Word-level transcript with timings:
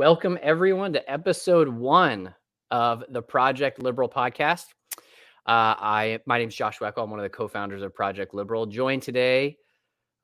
Welcome 0.00 0.38
everyone 0.40 0.94
to 0.94 1.12
episode 1.12 1.68
one 1.68 2.34
of 2.70 3.04
the 3.10 3.20
Project 3.20 3.82
Liberal 3.82 4.08
podcast. 4.08 4.64
Uh, 4.96 4.96
I 5.76 6.20
my 6.24 6.38
name 6.38 6.48
is 6.48 6.54
Josh 6.54 6.78
Weckel. 6.78 7.04
I'm 7.04 7.10
one 7.10 7.18
of 7.18 7.22
the 7.22 7.28
co-founders 7.28 7.82
of 7.82 7.94
Project 7.94 8.32
Liberal. 8.32 8.64
Joined 8.64 9.02
today, 9.02 9.58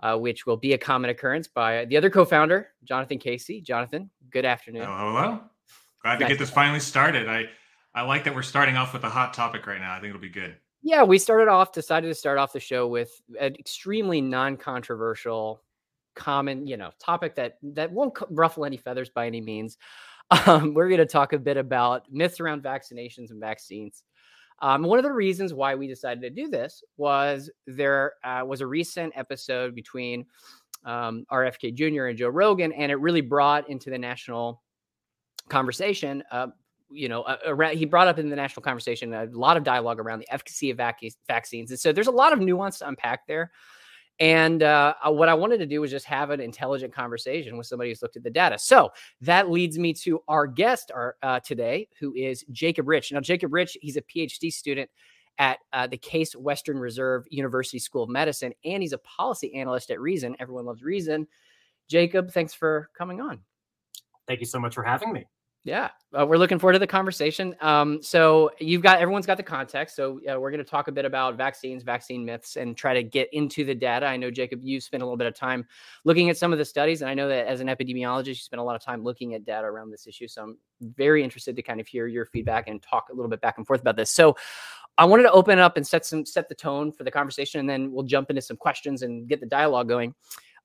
uh, 0.00 0.16
which 0.16 0.46
will 0.46 0.56
be 0.56 0.72
a 0.72 0.78
common 0.78 1.10
occurrence, 1.10 1.46
by 1.46 1.84
the 1.84 1.98
other 1.98 2.08
co-founder, 2.08 2.68
Jonathan 2.84 3.18
Casey. 3.18 3.60
Jonathan, 3.60 4.08
good 4.30 4.46
afternoon. 4.46 4.84
Hello, 4.84 5.12
hello. 5.12 5.40
Glad 6.02 6.20
to 6.20 6.26
get 6.26 6.38
this 6.38 6.48
finally 6.48 6.80
started. 6.80 7.28
I 7.28 7.44
I 7.94 8.00
like 8.00 8.24
that 8.24 8.34
we're 8.34 8.40
starting 8.40 8.78
off 8.78 8.94
with 8.94 9.04
a 9.04 9.10
hot 9.10 9.34
topic 9.34 9.66
right 9.66 9.78
now. 9.78 9.92
I 9.92 10.00
think 10.00 10.08
it'll 10.08 10.22
be 10.22 10.30
good. 10.30 10.56
Yeah, 10.80 11.02
we 11.02 11.18
started 11.18 11.48
off, 11.48 11.72
decided 11.72 12.08
to 12.08 12.14
start 12.14 12.38
off 12.38 12.54
the 12.54 12.60
show 12.60 12.88
with 12.88 13.10
an 13.38 13.54
extremely 13.56 14.22
non-controversial 14.22 15.60
common, 16.16 16.66
you 16.66 16.76
know, 16.76 16.90
topic 16.98 17.36
that 17.36 17.58
that 17.62 17.92
won't 17.92 18.18
ruffle 18.30 18.64
any 18.64 18.76
feathers 18.76 19.10
by 19.10 19.26
any 19.26 19.40
means. 19.40 19.78
Um, 20.46 20.74
we're 20.74 20.88
going 20.88 20.98
to 20.98 21.06
talk 21.06 21.34
a 21.34 21.38
bit 21.38 21.56
about 21.56 22.10
myths 22.10 22.40
around 22.40 22.60
vaccinations 22.60 23.30
and 23.30 23.38
vaccines. 23.38 24.02
Um, 24.60 24.82
one 24.82 24.98
of 24.98 25.04
the 25.04 25.12
reasons 25.12 25.54
why 25.54 25.76
we 25.76 25.86
decided 25.86 26.20
to 26.22 26.30
do 26.30 26.48
this 26.48 26.82
was 26.96 27.48
there 27.68 28.14
uh, 28.24 28.42
was 28.44 28.60
a 28.60 28.66
recent 28.66 29.12
episode 29.14 29.74
between 29.74 30.26
um, 30.84 31.26
RFK 31.30 31.74
Jr. 31.74 32.06
and 32.06 32.18
Joe 32.18 32.28
Rogan, 32.28 32.72
and 32.72 32.90
it 32.90 32.96
really 32.96 33.20
brought 33.20 33.68
into 33.68 33.88
the 33.88 33.98
national 33.98 34.62
conversation. 35.48 36.24
Uh, 36.32 36.48
you 36.90 37.08
know, 37.08 37.22
uh, 37.22 37.68
he 37.70 37.84
brought 37.84 38.08
up 38.08 38.18
in 38.18 38.30
the 38.30 38.36
national 38.36 38.62
conversation 38.62 39.12
a 39.12 39.26
lot 39.26 39.56
of 39.56 39.64
dialogue 39.64 40.00
around 40.00 40.20
the 40.20 40.32
efficacy 40.32 40.70
of 40.70 40.76
vac- 40.78 41.02
vaccines, 41.26 41.70
and 41.70 41.78
so 41.78 41.92
there's 41.92 42.06
a 42.06 42.12
lot 42.12 42.32
of 42.32 42.40
nuance 42.40 42.78
to 42.78 42.88
unpack 42.88 43.26
there. 43.26 43.52
And 44.18 44.62
uh, 44.62 44.94
uh, 45.06 45.12
what 45.12 45.28
I 45.28 45.34
wanted 45.34 45.58
to 45.58 45.66
do 45.66 45.82
was 45.82 45.90
just 45.90 46.06
have 46.06 46.30
an 46.30 46.40
intelligent 46.40 46.92
conversation 46.92 47.56
with 47.58 47.66
somebody 47.66 47.90
who's 47.90 48.00
looked 48.00 48.16
at 48.16 48.22
the 48.22 48.30
data. 48.30 48.58
So 48.58 48.90
that 49.20 49.50
leads 49.50 49.78
me 49.78 49.92
to 49.94 50.22
our 50.26 50.46
guest 50.46 50.90
our, 50.94 51.16
uh, 51.22 51.40
today, 51.40 51.88
who 52.00 52.14
is 52.14 52.44
Jacob 52.50 52.88
Rich. 52.88 53.12
Now, 53.12 53.20
Jacob 53.20 53.52
Rich, 53.52 53.76
he's 53.82 53.96
a 53.96 54.02
PhD 54.02 54.50
student 54.50 54.88
at 55.38 55.58
uh, 55.72 55.86
the 55.86 55.98
Case 55.98 56.34
Western 56.34 56.78
Reserve 56.78 57.26
University 57.30 57.78
School 57.78 58.04
of 58.04 58.08
Medicine, 58.08 58.54
and 58.64 58.82
he's 58.82 58.94
a 58.94 58.98
policy 58.98 59.54
analyst 59.54 59.90
at 59.90 60.00
Reason. 60.00 60.34
Everyone 60.38 60.64
loves 60.64 60.82
Reason. 60.82 61.26
Jacob, 61.88 62.30
thanks 62.30 62.54
for 62.54 62.88
coming 62.96 63.20
on. 63.20 63.40
Thank 64.26 64.40
you 64.40 64.46
so 64.46 64.58
much 64.58 64.74
for 64.74 64.82
having 64.82 65.12
me. 65.12 65.26
Yeah, 65.66 65.88
uh, 66.16 66.24
we're 66.24 66.36
looking 66.36 66.60
forward 66.60 66.74
to 66.74 66.78
the 66.78 66.86
conversation. 66.86 67.56
Um, 67.60 68.00
so 68.00 68.52
you've 68.60 68.82
got 68.82 69.00
everyone's 69.00 69.26
got 69.26 69.36
the 69.36 69.42
context. 69.42 69.96
So 69.96 70.20
uh, 70.20 70.38
we're 70.38 70.52
going 70.52 70.64
to 70.64 70.70
talk 70.70 70.86
a 70.86 70.92
bit 70.92 71.04
about 71.04 71.36
vaccines, 71.36 71.82
vaccine 71.82 72.24
myths, 72.24 72.54
and 72.54 72.76
try 72.76 72.94
to 72.94 73.02
get 73.02 73.28
into 73.32 73.64
the 73.64 73.74
data. 73.74 74.06
I 74.06 74.16
know 74.16 74.30
Jacob, 74.30 74.60
you 74.62 74.80
spent 74.80 75.02
a 75.02 75.06
little 75.06 75.16
bit 75.16 75.26
of 75.26 75.34
time 75.34 75.66
looking 76.04 76.30
at 76.30 76.36
some 76.36 76.52
of 76.52 76.60
the 76.60 76.64
studies, 76.64 77.02
and 77.02 77.10
I 77.10 77.14
know 77.14 77.26
that 77.26 77.48
as 77.48 77.58
an 77.58 77.66
epidemiologist, 77.66 78.26
you 78.28 78.34
spent 78.36 78.60
a 78.60 78.62
lot 78.62 78.76
of 78.76 78.80
time 78.80 79.02
looking 79.02 79.34
at 79.34 79.44
data 79.44 79.66
around 79.66 79.90
this 79.90 80.06
issue. 80.06 80.28
So 80.28 80.44
I'm 80.44 80.58
very 80.80 81.24
interested 81.24 81.56
to 81.56 81.62
kind 81.62 81.80
of 81.80 81.88
hear 81.88 82.06
your 82.06 82.26
feedback 82.26 82.68
and 82.68 82.80
talk 82.80 83.08
a 83.10 83.12
little 83.12 83.28
bit 83.28 83.40
back 83.40 83.58
and 83.58 83.66
forth 83.66 83.80
about 83.80 83.96
this. 83.96 84.12
So 84.12 84.36
I 84.98 85.04
wanted 85.04 85.24
to 85.24 85.32
open 85.32 85.58
up 85.58 85.76
and 85.76 85.84
set 85.84 86.06
some 86.06 86.24
set 86.24 86.48
the 86.48 86.54
tone 86.54 86.92
for 86.92 87.02
the 87.02 87.10
conversation, 87.10 87.58
and 87.58 87.68
then 87.68 87.90
we'll 87.90 88.04
jump 88.04 88.30
into 88.30 88.40
some 88.40 88.56
questions 88.56 89.02
and 89.02 89.26
get 89.28 89.40
the 89.40 89.46
dialogue 89.46 89.88
going. 89.88 90.14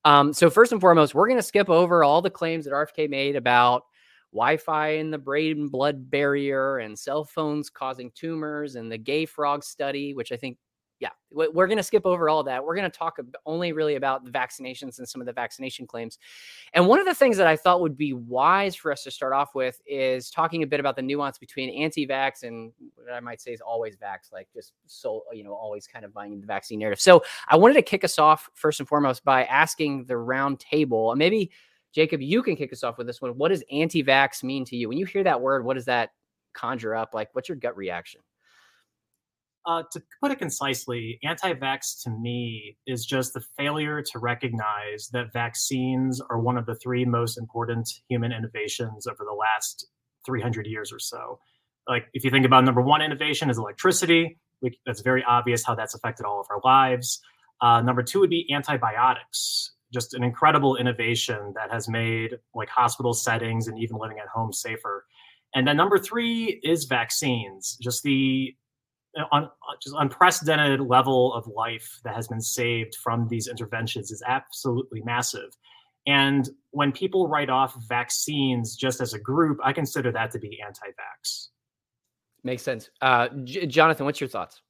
Um, 0.05 0.31
so 0.31 0.51
first 0.51 0.71
and 0.71 0.79
foremost, 0.79 1.15
we're 1.15 1.27
going 1.27 1.39
to 1.39 1.43
skip 1.43 1.71
over 1.71 2.03
all 2.03 2.21
the 2.21 2.29
claims 2.29 2.65
that 2.65 2.71
RFK 2.71 3.09
made 3.09 3.35
about 3.35 3.85
Wi-Fi 4.33 4.89
in 4.89 5.11
the 5.11 5.17
brain 5.17 5.67
blood 5.67 6.09
barrier 6.09 6.77
and 6.77 6.97
cell 6.97 7.23
phones 7.23 7.69
causing 7.69 8.11
tumors 8.11 8.75
and 8.75 8.91
the 8.91 8.97
gay 8.97 9.25
frog 9.25 9.63
study, 9.63 10.13
which 10.13 10.31
I 10.31 10.37
think, 10.37 10.57
yeah, 10.99 11.09
we're 11.31 11.65
going 11.65 11.77
to 11.77 11.83
skip 11.83 12.05
over 12.05 12.29
all 12.29 12.43
that. 12.43 12.63
We're 12.63 12.75
going 12.75 12.89
to 12.89 12.95
talk 12.95 13.17
only 13.47 13.73
really 13.73 13.95
about 13.95 14.23
the 14.23 14.29
vaccinations 14.29 14.99
and 14.99 15.09
some 15.09 15.19
of 15.19 15.25
the 15.25 15.33
vaccination 15.33 15.87
claims. 15.87 16.19
And 16.73 16.85
one 16.85 16.99
of 16.99 17.07
the 17.07 17.15
things 17.15 17.37
that 17.37 17.47
I 17.47 17.55
thought 17.55 17.81
would 17.81 17.97
be 17.97 18.13
wise 18.13 18.75
for 18.75 18.91
us 18.91 19.03
to 19.05 19.11
start 19.11 19.33
off 19.33 19.55
with 19.55 19.81
is 19.87 20.29
talking 20.29 20.61
a 20.61 20.67
bit 20.67 20.79
about 20.79 20.95
the 20.95 21.01
nuance 21.01 21.39
between 21.39 21.71
anti-vax 21.71 22.43
and 22.43 22.71
what 22.93 23.11
I 23.11 23.19
might 23.19 23.41
say 23.41 23.51
is 23.51 23.61
always 23.61 23.97
vax, 23.97 24.31
like 24.31 24.47
just 24.53 24.73
so, 24.85 25.23
you 25.33 25.43
know, 25.43 25.55
always 25.55 25.87
kind 25.87 26.05
of 26.05 26.13
buying 26.13 26.39
the 26.39 26.45
vaccine 26.45 26.77
narrative. 26.77 27.01
So 27.01 27.23
I 27.47 27.57
wanted 27.57 27.73
to 27.73 27.81
kick 27.81 28.03
us 28.03 28.19
off 28.19 28.51
first 28.53 28.79
and 28.79 28.87
foremost 28.87 29.25
by 29.25 29.45
asking 29.45 30.05
the 30.05 30.17
round 30.17 30.59
table, 30.59 31.11
and 31.11 31.17
maybe 31.17 31.49
Jacob, 31.93 32.21
you 32.21 32.41
can 32.41 32.55
kick 32.55 32.71
us 32.71 32.83
off 32.83 32.97
with 32.97 33.07
this 33.07 33.21
one. 33.21 33.31
What 33.31 33.49
does 33.49 33.63
anti 33.71 34.03
vax 34.03 34.43
mean 34.43 34.65
to 34.65 34.75
you? 34.75 34.89
When 34.89 34.97
you 34.97 35.05
hear 35.05 35.23
that 35.23 35.41
word, 35.41 35.65
what 35.65 35.75
does 35.75 35.85
that 35.85 36.11
conjure 36.53 36.95
up? 36.95 37.13
Like, 37.13 37.29
what's 37.33 37.49
your 37.49 37.57
gut 37.57 37.75
reaction? 37.75 38.21
Uh, 39.65 39.83
to 39.91 40.01
put 40.19 40.31
it 40.31 40.39
concisely, 40.39 41.19
anti 41.23 41.53
vax 41.53 42.01
to 42.03 42.09
me 42.09 42.77
is 42.87 43.05
just 43.05 43.33
the 43.33 43.43
failure 43.57 44.01
to 44.01 44.19
recognize 44.19 45.09
that 45.11 45.31
vaccines 45.33 46.21
are 46.29 46.39
one 46.39 46.57
of 46.57 46.65
the 46.65 46.75
three 46.75 47.05
most 47.05 47.37
important 47.37 47.89
human 48.09 48.31
innovations 48.31 49.05
over 49.05 49.23
the 49.23 49.35
last 49.35 49.87
300 50.25 50.65
years 50.65 50.91
or 50.91 50.99
so. 50.99 51.39
Like, 51.87 52.05
if 52.13 52.23
you 52.23 52.31
think 52.31 52.45
about 52.45 52.63
number 52.63 52.81
one 52.81 53.01
innovation 53.01 53.49
is 53.49 53.57
electricity, 53.57 54.39
we, 54.61 54.79
that's 54.85 55.01
very 55.01 55.23
obvious 55.23 55.63
how 55.65 55.75
that's 55.75 55.93
affected 55.93 56.25
all 56.25 56.39
of 56.39 56.47
our 56.49 56.61
lives. 56.63 57.19
Uh, 57.59 57.81
number 57.81 58.01
two 58.01 58.19
would 58.19 58.29
be 58.29 58.47
antibiotics 58.51 59.73
just 59.91 60.13
an 60.13 60.23
incredible 60.23 60.77
innovation 60.77 61.53
that 61.55 61.71
has 61.71 61.87
made 61.87 62.37
like 62.53 62.69
hospital 62.69 63.13
settings 63.13 63.67
and 63.67 63.77
even 63.79 63.97
living 63.97 64.19
at 64.19 64.27
home 64.27 64.53
safer. 64.53 65.05
And 65.53 65.67
then 65.67 65.77
number 65.77 65.97
three 65.97 66.61
is 66.63 66.85
vaccines, 66.85 67.77
just 67.81 68.03
the 68.03 68.55
un, 69.31 69.49
just 69.81 69.95
unprecedented 69.97 70.79
level 70.79 71.33
of 71.33 71.45
life 71.47 71.99
that 72.03 72.15
has 72.15 72.27
been 72.27 72.41
saved 72.41 72.95
from 73.03 73.27
these 73.27 73.47
interventions 73.47 74.11
is 74.11 74.23
absolutely 74.25 75.01
massive. 75.03 75.49
And 76.07 76.49
when 76.71 76.91
people 76.91 77.27
write 77.27 77.49
off 77.49 77.75
vaccines 77.87 78.75
just 78.75 79.01
as 79.01 79.13
a 79.13 79.19
group, 79.19 79.59
I 79.63 79.73
consider 79.73 80.11
that 80.13 80.31
to 80.31 80.39
be 80.39 80.59
anti-vax. 80.65 81.49
Makes 82.43 82.63
sense. 82.63 82.89
Uh, 83.01 83.27
J- 83.43 83.67
Jonathan, 83.67 84.05
what's 84.05 84.19
your 84.19 84.29
thoughts? 84.29 84.61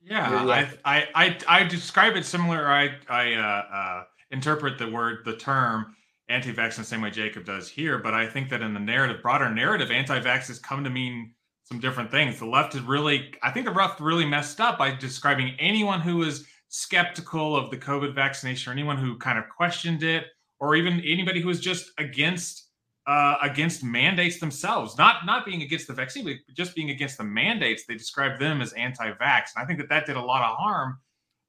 Yeah, 0.00 0.46
I, 0.46 0.68
I, 0.84 1.08
I 1.14 1.38
I 1.48 1.64
describe 1.64 2.14
it 2.14 2.24
similar. 2.24 2.68
I 2.68 2.94
I 3.08 3.34
uh, 3.34 3.74
uh, 3.74 4.04
interpret 4.30 4.78
the 4.78 4.90
word, 4.90 5.24
the 5.24 5.36
term 5.36 5.94
anti-vax 6.28 6.76
in 6.76 6.82
the 6.82 6.88
same 6.88 7.00
way 7.00 7.10
Jacob 7.10 7.44
does 7.44 7.68
here. 7.68 7.98
But 7.98 8.14
I 8.14 8.26
think 8.26 8.50
that 8.50 8.60
in 8.60 8.74
the 8.74 8.80
narrative, 8.80 9.22
broader 9.22 9.52
narrative, 9.52 9.90
anti-vax 9.90 10.48
has 10.48 10.58
come 10.58 10.84
to 10.84 10.90
mean 10.90 11.32
some 11.64 11.80
different 11.80 12.10
things. 12.10 12.38
The 12.38 12.46
left 12.46 12.74
is 12.74 12.82
really, 12.82 13.34
I 13.42 13.50
think 13.50 13.66
the 13.66 13.72
left 13.72 14.00
really 14.00 14.26
messed 14.26 14.60
up 14.60 14.78
by 14.78 14.94
describing 14.94 15.54
anyone 15.58 16.00
who 16.00 16.16
was 16.16 16.46
skeptical 16.68 17.56
of 17.56 17.70
the 17.70 17.78
COVID 17.78 18.14
vaccination 18.14 18.70
or 18.70 18.72
anyone 18.72 18.98
who 18.98 19.16
kind 19.16 19.38
of 19.38 19.48
questioned 19.48 20.02
it, 20.02 20.26
or 20.60 20.74
even 20.76 21.00
anybody 21.00 21.40
who 21.40 21.48
was 21.48 21.60
just 21.60 21.90
against 21.98 22.64
uh, 23.06 23.36
against 23.40 23.82
mandates 23.82 24.38
themselves, 24.38 24.98
not 24.98 25.24
not 25.24 25.46
being 25.46 25.62
against 25.62 25.86
the 25.86 25.94
vaccine, 25.94 26.24
but 26.24 26.34
just 26.54 26.74
being 26.74 26.90
against 26.90 27.16
the 27.16 27.24
mandates. 27.24 27.84
They 27.86 27.94
described 27.94 28.38
them 28.38 28.60
as 28.60 28.74
anti-vax, 28.74 29.54
and 29.54 29.62
I 29.62 29.64
think 29.64 29.78
that 29.78 29.88
that 29.88 30.04
did 30.04 30.16
a 30.16 30.20
lot 30.20 30.42
of 30.42 30.56
harm 30.58 30.98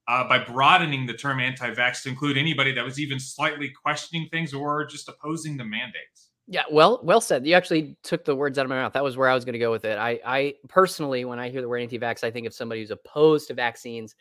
uh, 0.10 0.28
by 0.28 0.40
broadening 0.40 1.06
the 1.06 1.14
term 1.14 1.40
anti-vax 1.40 2.02
to 2.02 2.10
include 2.10 2.36
anybody 2.36 2.74
that 2.74 2.84
was 2.84 3.00
even 3.00 3.20
slightly 3.20 3.70
questioning 3.70 4.28
things 4.32 4.56
or 4.56 4.84
just 4.86 5.08
opposing 5.08 5.56
the 5.56 5.64
mandates. 5.64 6.32
Yeah, 6.48 6.64
well, 6.72 7.00
well 7.04 7.22
said. 7.22 7.46
You 7.46 7.54
actually 7.54 7.96
took 8.02 8.26
the 8.26 8.36
words 8.36 8.58
out 8.58 8.66
of 8.66 8.70
my 8.70 8.76
mouth. 8.76 8.94
That 8.94 9.04
was 9.04 9.18
where 9.18 9.30
I 9.30 9.36
was 9.36 9.46
going 9.46 9.54
to 9.54 9.60
go 9.60 9.70
with 9.70 9.86
it. 9.86 10.00
I, 10.00 10.20
I 10.26 10.56
personally, 10.68 11.26
when 11.26 11.38
I 11.38 11.50
hear 11.50 11.62
the 11.62 11.70
word 11.70 11.78
anti-vax, 11.78 12.24
I 12.24 12.32
think 12.32 12.48
of 12.48 12.56
somebody 12.56 12.82
who's 12.82 12.90
opposed 12.90 13.50
to 13.50 13.54
vaccines. 13.54 14.16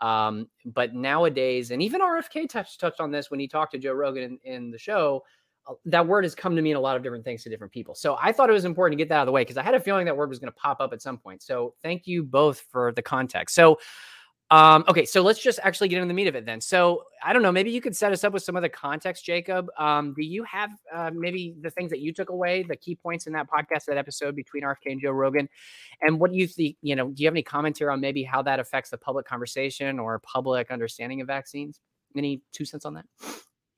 Um, 0.00 0.46
but 0.64 0.94
nowadays, 0.94 1.72
and 1.72 1.82
even 1.82 2.00
RFK 2.00 2.48
touched 2.48 2.78
touched 2.78 3.00
on 3.00 3.10
this 3.10 3.28
when 3.28 3.40
he 3.40 3.48
talked 3.48 3.72
to 3.72 3.78
Joe 3.78 3.94
Rogan 3.94 4.38
in, 4.44 4.54
in 4.54 4.70
the 4.70 4.78
show. 4.78 5.24
Uh, 5.66 5.74
that 5.86 6.06
word 6.06 6.22
has 6.22 6.36
come 6.36 6.54
to 6.54 6.62
mean 6.62 6.76
a 6.76 6.80
lot 6.80 6.96
of 6.96 7.02
different 7.02 7.24
things 7.24 7.42
to 7.42 7.50
different 7.50 7.72
people. 7.72 7.96
So 7.96 8.16
I 8.20 8.30
thought 8.30 8.48
it 8.48 8.52
was 8.52 8.64
important 8.64 8.96
to 8.96 9.02
get 9.02 9.08
that 9.08 9.16
out 9.16 9.22
of 9.22 9.26
the 9.26 9.32
way 9.32 9.42
because 9.42 9.56
I 9.56 9.62
had 9.64 9.74
a 9.74 9.80
feeling 9.80 10.06
that 10.06 10.16
word 10.16 10.28
was 10.28 10.38
going 10.38 10.52
to 10.52 10.56
pop 10.56 10.80
up 10.80 10.92
at 10.92 11.02
some 11.02 11.18
point. 11.18 11.42
So 11.42 11.74
thank 11.82 12.06
you 12.06 12.22
both 12.22 12.64
for 12.70 12.92
the 12.92 13.02
context. 13.02 13.56
So 13.56 13.78
um, 14.52 14.84
okay, 14.86 15.06
so 15.06 15.22
let's 15.22 15.38
just 15.38 15.58
actually 15.62 15.88
get 15.88 15.96
into 15.96 16.08
the 16.08 16.14
meat 16.14 16.26
of 16.26 16.36
it 16.36 16.44
then. 16.44 16.60
So 16.60 17.04
I 17.24 17.32
don't 17.32 17.40
know, 17.40 17.50
maybe 17.50 17.70
you 17.70 17.80
could 17.80 17.96
set 17.96 18.12
us 18.12 18.22
up 18.22 18.34
with 18.34 18.42
some 18.42 18.54
of 18.54 18.60
the 18.60 18.68
context, 18.68 19.24
Jacob. 19.24 19.70
Um, 19.78 20.12
do 20.12 20.22
you 20.22 20.44
have 20.44 20.70
uh, 20.92 21.10
maybe 21.14 21.56
the 21.62 21.70
things 21.70 21.88
that 21.88 22.00
you 22.00 22.12
took 22.12 22.28
away, 22.28 22.62
the 22.62 22.76
key 22.76 22.94
points 22.94 23.26
in 23.26 23.32
that 23.32 23.48
podcast, 23.48 23.86
that 23.86 23.96
episode 23.96 24.36
between 24.36 24.62
RFK 24.62 24.92
and 24.92 25.00
Joe 25.00 25.12
Rogan, 25.12 25.48
and 26.02 26.20
what 26.20 26.32
do 26.32 26.36
you 26.36 26.46
think? 26.46 26.76
You 26.82 26.96
know, 26.96 27.08
do 27.08 27.22
you 27.22 27.26
have 27.28 27.32
any 27.32 27.42
commentary 27.42 27.90
on 27.90 28.02
maybe 28.02 28.22
how 28.22 28.42
that 28.42 28.60
affects 28.60 28.90
the 28.90 28.98
public 28.98 29.24
conversation 29.24 29.98
or 29.98 30.18
public 30.18 30.70
understanding 30.70 31.22
of 31.22 31.28
vaccines? 31.28 31.80
Any 32.14 32.42
two 32.52 32.66
cents 32.66 32.84
on 32.84 32.92
that? 32.92 33.06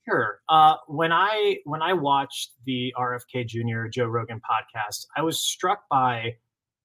Sure. 0.09 0.41
Uh, 0.49 0.75
when 0.89 1.13
I 1.13 1.59
when 1.67 1.83
I 1.83 1.93
watched 1.93 2.51
the 2.67 2.93
RFK 2.99 3.47
Jr. 3.47 3.87
Joe 3.87 4.07
Rogan 4.07 4.41
podcast, 4.41 5.07
I 5.17 5.23
was 5.23 5.41
struck 5.41 5.89
by 5.89 6.35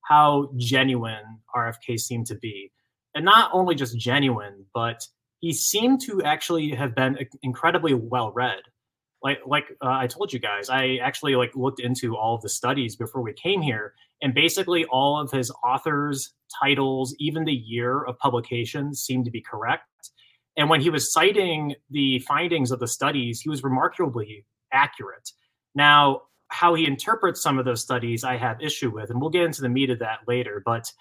how 0.04 0.52
genuine 0.58 1.40
RFK 1.56 2.00
seemed 2.00 2.28
to 2.28 2.36
be 2.36 2.72
and 3.16 3.26
not 3.26 3.50
only 3.54 3.76
just 3.76 3.98
genuine, 3.98 4.66
but 4.74 5.06
he 5.40 5.54
seemed 5.54 6.02
to 6.02 6.22
actually 6.24 6.72
have 6.72 6.96
been 6.96 7.18
incredibly 7.42 7.94
well 7.94 8.32
read. 8.32 8.60
Like 9.22 9.40
like 9.46 9.66
uh, 9.84 9.90
I 9.90 10.08
told 10.08 10.32
you 10.32 10.40
guys, 10.40 10.70
I 10.70 10.98
actually 11.02 11.36
like 11.36 11.52
looked 11.56 11.82
into 11.82 12.16
all 12.16 12.36
of 12.36 12.42
the 12.42 12.50
studies 12.50 12.96
before 12.96 13.22
we 13.22 13.34
came 13.34 13.62
here, 13.62 13.94
and 14.22 14.34
basically 14.34 14.86
all 14.86 15.20
of 15.20 15.32
his 15.32 15.52
authors, 15.64 16.34
titles, 16.62 17.16
even 17.20 17.44
the 17.44 17.54
year 17.54 18.04
of 18.04 18.18
publication 18.20 18.94
seemed 18.94 19.26
to 19.26 19.32
be 19.32 19.42
correct. 19.42 19.84
And 20.58 20.70
when 20.70 20.82
he 20.82 20.90
was 20.90 21.12
citing 21.12 21.76
the 21.90 22.20
findings 22.20 22.72
of 22.72 22.80
the 22.80 22.88
studies, 22.88 23.42
he 23.42 23.50
was 23.50 23.64
remarkably 23.64 24.46
accurate. 24.74 25.32
Now, 25.76 26.24
how 26.50 26.74
he 26.74 26.86
interprets 26.86 27.42
some 27.42 27.60
of 27.60 27.66
those 27.66 27.82
studies, 27.82 28.24
I 28.24 28.38
have 28.38 28.62
issue 28.62 28.90
with, 28.90 29.10
and 29.10 29.22
we'll 29.22 29.30
get 29.30 29.44
into 29.44 29.62
the 29.62 29.70
meat 29.70 29.90
of 29.90 30.00
that 30.00 30.20
later. 30.28 30.62
But 30.66 30.92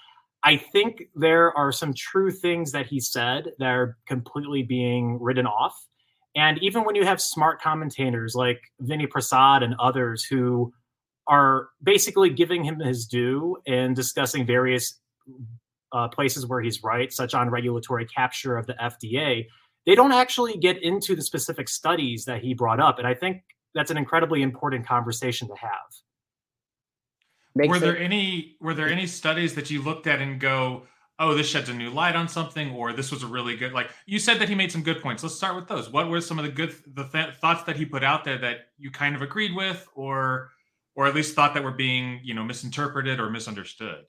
I 0.45 0.57
think 0.57 1.05
there 1.15 1.57
are 1.57 1.73
some 1.73 1.93
true 1.95 2.31
things 2.31 2.73
that 2.73 2.87
he 2.87 3.01
said 3.01 3.53
that 3.59 3.69
are 3.69 3.97
completely 4.07 4.63
being 4.63 5.19
written 5.21 5.47
off. 5.47 5.75
And 6.37 6.63
even 6.63 6.85
when 6.85 6.95
you 6.95 7.05
have 7.05 7.21
smart 7.21 7.61
commentators 7.61 8.35
like 8.35 8.61
Vinay 8.83 9.11
Prasad 9.11 9.63
and 9.63 9.75
others 9.81 10.25
who 10.25 10.73
are 11.27 11.69
basically 11.83 12.31
giving 12.31 12.65
him 12.65 12.79
his 12.79 13.07
due 13.07 13.57
and 13.67 13.97
discussing 13.97 14.47
various 14.47 15.01
uh, 15.93 16.09
places 16.09 16.47
where 16.47 16.61
he's 16.61 16.83
right, 16.83 17.13
such 17.13 17.35
on 17.35 17.51
regulatory 17.51 18.07
capture 18.07 18.57
of 18.57 18.67
the 18.67 18.75
FDA, 18.75 19.47
they 19.87 19.95
don't 19.95 20.13
actually 20.13 20.57
get 20.57 20.83
into 20.83 21.17
the 21.17 21.23
specific 21.23 21.69
studies 21.69 22.25
that 22.27 22.43
he 22.43 22.55
brought 22.55 22.81
up. 22.81 22.99
And 22.99 23.07
I 23.07 23.15
think 23.15 23.43
that's 23.75 23.91
an 23.91 23.97
incredibly 23.97 24.43
important 24.43 24.87
conversation 24.87 25.49
to 25.49 25.55
have. 25.57 26.08
Makes 27.59 27.71
were 27.71 27.79
there 27.81 27.99
any 27.99 28.57
were 28.61 28.73
there 28.73 28.89
any 28.89 29.09
studies 29.09 29.57
that 29.57 29.69
you 29.69 29.83
looked 29.83 30.07
at 30.07 30.21
and 30.21 30.39
go, 30.39 30.85
oh, 31.19 31.35
this 31.35 31.49
sheds 31.49 31.69
a 31.69 31.75
new 31.75 31.91
light 31.91 32.15
on 32.15 32.29
something, 32.29 32.71
or 32.71 32.93
this 32.93 33.11
was 33.11 33.25
a 33.25 33.27
really 33.27 33.57
good 33.57 33.73
like 33.73 33.91
you 34.07 34.21
said 34.21 34.39
that 34.39 34.49
he 34.49 34.55
made 34.55 34.71
some 34.71 34.85
good 34.85 35.03
points. 35.03 35.25
Let's 35.25 35.35
start 35.35 35.57
with 35.57 35.67
those. 35.67 35.91
What 35.91 36.09
were 36.09 36.21
some 36.21 36.39
of 36.39 36.45
the 36.45 36.53
good 36.53 36.73
the 36.95 37.09
th- 37.09 37.35
thoughts 37.41 37.65
that 37.65 37.75
he 37.75 37.85
put 37.85 38.05
out 38.05 38.25
there 38.25 38.39
that 38.39 38.69
you 38.79 38.93
kind 38.93 39.17
of 39.17 39.23
agreed 39.23 39.57
with, 39.57 39.89
or 39.97 40.51
or 40.95 41.07
at 41.09 41.17
least 41.17 41.35
thought 41.35 41.53
that 41.55 41.65
were 41.65 41.73
being 41.73 42.21
you 42.23 42.33
know 42.33 42.45
misinterpreted 42.45 43.19
or 43.19 43.29
misunderstood? 43.29 44.05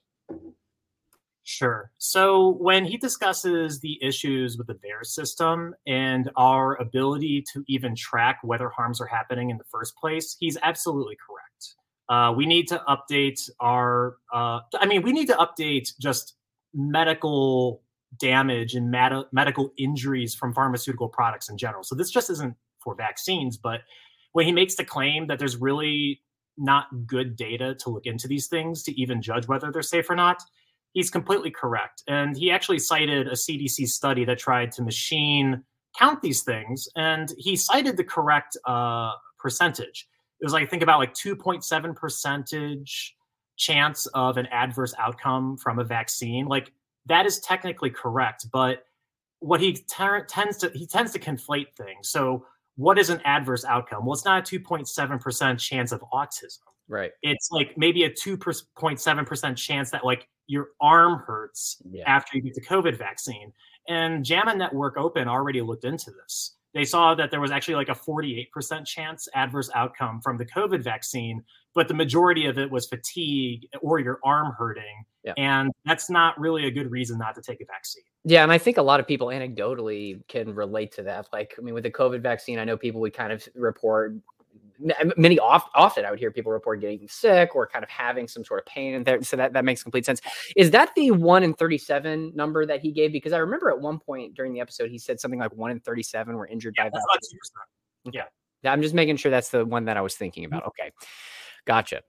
Sure. 1.43 1.91
So 1.97 2.49
when 2.59 2.85
he 2.85 2.97
discusses 2.97 3.79
the 3.79 3.97
issues 4.03 4.59
with 4.59 4.67
the 4.67 4.75
VAERS 4.75 5.07
system 5.07 5.73
and 5.87 6.29
our 6.35 6.75
ability 6.75 7.43
to 7.53 7.63
even 7.67 7.95
track 7.95 8.37
whether 8.43 8.69
harms 8.69 9.01
are 9.01 9.07
happening 9.07 9.49
in 9.49 9.57
the 9.57 9.63
first 9.71 9.95
place, 9.95 10.37
he's 10.39 10.59
absolutely 10.61 11.15
correct. 11.15 11.78
Uh, 12.09 12.33
we 12.35 12.45
need 12.45 12.67
to 12.67 12.81
update 12.87 13.49
our, 13.59 14.17
uh, 14.33 14.59
I 14.79 14.87
mean, 14.87 15.03
we 15.03 15.11
need 15.11 15.27
to 15.27 15.35
update 15.35 15.91
just 15.99 16.35
medical 16.73 17.83
damage 18.17 18.73
and 18.73 18.89
med- 18.89 19.25
medical 19.31 19.71
injuries 19.77 20.33
from 20.33 20.53
pharmaceutical 20.53 21.07
products 21.07 21.49
in 21.49 21.57
general. 21.57 21.83
So 21.83 21.95
this 21.95 22.09
just 22.09 22.29
isn't 22.31 22.55
for 22.83 22.95
vaccines, 22.95 23.57
but 23.57 23.81
when 24.31 24.45
he 24.45 24.51
makes 24.51 24.75
the 24.75 24.83
claim 24.83 25.27
that 25.27 25.37
there's 25.37 25.57
really 25.57 26.21
not 26.57 26.87
good 27.05 27.35
data 27.35 27.75
to 27.75 27.89
look 27.89 28.05
into 28.05 28.27
these 28.27 28.47
things 28.47 28.83
to 28.83 28.99
even 28.99 29.21
judge 29.21 29.47
whether 29.47 29.71
they're 29.71 29.81
safe 29.81 30.09
or 30.09 30.15
not, 30.15 30.41
he's 30.93 31.09
completely 31.09 31.51
correct. 31.51 32.03
And 32.07 32.35
he 32.35 32.51
actually 32.51 32.79
cited 32.79 33.27
a 33.27 33.33
CDC 33.33 33.87
study 33.87 34.25
that 34.25 34.39
tried 34.39 34.71
to 34.73 34.81
machine 34.81 35.63
count 35.97 36.21
these 36.21 36.43
things, 36.43 36.87
and 36.95 37.31
he 37.37 37.55
cited 37.55 37.97
the 37.97 38.03
correct 38.03 38.57
uh, 38.65 39.11
percentage. 39.39 40.07
It 40.41 40.45
was 40.45 40.53
like 40.53 40.69
think 40.69 40.83
about 40.83 40.99
like 40.99 41.13
2.7 41.13 41.95
percentage 41.95 43.15
chance 43.57 44.05
of 44.07 44.37
an 44.37 44.47
adverse 44.47 44.93
outcome 44.97 45.57
from 45.57 45.79
a 45.79 45.83
vaccine. 45.83 46.45
Like 46.45 46.71
that 47.07 47.25
is 47.25 47.39
technically 47.39 47.89
correct, 47.89 48.47
but 48.51 48.85
what 49.39 49.59
he 49.61 49.73
ter- 49.73 50.25
tends 50.25 50.57
to 50.57 50.71
he 50.73 50.85
tends 50.85 51.11
to 51.13 51.19
conflate 51.19 51.73
things. 51.75 52.09
So 52.09 52.45
what 52.75 52.97
is 52.97 53.09
an 53.09 53.21
adverse 53.25 53.65
outcome? 53.65 54.05
Well, 54.05 54.13
it's 54.13 54.25
not 54.25 54.49
a 54.51 54.59
2.7% 54.59 55.59
chance 55.59 55.91
of 55.91 56.01
autism. 56.13 56.59
Right. 56.87 57.11
It's 57.21 57.49
like 57.51 57.77
maybe 57.77 58.05
a 58.05 58.09
2.7% 58.09 59.57
chance 59.57 59.91
that 59.91 60.05
like 60.05 60.27
your 60.47 60.69
arm 60.81 61.21
hurts 61.25 61.81
yeah. 61.91 62.03
after 62.07 62.37
you 62.37 62.43
get 62.43 62.55
the 62.55 62.61
COVID 62.61 62.97
vaccine. 62.97 63.51
And 63.87 64.23
JAMA 64.23 64.55
Network 64.55 64.97
Open 64.97 65.27
already 65.27 65.61
looked 65.61 65.83
into 65.83 66.11
this. 66.11 66.55
They 66.73 66.85
saw 66.85 67.15
that 67.15 67.31
there 67.31 67.41
was 67.41 67.51
actually 67.51 67.75
like 67.75 67.89
a 67.89 67.95
48% 67.95 68.85
chance 68.85 69.27
adverse 69.33 69.69
outcome 69.73 70.21
from 70.21 70.37
the 70.37 70.45
COVID 70.45 70.83
vaccine, 70.83 71.43
but 71.73 71.87
the 71.87 71.93
majority 71.93 72.45
of 72.45 72.59
it 72.59 72.69
was 72.69 72.87
fatigue 72.87 73.67
or 73.81 73.99
your 73.99 74.19
arm 74.23 74.53
hurting. 74.57 75.05
Yeah. 75.23 75.33
And 75.37 75.71
that's 75.85 76.09
not 76.09 76.39
really 76.39 76.65
a 76.65 76.71
good 76.71 76.91
reason 76.91 77.17
not 77.17 77.35
to 77.35 77.41
take 77.41 77.59
a 77.61 77.65
vaccine. 77.65 78.03
Yeah. 78.23 78.43
And 78.43 78.51
I 78.51 78.57
think 78.57 78.77
a 78.77 78.81
lot 78.81 78.99
of 78.99 79.07
people 79.07 79.27
anecdotally 79.27 80.21
can 80.27 80.53
relate 80.53 80.91
to 80.93 81.03
that. 81.03 81.27
Like, 81.33 81.55
I 81.57 81.61
mean, 81.61 81.73
with 81.73 81.83
the 81.83 81.91
COVID 81.91 82.21
vaccine, 82.21 82.59
I 82.59 82.65
know 82.65 82.77
people 82.77 83.01
would 83.01 83.13
kind 83.13 83.33
of 83.33 83.47
report 83.55 84.15
many 85.17 85.39
oft, 85.39 85.69
often 85.75 86.05
I 86.05 86.11
would 86.11 86.19
hear 86.19 86.31
people 86.31 86.51
report 86.51 86.81
getting 86.81 87.07
sick 87.07 87.55
or 87.55 87.67
kind 87.67 87.83
of 87.83 87.89
having 87.89 88.27
some 88.27 88.43
sort 88.43 88.59
of 88.61 88.65
pain, 88.65 88.95
and 88.95 89.05
there, 89.05 89.21
so 89.23 89.37
that 89.37 89.53
that 89.53 89.65
makes 89.65 89.83
complete 89.83 90.05
sense. 90.05 90.21
Is 90.55 90.71
that 90.71 90.93
the 90.95 91.11
one 91.11 91.43
in 91.43 91.53
thirty-seven 91.53 92.33
number 92.35 92.65
that 92.65 92.81
he 92.81 92.91
gave? 92.91 93.11
Because 93.11 93.33
I 93.33 93.37
remember 93.37 93.69
at 93.69 93.79
one 93.79 93.99
point 93.99 94.35
during 94.35 94.53
the 94.53 94.61
episode 94.61 94.89
he 94.89 94.97
said 94.97 95.19
something 95.19 95.39
like 95.39 95.53
one 95.53 95.71
in 95.71 95.79
thirty-seven 95.79 96.35
were 96.35 96.47
injured 96.47 96.75
yeah, 96.77 96.89
by 96.89 96.89
that. 96.91 98.23
Yeah, 98.61 98.73
I'm 98.73 98.81
just 98.81 98.93
making 98.93 99.15
sure 99.17 99.31
that's 99.31 99.49
the 99.49 99.63
one 99.63 99.85
that 99.85 99.95
I 99.95 100.01
was 100.01 100.15
thinking 100.15 100.43
about. 100.43 100.63
Mm-hmm. 100.63 100.81
Okay, 100.81 100.91
gotcha. 101.65 102.01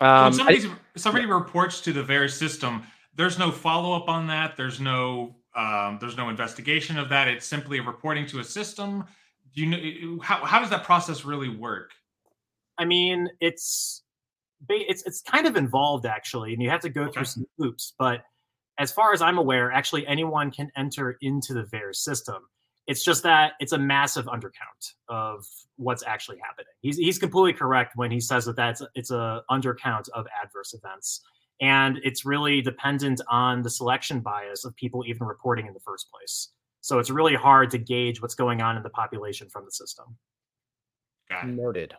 Um, 0.00 0.32
so 0.32 0.38
somebody, 0.38 0.70
somebody 0.96 1.26
reports 1.26 1.80
to 1.82 1.92
the 1.92 2.02
VAERS 2.02 2.32
system. 2.32 2.82
There's 3.14 3.38
no 3.38 3.52
follow 3.52 3.94
up 3.94 4.08
on 4.08 4.26
that. 4.26 4.56
There's 4.56 4.80
no 4.80 5.36
um, 5.54 5.98
there's 6.00 6.16
no 6.16 6.28
investigation 6.28 6.98
of 6.98 7.08
that. 7.10 7.28
It's 7.28 7.46
simply 7.46 7.78
a 7.78 7.82
reporting 7.82 8.26
to 8.26 8.40
a 8.40 8.44
system. 8.44 9.04
Do 9.54 9.64
you 9.64 9.70
know 9.70 10.20
how 10.20 10.44
how 10.44 10.60
does 10.60 10.70
that 10.70 10.84
process 10.84 11.24
really 11.24 11.48
work? 11.48 11.92
I 12.78 12.84
mean, 12.84 13.28
it's 13.40 14.02
it's 14.68 15.02
it's 15.04 15.22
kind 15.22 15.46
of 15.46 15.56
involved 15.56 16.06
actually, 16.06 16.52
and 16.52 16.62
you 16.62 16.70
have 16.70 16.80
to 16.80 16.88
go 16.88 17.02
okay. 17.02 17.12
through 17.12 17.24
some 17.24 17.46
hoops. 17.58 17.94
But 17.98 18.22
as 18.78 18.92
far 18.92 19.12
as 19.12 19.22
I'm 19.22 19.38
aware, 19.38 19.72
actually 19.72 20.06
anyone 20.06 20.50
can 20.50 20.70
enter 20.76 21.16
into 21.20 21.54
the 21.54 21.64
VAERS 21.64 21.96
system. 21.96 22.42
It's 22.86 23.02
just 23.02 23.22
that 23.22 23.52
it's 23.60 23.72
a 23.72 23.78
massive 23.78 24.26
undercount 24.26 24.92
of 25.08 25.46
what's 25.76 26.02
actually 26.06 26.38
happening. 26.38 26.72
He's 26.80 26.96
he's 26.96 27.18
completely 27.18 27.54
correct 27.54 27.92
when 27.96 28.10
he 28.10 28.20
says 28.20 28.44
that 28.44 28.56
that's 28.56 28.82
it's 28.94 29.10
a 29.10 29.42
undercount 29.50 30.08
of 30.10 30.26
adverse 30.42 30.74
events, 30.74 31.22
and 31.60 31.98
it's 32.02 32.26
really 32.26 32.60
dependent 32.60 33.22
on 33.30 33.62
the 33.62 33.70
selection 33.70 34.20
bias 34.20 34.64
of 34.64 34.76
people 34.76 35.04
even 35.06 35.26
reporting 35.26 35.66
in 35.66 35.72
the 35.72 35.80
first 35.80 36.10
place. 36.10 36.50
So 36.82 36.98
it's 36.98 37.08
really 37.08 37.34
hard 37.34 37.70
to 37.70 37.78
gauge 37.78 38.20
what's 38.20 38.34
going 38.34 38.60
on 38.60 38.76
in 38.76 38.82
the 38.82 38.90
population 38.90 39.48
from 39.48 39.64
the 39.64 39.70
system. 39.70 40.18
Got 41.30 41.48
it. 41.48 41.52
Noted. 41.52 41.94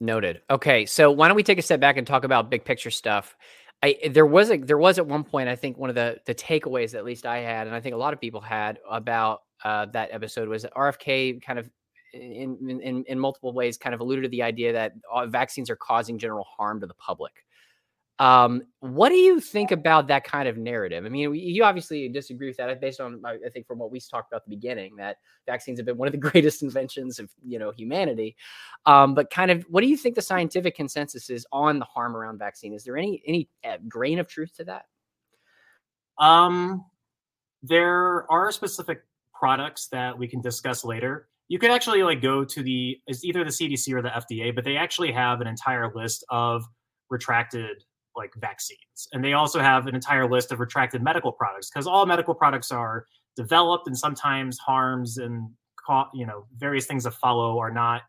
Noted. 0.00 0.42
Okay, 0.50 0.86
so 0.86 1.10
why 1.10 1.28
don't 1.28 1.36
we 1.36 1.42
take 1.42 1.58
a 1.58 1.62
step 1.62 1.80
back 1.80 1.96
and 1.96 2.06
talk 2.06 2.24
about 2.24 2.50
big 2.50 2.64
picture 2.64 2.90
stuff? 2.90 3.36
I 3.82 3.96
there 4.10 4.26
was 4.26 4.50
a 4.50 4.56
there 4.56 4.78
was 4.78 4.98
at 4.98 5.06
one 5.06 5.24
point 5.24 5.48
I 5.48 5.56
think 5.56 5.76
one 5.76 5.90
of 5.90 5.94
the 5.94 6.18
the 6.26 6.34
takeaways 6.34 6.94
at 6.94 7.04
least 7.04 7.26
I 7.26 7.38
had 7.38 7.66
and 7.66 7.76
I 7.76 7.80
think 7.80 7.94
a 7.94 7.98
lot 7.98 8.12
of 8.12 8.20
people 8.20 8.40
had 8.40 8.78
about 8.88 9.42
uh, 9.64 9.86
that 9.86 10.10
episode 10.12 10.48
was 10.48 10.62
that 10.62 10.74
RFK 10.74 11.42
kind 11.42 11.58
of 11.58 11.70
in, 12.12 12.80
in 12.82 13.04
in 13.06 13.18
multiple 13.18 13.52
ways 13.52 13.76
kind 13.76 13.94
of 13.94 14.00
alluded 14.00 14.24
to 14.24 14.28
the 14.28 14.42
idea 14.42 14.72
that 14.72 14.92
uh, 15.12 15.26
vaccines 15.26 15.70
are 15.70 15.76
causing 15.76 16.18
general 16.18 16.44
harm 16.44 16.80
to 16.80 16.86
the 16.86 16.94
public. 16.94 17.32
Um, 18.20 18.62
what 18.78 19.08
do 19.08 19.16
you 19.16 19.40
think 19.40 19.72
about 19.72 20.06
that 20.06 20.22
kind 20.22 20.48
of 20.48 20.56
narrative? 20.56 21.04
I 21.04 21.08
mean, 21.08 21.34
you 21.34 21.64
obviously 21.64 22.08
disagree 22.08 22.46
with 22.46 22.56
that 22.58 22.80
based 22.80 23.00
on, 23.00 23.20
I 23.26 23.48
think, 23.52 23.66
from 23.66 23.78
what 23.78 23.90
we 23.90 23.98
talked 23.98 24.30
about 24.30 24.42
at 24.42 24.44
the 24.44 24.54
beginning, 24.56 24.94
that 24.96 25.16
vaccines 25.46 25.80
have 25.80 25.86
been 25.86 25.96
one 25.96 26.06
of 26.06 26.12
the 26.12 26.18
greatest 26.30 26.62
inventions 26.62 27.18
of 27.18 27.28
you 27.44 27.58
know 27.58 27.72
humanity. 27.72 28.36
Um, 28.86 29.14
but 29.14 29.30
kind 29.30 29.50
of, 29.50 29.64
what 29.68 29.80
do 29.80 29.88
you 29.88 29.96
think 29.96 30.14
the 30.14 30.22
scientific 30.22 30.76
consensus 30.76 31.28
is 31.28 31.44
on 31.50 31.80
the 31.80 31.84
harm 31.86 32.16
around 32.16 32.38
vaccine? 32.38 32.72
Is 32.72 32.84
there 32.84 32.96
any 32.96 33.20
any 33.26 33.48
uh, 33.64 33.78
grain 33.88 34.20
of 34.20 34.28
truth 34.28 34.54
to 34.58 34.64
that? 34.64 34.84
Um, 36.18 36.84
there 37.64 38.30
are 38.30 38.52
specific 38.52 39.00
products 39.32 39.88
that 39.88 40.16
we 40.16 40.28
can 40.28 40.40
discuss 40.40 40.84
later. 40.84 41.28
You 41.48 41.58
could 41.58 41.72
actually 41.72 42.04
like 42.04 42.22
go 42.22 42.44
to 42.44 42.62
the 42.62 42.96
either 43.24 43.42
the 43.42 43.50
CDC 43.50 43.92
or 43.92 44.02
the 44.02 44.10
FDA, 44.10 44.54
but 44.54 44.64
they 44.64 44.76
actually 44.76 45.10
have 45.10 45.40
an 45.40 45.48
entire 45.48 45.92
list 45.92 46.24
of 46.30 46.64
retracted 47.10 47.82
like 48.16 48.32
vaccines. 48.36 49.08
And 49.12 49.24
they 49.24 49.32
also 49.32 49.60
have 49.60 49.86
an 49.86 49.94
entire 49.94 50.28
list 50.28 50.52
of 50.52 50.60
retracted 50.60 51.02
medical 51.02 51.32
products 51.32 51.70
because 51.70 51.86
all 51.86 52.06
medical 52.06 52.34
products 52.34 52.70
are 52.70 53.06
developed 53.36 53.86
and 53.86 53.98
sometimes 53.98 54.58
harms 54.58 55.18
and 55.18 55.50
you 56.14 56.24
know 56.24 56.46
various 56.56 56.86
things 56.86 57.04
that 57.04 57.12
follow 57.12 57.58
are 57.58 57.70
not 57.70 58.02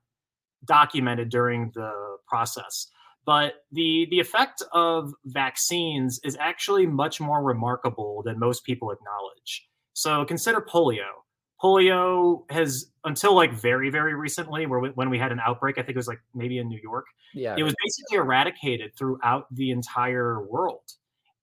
documented 0.65 1.29
during 1.29 1.71
the 1.75 2.17
process. 2.27 2.87
But 3.25 3.55
the 3.71 4.07
the 4.11 4.19
effect 4.19 4.61
of 4.71 5.13
vaccines 5.25 6.19
is 6.23 6.37
actually 6.39 6.85
much 6.85 7.19
more 7.19 7.43
remarkable 7.43 8.21
than 8.23 8.39
most 8.39 8.63
people 8.63 8.91
acknowledge. 8.91 9.67
So 9.93 10.25
consider 10.25 10.61
polio 10.61 11.24
polio 11.63 12.43
has 12.49 12.85
until 13.05 13.33
like 13.33 13.53
very 13.53 13.89
very 13.89 14.13
recently 14.13 14.65
where 14.65 14.79
we, 14.79 14.89
when 14.89 15.09
we 15.09 15.17
had 15.17 15.31
an 15.31 15.39
outbreak 15.39 15.77
i 15.77 15.81
think 15.81 15.91
it 15.91 15.97
was 15.97 16.07
like 16.07 16.19
maybe 16.33 16.57
in 16.57 16.67
new 16.67 16.79
york 16.83 17.05
yeah. 17.35 17.55
it 17.57 17.63
was 17.63 17.75
basically 17.83 18.17
eradicated 18.17 18.95
throughout 18.97 19.53
the 19.53 19.71
entire 19.71 20.41
world. 20.47 20.89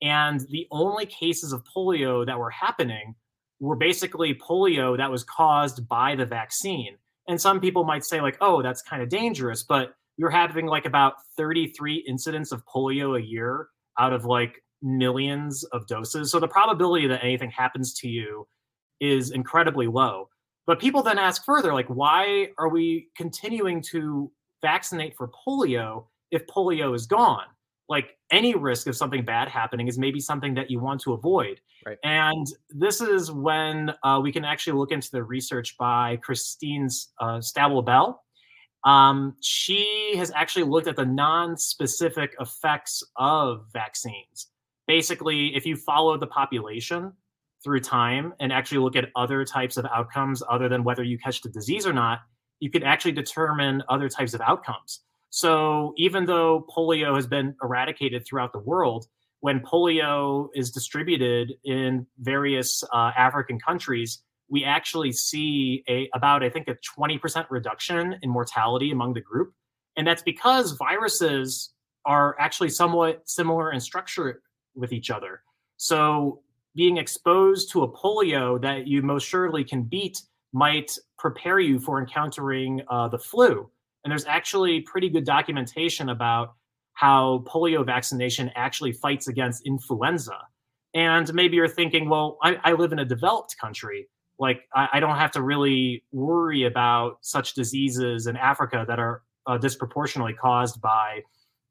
And 0.01 0.41
the 0.51 0.67
only 0.73 1.07
cases 1.07 1.53
of 1.53 1.63
polio 1.65 2.27
that 2.27 2.39
were 2.39 2.51
happening 2.51 3.15
were 3.61 3.77
basically 3.77 4.35
polio 4.35 4.97
that 4.97 5.11
was 5.11 5.23
caused 5.23 5.87
by 5.87 6.17
the 6.17 6.27
vaccine. 6.27 6.97
And 7.29 7.41
some 7.41 7.61
people 7.61 7.85
might 7.85 8.05
say 8.05 8.21
like 8.21 8.37
oh 8.41 8.63
that's 8.63 8.83
kind 8.83 9.03
of 9.03 9.09
dangerous 9.09 9.63
but 9.63 9.95
you're 10.17 10.31
having 10.31 10.67
like 10.67 10.85
about 10.85 11.15
33 11.37 12.05
incidents 12.09 12.53
of 12.53 12.63
polio 12.67 13.19
a 13.19 13.23
year 13.23 13.69
out 13.99 14.13
of 14.13 14.25
like 14.25 14.63
millions 14.83 15.63
of 15.73 15.87
doses. 15.87 16.31
So 16.31 16.41
the 16.41 16.49
probability 16.49 17.07
that 17.07 17.23
anything 17.23 17.51
happens 17.51 17.95
to 18.01 18.09
you 18.09 18.47
is 19.03 19.33
incredibly 19.33 19.87
low. 19.87 20.31
But 20.67 20.81
people 20.81 21.03
then 21.03 21.19
ask 21.19 21.45
further, 21.45 21.75
like, 21.75 21.89
why 21.89 22.49
are 22.57 22.69
we 22.69 23.09
continuing 23.17 23.83
to 23.91 24.31
vaccinate 24.63 25.15
for 25.17 25.29
polio 25.29 26.07
if 26.31 26.47
polio 26.47 26.95
is 26.95 27.07
gone. 27.07 27.45
Like 27.89 28.17
any 28.31 28.55
risk 28.55 28.87
of 28.87 28.97
something 28.97 29.25
bad 29.25 29.49
happening 29.49 29.89
is 29.89 29.99
maybe 29.99 30.21
something 30.21 30.55
that 30.55 30.71
you 30.71 30.81
want 30.81 31.01
to 31.03 31.13
avoid. 31.13 31.61
Right. 31.85 31.99
And 32.05 32.47
this 32.71 33.01
is 33.01 33.31
when 33.31 33.93
uh, 34.03 34.21
we 34.23 34.33
can 34.33 34.45
actually 34.45 34.79
look 34.79 34.93
into 34.93 35.11
the 35.11 35.23
research 35.23 35.77
by 35.77 36.17
Christine 36.23 36.89
uh, 37.21 37.41
Stabell 37.41 37.85
Benn. 37.85 38.15
Um, 38.85 39.37
she 39.43 40.15
has 40.17 40.33
actually 40.35 40.65
looked 40.65 40.87
at 40.87 40.97
the 40.97 41.05
non 41.05 41.57
specific 41.57 42.35
effects 42.41 43.03
of 43.17 43.67
vaccines. 43.73 44.49
Basically, 44.87 45.55
if 45.55 45.67
you 45.67 45.77
follow 45.77 46.17
the 46.17 46.27
population 46.27 47.13
through 47.63 47.81
time 47.81 48.35
and 48.41 48.53
actually 48.53 48.79
look 48.79 48.97
at 48.97 49.11
other 49.17 49.45
types 49.45 49.77
of 49.77 49.87
outcomes 49.87 50.43
other 50.49 50.69
than 50.69 50.85
whether 50.85 51.03
you 51.03 51.19
catch 51.19 51.41
the 51.43 51.49
disease 51.49 51.87
or 51.87 51.93
not, 51.93 52.21
you 52.61 52.71
can 52.71 52.83
actually 52.83 53.13
determine 53.13 53.83
other 53.89 54.09
types 54.09 54.35
of 54.35 54.41
outcomes. 54.41 55.01
So 55.31 55.95
even 55.97 56.27
though 56.27 56.67
polio 56.77 57.15
has 57.15 57.27
been 57.27 57.55
eradicated 57.63 58.27
throughout 58.27 58.53
the 58.53 58.59
world, 58.59 59.07
when 59.41 59.61
polio 59.61 60.49
is 60.55 60.71
distributed 60.71 61.55
in 61.65 62.07
various 62.19 62.85
uh, 62.93 63.11
African 63.17 63.59
countries, 63.59 64.23
we 64.49 64.65
actually 64.65 65.11
see 65.13 65.83
a 65.89 66.09
about 66.15 66.45
I 66.45 66.51
think 66.51 66.69
a 66.69 66.77
20% 66.99 67.47
reduction 67.51 68.17
in 68.23 68.31
mortality 68.31 68.91
among 68.91 69.15
the 69.15 69.21
group. 69.21 69.53
And 69.97 70.07
that's 70.07 70.23
because 70.23 70.73
viruses 70.73 71.73
are 72.05 72.37
actually 72.39 72.71
somewhat 72.71 73.23
similar 73.29 73.73
in 73.73 73.81
structure 73.81 74.43
with 74.75 74.93
each 74.93 75.11
other. 75.11 75.43
So 75.77 76.43
being 76.75 76.97
exposed 76.97 77.71
to 77.73 77.83
a 77.83 77.89
polio 77.89 78.61
that 78.63 78.87
you 78.87 79.03
most 79.03 79.27
surely 79.27 79.65
can 79.65 79.83
beat 79.83 80.23
might 80.53 80.99
prepare 81.19 81.59
you 81.59 81.79
for 81.79 82.01
encountering 82.01 82.83
uh, 82.89 83.09
the 83.09 83.19
flu. 83.19 83.71
And 84.05 84.11
there's 84.11 84.27
actually 84.27 84.81
pretty 84.81 85.09
good 85.09 85.25
documentation 85.25 86.09
about 86.09 86.55
how 86.95 87.45
polio 87.47 87.85
vaccination 87.85 88.51
actually 88.55 88.93
fights 88.93 89.29
against 89.29 89.67
influenza. 89.67 90.39
And 90.95 91.33
maybe 91.33 91.57
you're 91.57 91.69
thinking, 91.69 92.09
well, 92.09 92.39
I, 92.43 92.57
I 92.65 92.73
live 92.73 92.93
in 92.93 92.99
a 92.99 93.05
developed 93.05 93.57
country. 93.59 94.09
Like, 94.39 94.63
I, 94.75 94.89
I, 94.95 95.01
don't 95.01 95.17
have 95.17 95.31
to 95.33 95.43
really 95.43 96.05
worry 96.11 96.65
about 96.65 97.19
such 97.21 97.55
diseases 97.55 98.27
in 98.27 98.37
Africa 98.37 98.85
that 98.87 98.99
are 98.99 99.23
uh, 99.47 99.57
disproportionately 99.57 100.35
caused 100.35 100.81
by 100.81 101.21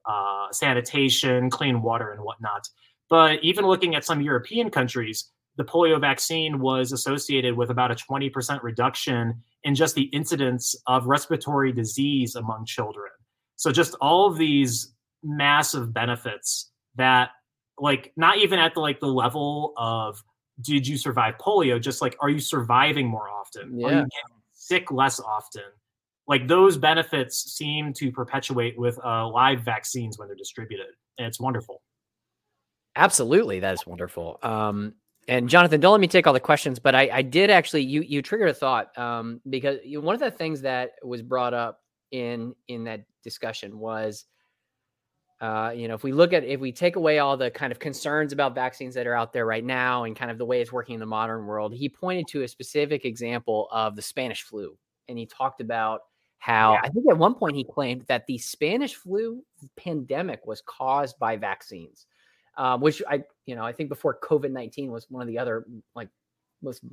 uh, 0.06 0.48
sanitation, 0.52 1.50
clean 1.50 1.82
water, 1.82 2.12
and 2.12 2.22
whatnot. 2.24 2.68
But 3.12 3.44
even 3.44 3.66
looking 3.68 3.94
at 3.94 4.06
some 4.06 4.22
European 4.22 4.70
countries, 4.70 5.30
the 5.58 5.66
polio 5.66 6.00
vaccine 6.00 6.60
was 6.60 6.94
associated 6.94 7.58
with 7.58 7.70
about 7.70 7.92
a 7.92 7.96
20% 7.96 8.64
reduction 8.64 9.44
in 9.66 9.76
just 9.76 9.96
the 9.96 10.04
incidence 10.04 10.78
of 10.88 11.06
respiratory 11.06 11.74
disease 11.74 12.36
among 12.36 12.66
children. 12.66 13.12
So, 13.58 13.70
just 13.70 13.96
all 14.00 14.28
of 14.28 14.38
these 14.38 14.96
massive 15.22 15.94
benefits 15.94 16.72
that, 16.96 17.32
like, 17.78 18.14
not 18.16 18.38
even 18.38 18.60
at 18.60 18.74
the 18.74 18.80
like 18.80 19.02
the 19.02 19.08
level 19.08 19.74
of 19.76 20.24
did 20.62 20.88
you 20.88 20.98
survive 20.98 21.36
polio, 21.38 21.82
just 21.82 22.02
like 22.02 22.16
are 22.22 22.30
you 22.30 22.40
surviving 22.40 23.08
more 23.08 23.30
often? 23.30 23.78
Yeah. 23.78 23.88
Are 23.88 23.90
you 23.90 23.98
getting 23.98 24.42
sick 24.54 24.90
less 24.90 25.20
often? 25.20 25.64
Like 26.28 26.48
those 26.48 26.78
benefits 26.78 27.52
seem 27.52 27.92
to 27.96 28.10
perpetuate 28.10 28.80
with 28.80 28.98
uh, 29.04 29.28
live 29.28 29.64
vaccines 29.64 30.18
when 30.18 30.30
they're 30.30 30.38
distributed, 30.38 30.88
and 31.18 31.28
it's 31.28 31.42
wonderful. 31.42 31.82
Absolutely, 32.96 33.60
that 33.62 33.74
is 33.74 33.86
wonderful. 33.86 34.40
Um, 34.44 34.94
and 35.28 35.48
Jonathan, 35.48 35.80
don't 35.80 35.92
let 35.92 36.02
me 36.02 36.08
take 36.08 36.28
all 36.28 36.34
the 36.34 36.40
questions, 36.40 36.80
but 36.80 36.96
I, 36.96 37.10
I 37.12 37.22
did 37.22 37.50
actually 37.50 37.84
you 37.84 38.02
you 38.02 38.22
triggered 38.22 38.50
a 38.50 38.54
thought 38.54 38.98
um, 38.98 39.40
because 39.50 39.80
one 39.86 40.16
of 40.16 40.22
the 40.22 40.32
things 40.32 40.62
that 40.62 40.94
was 41.04 41.22
brought 41.22 41.54
up 41.54 41.82
in 42.12 42.56
in 42.68 42.84
that 42.86 43.06
discussion 43.24 43.78
was, 43.78 44.26
uh, 45.40 45.72
you 45.76 45.88
know, 45.88 45.94
if 45.94 46.04
we 46.04 46.12
look 46.12 46.34
at 46.34 46.44
if 46.44 46.60
we 46.60 46.72
take 46.72 46.96
away 46.96 47.20
all 47.20 47.38
the 47.38 47.52
kind 47.52 47.72
of 47.72 47.80
concerns 47.80 48.34
about 48.34 48.56
vaccines 48.56 48.96
that 48.96 49.08
are 49.08 49.16
out 49.16 49.32
there 49.32 49.46
right 49.46 49.64
now 49.64 50.04
and 50.04 50.16
kind 50.16 50.32
of 50.32 50.38
the 50.38 50.46
way 50.46 50.60
it's 50.60 50.72
working 50.72 50.96
in 50.96 51.00
the 51.00 51.06
modern 51.06 51.46
world, 51.46 51.74
he 51.74 51.88
pointed 51.88 52.28
to 52.30 52.44
a 52.44 52.48
specific 52.48 53.06
example 53.06 53.70
of 53.72 53.96
the 53.96 54.02
Spanish 54.02 54.42
flu, 54.42 54.76
and 55.08 55.18
he 55.18 55.26
talked 55.26 55.62
about 55.62 56.02
how 56.40 56.74
yeah. 56.74 56.82
I 56.84 56.90
think 56.90 57.06
at 57.10 57.18
one 57.18 57.36
point 57.36 57.56
he 57.56 57.64
claimed 57.64 58.06
that 58.08 58.26
the 58.26 58.40
Spanish 58.40 58.96
flu 58.96 59.44
pandemic 59.78 60.46
was 60.48 60.64
caused 60.66 61.20
by 61.20 61.38
vaccines 61.38 62.08
um, 62.58 62.82
which 62.82 63.02
I, 63.10 63.24
you 63.46 63.56
know, 63.56 63.64
I 63.64 63.72
think 63.72 63.90
before 63.90 64.18
COVID 64.22 64.52
19 64.52 64.92
was 64.92 65.08
one 65.10 65.22
of 65.22 65.28
the 65.28 65.40
other 65.40 65.66
like 65.96 66.10
most 66.62 66.84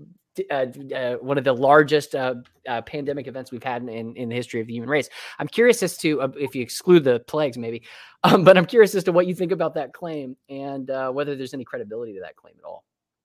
uh, 0.51 0.67
uh, 0.95 1.15
one 1.17 1.39
of 1.39 1.45
the 1.45 1.53
largest 1.53 2.15
uh, 2.15 2.37
uh, 2.69 2.83
pandemic 2.83 3.27
events 3.27 3.51
we've 3.51 3.63
had 3.63 3.83
in, 3.83 4.15
in 4.17 4.29
the 4.29 4.35
history 4.35 4.61
of 4.61 4.67
the 4.67 4.73
human 4.73 4.89
race. 4.89 5.09
I'm 5.39 5.49
curious 5.49 5.83
as 5.83 5.97
to 5.99 6.23
uh, 6.23 6.29
if 6.39 6.55
you 6.55 6.63
exclude 6.63 7.05
the 7.05 7.21
plagues, 7.21 7.59
maybe, 7.59 7.83
um, 8.25 8.45
but 8.45 8.57
I'm 8.57 8.67
curious 8.67 8.95
as 8.95 9.05
to 9.05 9.13
what 9.13 9.27
you 9.27 9.35
think 9.35 9.53
about 9.53 9.75
that 9.75 9.93
claim 9.93 10.37
and 10.49 10.91
uh, 10.91 11.11
whether 11.11 11.37
there's 11.37 11.55
any 11.55 11.65
credibility 11.65 12.15
to 12.15 12.21
that 12.21 12.37
claim 12.37 12.55
at 12.59 12.65
all. 12.65 12.85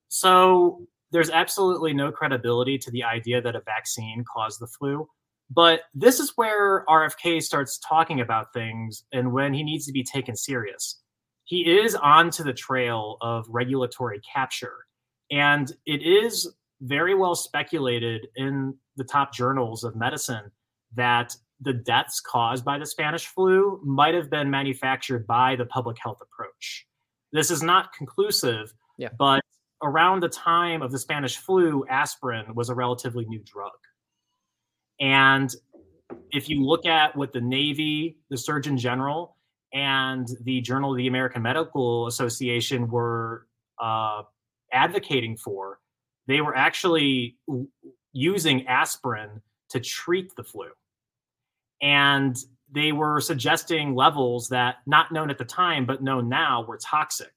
So 0.10 0.86
there's 1.12 1.30
absolutely 1.30 1.94
no 1.94 2.12
credibility 2.12 2.78
to 2.80 2.92
the 2.92 3.04
idea 3.04 3.42
that 3.42 3.56
a 3.56 3.62
vaccine 3.62 4.24
caused 4.32 4.60
the 4.60 4.68
flu. 4.68 5.08
But 5.50 5.82
this 5.94 6.20
is 6.20 6.34
where 6.36 6.86
RFK 6.86 7.44
starts 7.44 7.78
talking 7.80 8.22
about 8.22 8.54
things 8.54 9.04
and 9.12 9.32
when 9.32 9.54
he 9.54 9.64
needs 9.64 9.86
to 9.86 9.92
be 9.92 10.04
taken 10.04 10.36
serious 10.36 11.03
he 11.46 11.80
is 11.80 11.96
onto 11.96 12.44
the 12.44 12.54
trail 12.54 13.18
of 13.22 13.46
regulatory 13.50 14.22
capture. 14.22 14.86
And 15.32 15.72
it 15.86 16.02
is 16.04 16.54
very 16.82 17.16
well 17.16 17.36
speculated 17.36 18.28
in 18.36 18.76
the 18.96 19.04
top 19.04 19.34
journals 19.34 19.84
of 19.84 19.96
medicine 19.96 20.52
that 20.96 21.36
the 21.62 21.74
deaths 21.74 22.20
caused 22.20 22.66
by 22.66 22.78
the 22.78 22.86
Spanish 22.86 23.26
flu 23.28 23.80
might 23.84 24.14
have 24.14 24.30
been 24.30 24.50
manufactured 24.50 25.26
by 25.26 25.56
the 25.56 25.66
public 25.66 25.98
health 26.02 26.20
approach. 26.22 26.86
This 27.32 27.50
is 27.50 27.64
not 27.64 27.94
conclusive, 27.94 28.74
yeah. 28.98 29.10
but 29.18 29.42
around 29.82 30.22
the 30.22 30.30
time 30.30 30.82
of 30.82 30.92
the 30.92 31.00
Spanish 31.00 31.38
flu, 31.38 31.86
aspirin 31.90 32.54
was 32.54 32.70
a 32.70 32.76
relatively 32.76 33.26
new 33.26 33.42
drug. 33.46 33.72
And 35.00 35.54
if 36.32 36.50
you 36.50 36.64
look 36.64 36.86
at 36.86 37.16
what 37.16 37.34
the 37.34 37.42
Navy, 37.42 38.18
the 38.30 38.38
Surgeon 38.38 38.78
General, 38.78 39.33
and 39.74 40.28
the 40.42 40.62
Journal 40.62 40.92
of 40.92 40.98
the 40.98 41.08
American 41.08 41.42
Medical 41.42 42.08
Association 42.08 42.90
were 42.90 43.48
uh, 43.82 44.22
advocating 44.72 45.36
for, 45.36 45.80
they 46.28 46.42
were 46.42 46.56
actually 46.56 47.38
using 48.14 48.68
aspirin 48.68 49.42
to 49.70 49.80
treat 49.80 50.36
the 50.36 50.44
flu. 50.44 50.68
And 51.82 52.38
they 52.72 52.92
were 52.92 53.20
suggesting 53.20 53.96
levels 53.96 54.50
that, 54.50 54.78
not 54.86 55.12
known 55.12 55.30
at 55.30 55.38
the 55.38 55.46
time, 55.46 55.86
but 55.86 56.02
known 56.02 56.30
now, 56.30 56.64
were 56.64 56.78
toxic. 56.78 57.34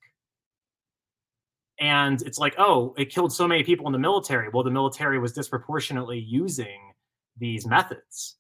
And 1.79 2.23
it's 2.23 2.39
like, 2.39 2.55
oh, 2.59 2.95
it 2.97 3.07
killed 3.07 3.33
so 3.33 3.49
many 3.49 3.63
people 3.63 3.87
in 3.87 3.93
the 3.93 3.99
military. 3.99 4.49
Well, 4.49 4.63
the 4.63 4.71
military 4.71 5.19
was 5.19 5.33
disproportionately 5.33 6.19
using 6.19 6.93
these 7.39 7.67
methods. 7.67 8.37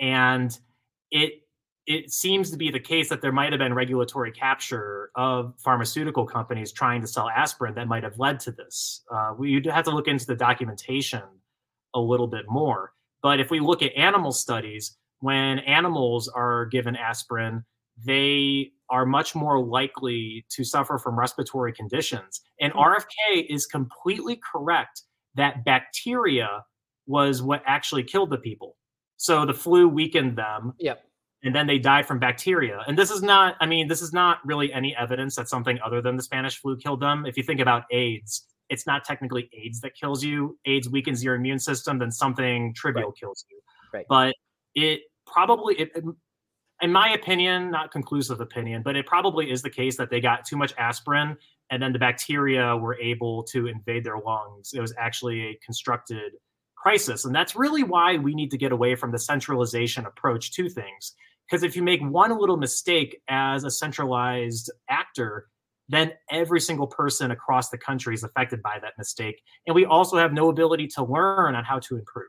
And 0.00 0.56
it 1.10 1.42
it 1.90 2.12
seems 2.12 2.52
to 2.52 2.56
be 2.56 2.70
the 2.70 2.78
case 2.78 3.08
that 3.08 3.20
there 3.20 3.32
might 3.32 3.52
have 3.52 3.58
been 3.58 3.74
regulatory 3.74 4.30
capture 4.30 5.10
of 5.16 5.54
pharmaceutical 5.58 6.24
companies 6.24 6.70
trying 6.70 7.00
to 7.00 7.08
sell 7.08 7.28
aspirin 7.28 7.74
that 7.74 7.88
might 7.88 8.04
have 8.04 8.16
led 8.16 8.38
to 8.38 8.52
this. 8.52 9.02
Uh, 9.12 9.34
we 9.36 9.60
have 9.68 9.84
to 9.84 9.90
look 9.90 10.06
into 10.06 10.24
the 10.24 10.36
documentation 10.36 11.22
a 11.92 11.98
little 11.98 12.28
bit 12.28 12.44
more. 12.48 12.92
But 13.24 13.40
if 13.40 13.50
we 13.50 13.58
look 13.58 13.82
at 13.82 13.92
animal 13.96 14.30
studies, 14.30 14.96
when 15.18 15.58
animals 15.60 16.28
are 16.28 16.66
given 16.66 16.94
aspirin, 16.94 17.64
they 18.06 18.70
are 18.88 19.04
much 19.04 19.34
more 19.34 19.58
likely 19.58 20.46
to 20.50 20.62
suffer 20.62 20.96
from 20.96 21.18
respiratory 21.18 21.72
conditions. 21.72 22.40
And 22.60 22.72
hmm. 22.72 22.78
RFK 22.78 23.46
is 23.48 23.66
completely 23.66 24.40
correct 24.52 25.02
that 25.34 25.64
bacteria 25.64 26.64
was 27.08 27.42
what 27.42 27.64
actually 27.66 28.04
killed 28.04 28.30
the 28.30 28.38
people. 28.38 28.76
So 29.16 29.44
the 29.44 29.54
flu 29.54 29.88
weakened 29.88 30.38
them. 30.38 30.74
Yep 30.78 31.04
and 31.42 31.54
then 31.54 31.66
they 31.66 31.78
died 31.78 32.06
from 32.06 32.18
bacteria. 32.18 32.82
And 32.86 32.98
this 32.98 33.10
is 33.10 33.22
not, 33.22 33.56
I 33.60 33.66
mean, 33.66 33.88
this 33.88 34.02
is 34.02 34.12
not 34.12 34.38
really 34.44 34.72
any 34.72 34.94
evidence 34.94 35.36
that 35.36 35.48
something 35.48 35.78
other 35.84 36.02
than 36.02 36.16
the 36.16 36.22
Spanish 36.22 36.58
flu 36.58 36.76
killed 36.76 37.00
them. 37.00 37.24
If 37.26 37.36
you 37.36 37.42
think 37.42 37.60
about 37.60 37.84
AIDS, 37.90 38.46
it's 38.68 38.86
not 38.86 39.04
technically 39.04 39.48
AIDS 39.52 39.80
that 39.80 39.94
kills 39.94 40.22
you. 40.22 40.58
AIDS 40.66 40.88
weakens 40.88 41.24
your 41.24 41.34
immune 41.34 41.58
system, 41.58 41.98
then 41.98 42.10
something 42.12 42.74
trivial 42.74 43.08
right. 43.08 43.18
kills 43.18 43.44
you. 43.50 43.60
Right. 43.92 44.06
But 44.08 44.34
it 44.74 45.00
probably, 45.26 45.76
it, 45.76 45.90
in 46.82 46.92
my 46.92 47.10
opinion, 47.10 47.70
not 47.70 47.90
conclusive 47.90 48.40
opinion, 48.40 48.82
but 48.82 48.96
it 48.96 49.06
probably 49.06 49.50
is 49.50 49.62
the 49.62 49.70
case 49.70 49.96
that 49.96 50.10
they 50.10 50.20
got 50.20 50.44
too 50.44 50.56
much 50.56 50.74
aspirin 50.78 51.36
and 51.70 51.82
then 51.82 51.92
the 51.92 51.98
bacteria 51.98 52.76
were 52.76 52.98
able 53.00 53.44
to 53.44 53.66
invade 53.66 54.04
their 54.04 54.18
lungs. 54.18 54.72
It 54.74 54.80
was 54.80 54.92
actually 54.98 55.40
a 55.42 55.58
constructed 55.64 56.32
crisis. 56.76 57.24
And 57.24 57.34
that's 57.34 57.54
really 57.54 57.82
why 57.82 58.16
we 58.16 58.34
need 58.34 58.50
to 58.50 58.58
get 58.58 58.72
away 58.72 58.94
from 58.94 59.12
the 59.12 59.18
centralization 59.18 60.06
approach 60.06 60.52
to 60.52 60.68
things 60.68 61.14
because 61.50 61.64
if 61.64 61.74
you 61.74 61.82
make 61.82 62.00
one 62.00 62.36
little 62.38 62.56
mistake 62.56 63.20
as 63.28 63.64
a 63.64 63.70
centralized 63.70 64.70
actor, 64.88 65.48
then 65.88 66.12
every 66.30 66.60
single 66.60 66.86
person 66.86 67.32
across 67.32 67.70
the 67.70 67.78
country 67.78 68.14
is 68.14 68.22
affected 68.22 68.62
by 68.62 68.78
that 68.80 68.92
mistake. 68.96 69.42
And 69.66 69.74
we 69.74 69.84
also 69.84 70.16
have 70.16 70.32
no 70.32 70.48
ability 70.48 70.86
to 70.88 71.04
learn 71.04 71.56
on 71.56 71.64
how 71.64 71.80
to 71.80 71.96
improve. 71.96 72.28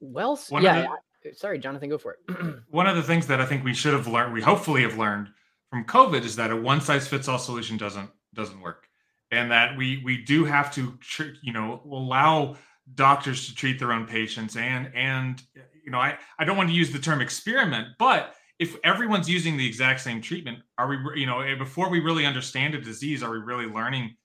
Well, 0.00 0.36
one 0.48 0.64
yeah. 0.64 0.88
sorry, 1.34 1.60
Jonathan, 1.60 1.88
go 1.88 1.98
for 1.98 2.16
it. 2.28 2.62
One 2.68 2.86
of 2.86 2.96
the 2.96 3.02
things 3.02 3.26
that 3.28 3.40
I 3.40 3.46
think 3.46 3.64
we 3.64 3.72
should 3.72 3.94
have 3.94 4.06
learned, 4.06 4.34
we 4.34 4.42
hopefully 4.42 4.82
have 4.82 4.98
learned 4.98 5.28
from 5.70 5.84
COVID, 5.84 6.22
is 6.22 6.36
that 6.36 6.50
a 6.50 6.56
one 6.56 6.82
size 6.82 7.08
fits 7.08 7.28
all 7.28 7.38
solution 7.38 7.78
doesn't 7.78 8.10
doesn't 8.34 8.60
work, 8.60 8.88
and 9.30 9.50
that 9.50 9.74
we 9.74 10.02
we 10.04 10.22
do 10.22 10.44
have 10.44 10.70
to 10.74 10.98
you 11.42 11.54
know 11.54 11.80
allow 11.90 12.56
doctors 12.94 13.48
to 13.48 13.54
treat 13.54 13.78
their 13.78 13.92
own 13.92 14.06
patients 14.06 14.56
and 14.56 14.90
and 14.94 15.42
you 15.84 15.90
know 15.90 15.98
I 15.98 16.18
I 16.38 16.44
don't 16.44 16.56
want 16.56 16.68
to 16.70 16.74
use 16.74 16.92
the 16.92 16.98
term 16.98 17.20
experiment, 17.20 17.88
but 17.98 18.34
if 18.58 18.76
everyone's 18.84 19.28
using 19.28 19.56
the 19.56 19.66
exact 19.66 20.00
same 20.00 20.22
treatment, 20.22 20.60
are 20.78 20.88
we 20.88 20.98
you 21.20 21.26
know 21.26 21.40
eh, 21.40 21.56
before 21.56 21.90
we 21.90 22.00
really 22.00 22.26
understand 22.26 22.74
a 22.74 22.80
disease, 22.80 23.22
are 23.22 23.30
we 23.30 23.38
really 23.38 23.66
learning 23.66 24.16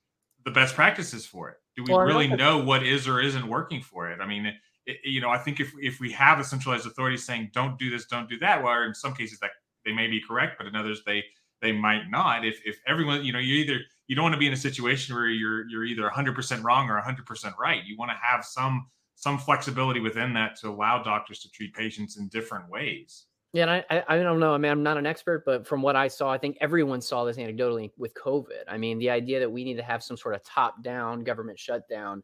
the 0.44 0.50
best 0.50 0.74
practices 0.74 1.26
for 1.26 1.50
it? 1.50 1.56
Do 1.76 1.84
we 1.84 1.92
well, 1.92 2.04
really 2.04 2.28
know 2.28 2.58
what 2.58 2.82
is 2.82 3.08
or 3.08 3.20
isn't 3.20 3.46
working 3.46 3.80
for 3.80 4.10
it? 4.10 4.20
I 4.20 4.26
mean 4.26 4.52
it, 4.86 4.96
you 5.04 5.20
know, 5.20 5.30
I 5.30 5.38
think 5.38 5.60
if 5.60 5.72
if 5.80 6.00
we 6.00 6.10
have 6.12 6.40
a 6.40 6.44
centralized 6.44 6.86
authority 6.86 7.16
saying 7.16 7.50
don't 7.52 7.78
do 7.78 7.90
this, 7.90 8.06
don't 8.06 8.28
do 8.28 8.38
that, 8.38 8.62
well, 8.62 8.82
in 8.82 8.94
some 8.94 9.14
cases 9.14 9.38
that 9.40 9.50
they 9.84 9.92
may 9.92 10.08
be 10.08 10.20
correct, 10.20 10.56
but 10.58 10.66
in 10.66 10.76
others 10.76 11.02
they 11.04 11.24
they 11.60 11.72
might 11.72 12.10
not. 12.10 12.44
If 12.44 12.60
if 12.64 12.78
everyone, 12.86 13.24
you 13.24 13.32
know, 13.32 13.38
you 13.38 13.54
either 13.56 13.80
you 14.08 14.16
don't 14.16 14.24
want 14.24 14.34
to 14.34 14.38
be 14.38 14.46
in 14.46 14.52
a 14.52 14.56
situation 14.56 15.14
where 15.14 15.26
you're 15.26 15.68
you're 15.68 15.84
either 15.84 16.08
100% 16.08 16.64
wrong 16.64 16.88
or 16.90 17.00
100% 17.00 17.58
right. 17.58 17.82
You 17.84 17.96
want 17.96 18.10
to 18.10 18.16
have 18.22 18.44
some 18.44 18.86
some 19.14 19.38
flexibility 19.38 20.00
within 20.00 20.34
that 20.34 20.56
to 20.60 20.68
allow 20.68 21.02
doctors 21.02 21.40
to 21.40 21.50
treat 21.50 21.72
patients 21.74 22.16
in 22.16 22.28
different 22.28 22.68
ways. 22.68 23.26
Yeah, 23.52 23.70
and 23.70 23.84
I, 23.90 24.02
I 24.08 24.22
don't 24.22 24.40
know. 24.40 24.54
I 24.54 24.58
mean, 24.58 24.72
I'm 24.72 24.82
not 24.82 24.96
an 24.96 25.04
expert, 25.04 25.44
but 25.44 25.66
from 25.66 25.82
what 25.82 25.94
I 25.94 26.08
saw, 26.08 26.32
I 26.32 26.38
think 26.38 26.56
everyone 26.60 27.02
saw 27.02 27.24
this 27.24 27.36
anecdotally 27.36 27.90
with 27.98 28.14
COVID. 28.14 28.64
I 28.66 28.78
mean, 28.78 28.98
the 28.98 29.10
idea 29.10 29.40
that 29.40 29.50
we 29.52 29.62
need 29.62 29.76
to 29.76 29.82
have 29.82 30.02
some 30.02 30.16
sort 30.16 30.34
of 30.34 30.42
top-down 30.42 31.22
government 31.22 31.58
shutdown 31.58 32.22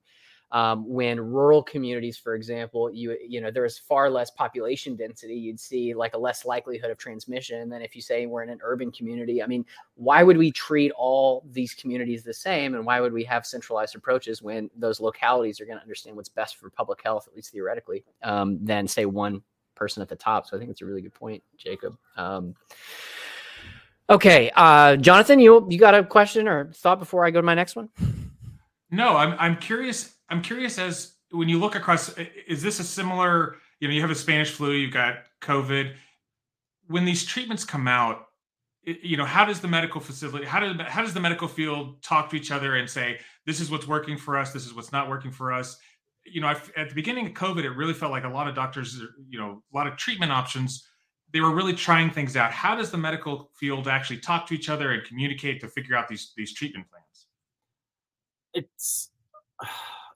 um, 0.51 0.89
when 0.89 1.21
rural 1.21 1.63
communities, 1.63 2.17
for 2.17 2.35
example, 2.35 2.91
you 2.91 3.17
you 3.27 3.41
know 3.41 3.51
there 3.51 3.67
is 3.67 3.79
far 3.79 4.09
less 4.09 4.31
population 4.31 4.97
density, 4.97 5.35
you'd 5.35 5.61
see 5.61 5.95
like 5.95 6.15
a 6.15 6.19
less 6.19 6.47
likelihood 6.47 6.91
of 6.91 6.97
transmission 6.97 7.69
than 7.69 7.83
if 7.83 7.95
you 7.95 8.01
say 8.01 8.25
we're 8.25 8.43
in 8.43 8.49
an 8.49 8.59
urban 8.63 8.91
community. 8.91 9.43
I 9.43 9.47
mean, 9.47 9.67
why 9.97 10.23
would 10.23 10.39
we 10.39 10.51
treat 10.51 10.91
all 10.93 11.45
these 11.51 11.75
communities 11.75 12.23
the 12.23 12.33
same, 12.33 12.75
and 12.75 12.87
why 12.87 13.01
would 13.01 13.13
we 13.13 13.25
have 13.25 13.45
centralized 13.45 13.95
approaches 13.95 14.41
when 14.41 14.71
those 14.75 15.01
localities 15.01 15.61
are 15.61 15.67
going 15.67 15.79
to 15.79 15.83
understand 15.83 16.17
what's 16.17 16.31
best 16.31 16.57
for 16.57 16.71
public 16.71 17.03
health, 17.03 17.29
at 17.29 17.37
least 17.37 17.53
theoretically, 17.53 18.05
um, 18.23 18.59
than 18.65 18.89
say 18.89 19.05
one 19.05 19.43
person 19.75 20.01
at 20.01 20.09
the 20.09 20.17
top? 20.17 20.47
So 20.47 20.57
I 20.57 20.61
think 20.61 20.71
it's 20.71 20.81
a 20.81 20.87
really 20.87 21.03
good 21.03 21.15
point, 21.15 21.43
Jacob. 21.59 21.99
Um, 22.17 22.55
okay, 24.09 24.51
uh, 24.57 24.97
Jonathan, 24.97 25.41
you 25.41 25.67
you 25.69 25.79
got 25.79 25.95
a 25.95 26.03
question 26.03 26.49
or 26.49 26.73
thought 26.73 26.99
before 26.99 27.27
I 27.27 27.31
go 27.31 27.39
to 27.39 27.47
my 27.47 27.55
next 27.55 27.77
one? 27.77 27.91
No, 28.91 29.15
I'm 29.15 29.37
I'm 29.39 29.57
curious 29.57 30.15
I'm 30.29 30.43
curious 30.43 30.79
as 30.79 31.15
when 31.31 31.49
you 31.49 31.59
look 31.59 31.75
across, 31.75 32.15
is 32.47 32.63
this 32.63 32.81
a 32.81 32.85
similar? 32.85 33.57
You 33.81 33.89
know, 33.89 33.95
you 33.95 34.01
have 34.01 34.11
a 34.11 34.15
Spanish 34.15 34.51
flu, 34.51 34.73
you've 34.73 34.93
got 34.93 35.27
COVID. 35.41 35.95
When 36.87 37.05
these 37.05 37.25
treatments 37.25 37.65
come 37.65 37.87
out, 37.87 38.27
you 38.83 39.17
know, 39.17 39.25
how 39.25 39.45
does 39.45 39.61
the 39.61 39.69
medical 39.69 40.01
facility, 40.01 40.47
how 40.47 40.61
does 40.61 40.75
how 40.89 41.03
does 41.03 41.15
the 41.15 41.21
medical 41.21 41.47
field 41.47 42.03
talk 42.03 42.31
to 42.31 42.37
each 42.37 42.51
other 42.51 42.77
and 42.77 42.89
say, 42.89 43.21
this 43.47 43.61
is 43.61 43.71
what's 43.71 43.87
working 43.87 44.17
for 44.17 44.39
us, 44.39 44.53
this 44.53 44.67
is 44.67 44.75
what's 44.75 44.93
not 44.93 45.09
working 45.09 45.31
for 45.31 45.53
us? 45.53 45.79
You 46.25 46.41
know, 46.41 46.49
at 46.49 46.89
the 46.89 46.95
beginning 46.95 47.27
of 47.27 47.33
COVID, 47.33 47.65
it 47.65 47.71
really 47.71 47.95
felt 47.95 48.11
like 48.11 48.25
a 48.25 48.29
lot 48.29 48.49
of 48.49 48.55
doctors, 48.55 49.01
uh, 49.01 49.07
you 49.29 49.39
know, 49.39 49.63
a 49.73 49.77
lot 49.77 49.87
of 49.87 49.97
treatment 49.97 50.33
options 50.33 50.89
they 51.33 51.41
were 51.41 51.55
really 51.55 51.75
trying 51.75 52.11
things 52.11 52.37
out. 52.37 52.53
How 52.53 52.75
does 52.75 52.91
the 52.91 52.99
medical 52.99 53.51
field 53.55 53.87
actually 53.87 54.19
talk 54.19 54.47
to 54.47 54.55
each 54.55 54.69
other 54.69 54.93
and 54.93 55.05
communicate 55.05 55.61
to 55.61 55.69
figure 55.69 55.97
out 55.97 56.09
these 56.09 56.33
these 56.37 56.55
treatment 56.55 56.87
plans? 56.91 57.27
It's 58.55 59.11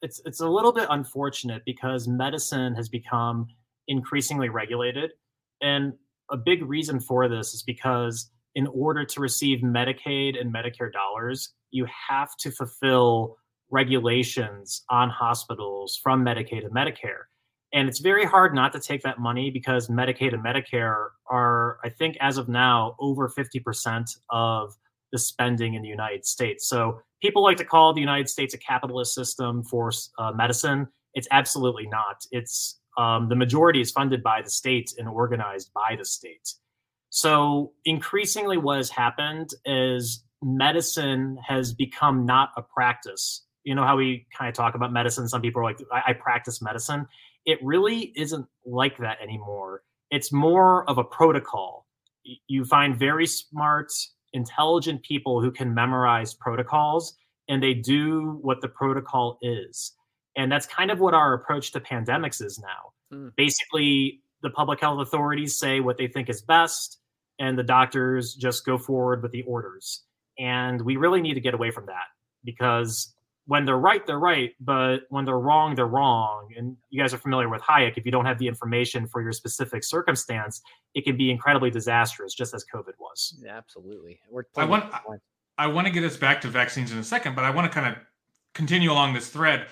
it's 0.02 0.20
it's 0.24 0.40
a 0.40 0.48
little 0.48 0.72
bit 0.72 0.86
unfortunate 0.90 1.62
because 1.64 2.06
medicine 2.06 2.74
has 2.74 2.88
become 2.88 3.46
increasingly 3.88 4.48
regulated 4.48 5.10
and 5.60 5.94
a 6.30 6.36
big 6.36 6.64
reason 6.64 6.98
for 6.98 7.28
this 7.28 7.54
is 7.54 7.62
because 7.62 8.30
in 8.54 8.66
order 8.68 9.04
to 9.04 9.20
receive 9.20 9.60
Medicaid 9.60 10.38
and 10.40 10.52
Medicare 10.52 10.92
dollars, 10.92 11.52
you 11.70 11.86
have 12.08 12.36
to 12.38 12.50
fulfill 12.50 13.36
regulations 13.70 14.82
on 14.90 15.08
hospitals 15.08 15.98
from 16.02 16.24
Medicaid 16.24 16.64
and 16.64 16.74
Medicare. 16.74 17.24
And 17.72 17.88
it's 17.88 18.00
very 18.00 18.26
hard 18.26 18.54
not 18.54 18.72
to 18.72 18.80
take 18.80 19.02
that 19.02 19.18
money 19.18 19.50
because 19.50 19.88
Medicaid 19.88 20.34
and 20.34 20.44
Medicare 20.44 21.08
are, 21.30 21.78
I 21.82 21.88
think, 21.88 22.18
as 22.20 22.36
of 22.36 22.48
now, 22.48 22.96
over 22.98 23.30
50% 23.30 24.10
of 24.28 24.74
the 25.12 25.18
spending 25.18 25.74
in 25.74 25.82
the 25.82 25.88
United 25.88 26.24
States. 26.24 26.66
So 26.66 27.00
people 27.20 27.42
like 27.42 27.58
to 27.58 27.64
call 27.64 27.92
the 27.92 28.00
United 28.00 28.28
States 28.28 28.54
a 28.54 28.58
capitalist 28.58 29.14
system 29.14 29.62
for 29.62 29.92
uh, 30.18 30.32
medicine. 30.32 30.88
It's 31.14 31.28
absolutely 31.30 31.86
not. 31.86 32.24
It's 32.32 32.80
um, 32.98 33.28
the 33.28 33.36
majority 33.36 33.80
is 33.80 33.90
funded 33.90 34.22
by 34.22 34.42
the 34.42 34.50
state 34.50 34.92
and 34.98 35.08
organized 35.08 35.70
by 35.74 35.96
the 35.96 36.04
state. 36.04 36.54
So 37.10 37.72
increasingly, 37.84 38.56
what 38.56 38.78
has 38.78 38.90
happened 38.90 39.50
is 39.64 40.24
medicine 40.42 41.38
has 41.46 41.72
become 41.72 42.26
not 42.26 42.50
a 42.56 42.62
practice. 42.62 43.44
You 43.64 43.74
know 43.74 43.84
how 43.84 43.96
we 43.96 44.26
kind 44.36 44.48
of 44.48 44.54
talk 44.54 44.74
about 44.74 44.92
medicine. 44.92 45.28
Some 45.28 45.42
people 45.42 45.60
are 45.60 45.64
like, 45.64 45.78
I, 45.92 46.10
I 46.10 46.12
practice 46.14 46.60
medicine. 46.60 47.06
It 47.44 47.58
really 47.62 48.12
isn't 48.16 48.46
like 48.66 48.98
that 48.98 49.18
anymore. 49.22 49.82
It's 50.10 50.32
more 50.32 50.88
of 50.88 50.98
a 50.98 51.04
protocol. 51.04 51.86
You 52.46 52.64
find 52.64 52.98
very 52.98 53.26
smart 53.26 53.92
intelligent 54.32 55.02
people 55.02 55.40
who 55.40 55.50
can 55.50 55.74
memorize 55.74 56.34
protocols 56.34 57.14
and 57.48 57.62
they 57.62 57.74
do 57.74 58.38
what 58.42 58.60
the 58.60 58.68
protocol 58.68 59.38
is. 59.42 59.92
And 60.36 60.50
that's 60.50 60.66
kind 60.66 60.90
of 60.90 61.00
what 61.00 61.14
our 61.14 61.34
approach 61.34 61.72
to 61.72 61.80
pandemics 61.80 62.42
is 62.42 62.58
now. 62.58 63.16
Mm. 63.16 63.32
Basically, 63.36 64.20
the 64.42 64.50
public 64.50 64.80
health 64.80 65.00
authorities 65.00 65.58
say 65.58 65.80
what 65.80 65.98
they 65.98 66.08
think 66.08 66.28
is 66.28 66.42
best, 66.42 66.98
and 67.38 67.58
the 67.58 67.62
doctors 67.62 68.34
just 68.34 68.64
go 68.64 68.78
forward 68.78 69.22
with 69.22 69.32
the 69.32 69.42
orders. 69.42 70.02
And 70.38 70.80
we 70.82 70.96
really 70.96 71.20
need 71.20 71.34
to 71.34 71.40
get 71.40 71.54
away 71.54 71.70
from 71.70 71.86
that 71.86 72.06
because 72.44 73.11
when 73.46 73.64
they're 73.64 73.78
right, 73.78 74.06
they're 74.06 74.18
right, 74.18 74.52
but 74.60 75.00
when 75.08 75.24
they're 75.24 75.38
wrong, 75.38 75.74
they're 75.74 75.86
wrong. 75.86 76.48
And 76.56 76.76
you 76.90 77.00
guys 77.00 77.12
are 77.12 77.18
familiar 77.18 77.48
with 77.48 77.60
Hayek. 77.62 77.96
If 77.96 78.04
you 78.04 78.12
don't 78.12 78.24
have 78.24 78.38
the 78.38 78.46
information 78.46 79.06
for 79.06 79.20
your 79.20 79.32
specific 79.32 79.82
circumstance, 79.82 80.62
it 80.94 81.04
can 81.04 81.16
be 81.16 81.30
incredibly 81.30 81.70
disastrous, 81.70 82.34
just 82.34 82.54
as 82.54 82.64
COVID 82.72 82.92
was. 83.00 83.36
Yeah, 83.44 83.56
absolutely. 83.56 84.20
We're 84.30 84.44
I 84.56 84.64
want 84.64 84.92
I, 84.92 85.00
I 85.58 85.66
want 85.66 85.86
to 85.86 85.92
get 85.92 86.04
us 86.04 86.16
back 86.16 86.40
to 86.42 86.48
vaccines 86.48 86.92
in 86.92 86.98
a 86.98 87.04
second, 87.04 87.34
but 87.34 87.44
I 87.44 87.50
want 87.50 87.70
to 87.70 87.80
kind 87.80 87.94
of 87.94 88.02
continue 88.54 88.92
along 88.92 89.14
this 89.14 89.28
thread. 89.28 89.66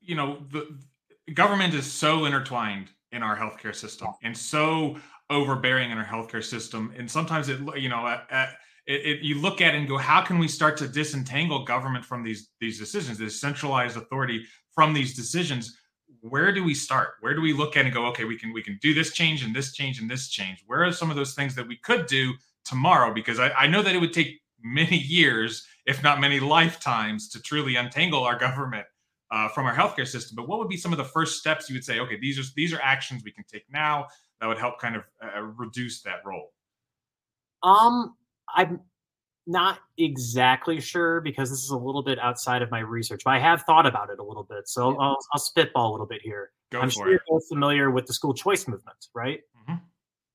You 0.00 0.16
know, 0.16 0.44
the, 0.50 0.78
the 1.26 1.32
government 1.32 1.72
is 1.74 1.90
so 1.90 2.26
intertwined 2.26 2.90
in 3.12 3.22
our 3.22 3.36
healthcare 3.36 3.74
system 3.74 4.08
and 4.22 4.36
so 4.36 4.96
overbearing 5.30 5.90
in 5.90 5.96
our 5.96 6.04
healthcare 6.04 6.44
system, 6.44 6.92
and 6.98 7.10
sometimes 7.10 7.48
it, 7.48 7.58
you 7.76 7.88
know, 7.88 8.06
at, 8.06 8.26
at 8.30 8.56
it, 8.86 9.06
it, 9.06 9.22
you 9.22 9.40
look 9.40 9.60
at 9.60 9.74
it 9.74 9.78
and 9.78 9.88
go, 9.88 9.96
how 9.96 10.20
can 10.22 10.38
we 10.38 10.48
start 10.48 10.76
to 10.78 10.88
disentangle 10.88 11.64
government 11.64 12.04
from 12.04 12.22
these 12.22 12.50
these 12.60 12.78
decisions, 12.78 13.18
this 13.18 13.40
centralized 13.40 13.96
authority 13.96 14.44
from 14.74 14.92
these 14.92 15.14
decisions? 15.14 15.76
Where 16.20 16.52
do 16.52 16.64
we 16.64 16.74
start? 16.74 17.14
Where 17.20 17.34
do 17.34 17.40
we 17.40 17.52
look 17.52 17.76
at 17.76 17.84
and 17.84 17.94
go, 17.94 18.06
okay, 18.06 18.24
we 18.24 18.38
can 18.38 18.52
we 18.52 18.62
can 18.62 18.78
do 18.82 18.94
this 18.94 19.12
change 19.12 19.44
and 19.44 19.54
this 19.54 19.72
change 19.72 20.00
and 20.00 20.10
this 20.10 20.28
change. 20.28 20.62
Where 20.66 20.84
are 20.84 20.92
some 20.92 21.10
of 21.10 21.16
those 21.16 21.34
things 21.34 21.54
that 21.54 21.66
we 21.66 21.76
could 21.76 22.06
do 22.06 22.32
tomorrow? 22.64 23.12
Because 23.12 23.38
I, 23.38 23.50
I 23.50 23.66
know 23.66 23.82
that 23.82 23.94
it 23.94 23.98
would 23.98 24.12
take 24.12 24.40
many 24.62 24.96
years, 24.96 25.66
if 25.86 26.02
not 26.02 26.20
many 26.20 26.40
lifetimes, 26.40 27.28
to 27.30 27.40
truly 27.42 27.76
untangle 27.76 28.24
our 28.24 28.38
government 28.38 28.86
uh, 29.30 29.48
from 29.48 29.66
our 29.66 29.74
healthcare 29.74 30.06
system. 30.06 30.36
But 30.36 30.48
what 30.48 30.58
would 30.58 30.68
be 30.68 30.76
some 30.76 30.92
of 30.92 30.98
the 30.98 31.04
first 31.04 31.38
steps 31.38 31.68
you 31.68 31.74
would 31.74 31.84
say? 31.84 32.00
Okay, 32.00 32.18
these 32.18 32.38
are 32.38 32.50
these 32.54 32.72
are 32.72 32.80
actions 32.82 33.22
we 33.24 33.32
can 33.32 33.44
take 33.44 33.64
now 33.70 34.08
that 34.40 34.46
would 34.46 34.58
help 34.58 34.78
kind 34.78 34.96
of 34.96 35.04
uh, 35.22 35.40
reduce 35.40 36.02
that 36.02 36.20
role. 36.24 36.52
Um, 37.62 38.14
I'm 38.54 38.80
not 39.46 39.78
exactly 39.98 40.80
sure 40.80 41.20
because 41.20 41.50
this 41.50 41.62
is 41.62 41.70
a 41.70 41.76
little 41.76 42.02
bit 42.02 42.18
outside 42.18 42.62
of 42.62 42.70
my 42.70 42.80
research, 42.80 43.22
but 43.24 43.32
I 43.32 43.38
have 43.38 43.62
thought 43.62 43.86
about 43.86 44.10
it 44.10 44.18
a 44.18 44.22
little 44.22 44.44
bit. 44.44 44.68
So 44.68 44.90
yeah. 44.90 44.96
I'll, 44.98 45.18
I'll, 45.32 45.40
spitball 45.40 45.90
a 45.90 45.92
little 45.92 46.06
bit 46.06 46.22
here. 46.22 46.50
Go 46.72 46.80
I'm 46.80 46.90
sure 46.90 47.08
it. 47.08 47.10
you're 47.10 47.20
both 47.28 47.46
familiar 47.48 47.90
with 47.90 48.06
the 48.06 48.14
school 48.14 48.32
choice 48.32 48.66
movement, 48.66 49.06
right? 49.14 49.40
Mm-hmm. 49.68 49.78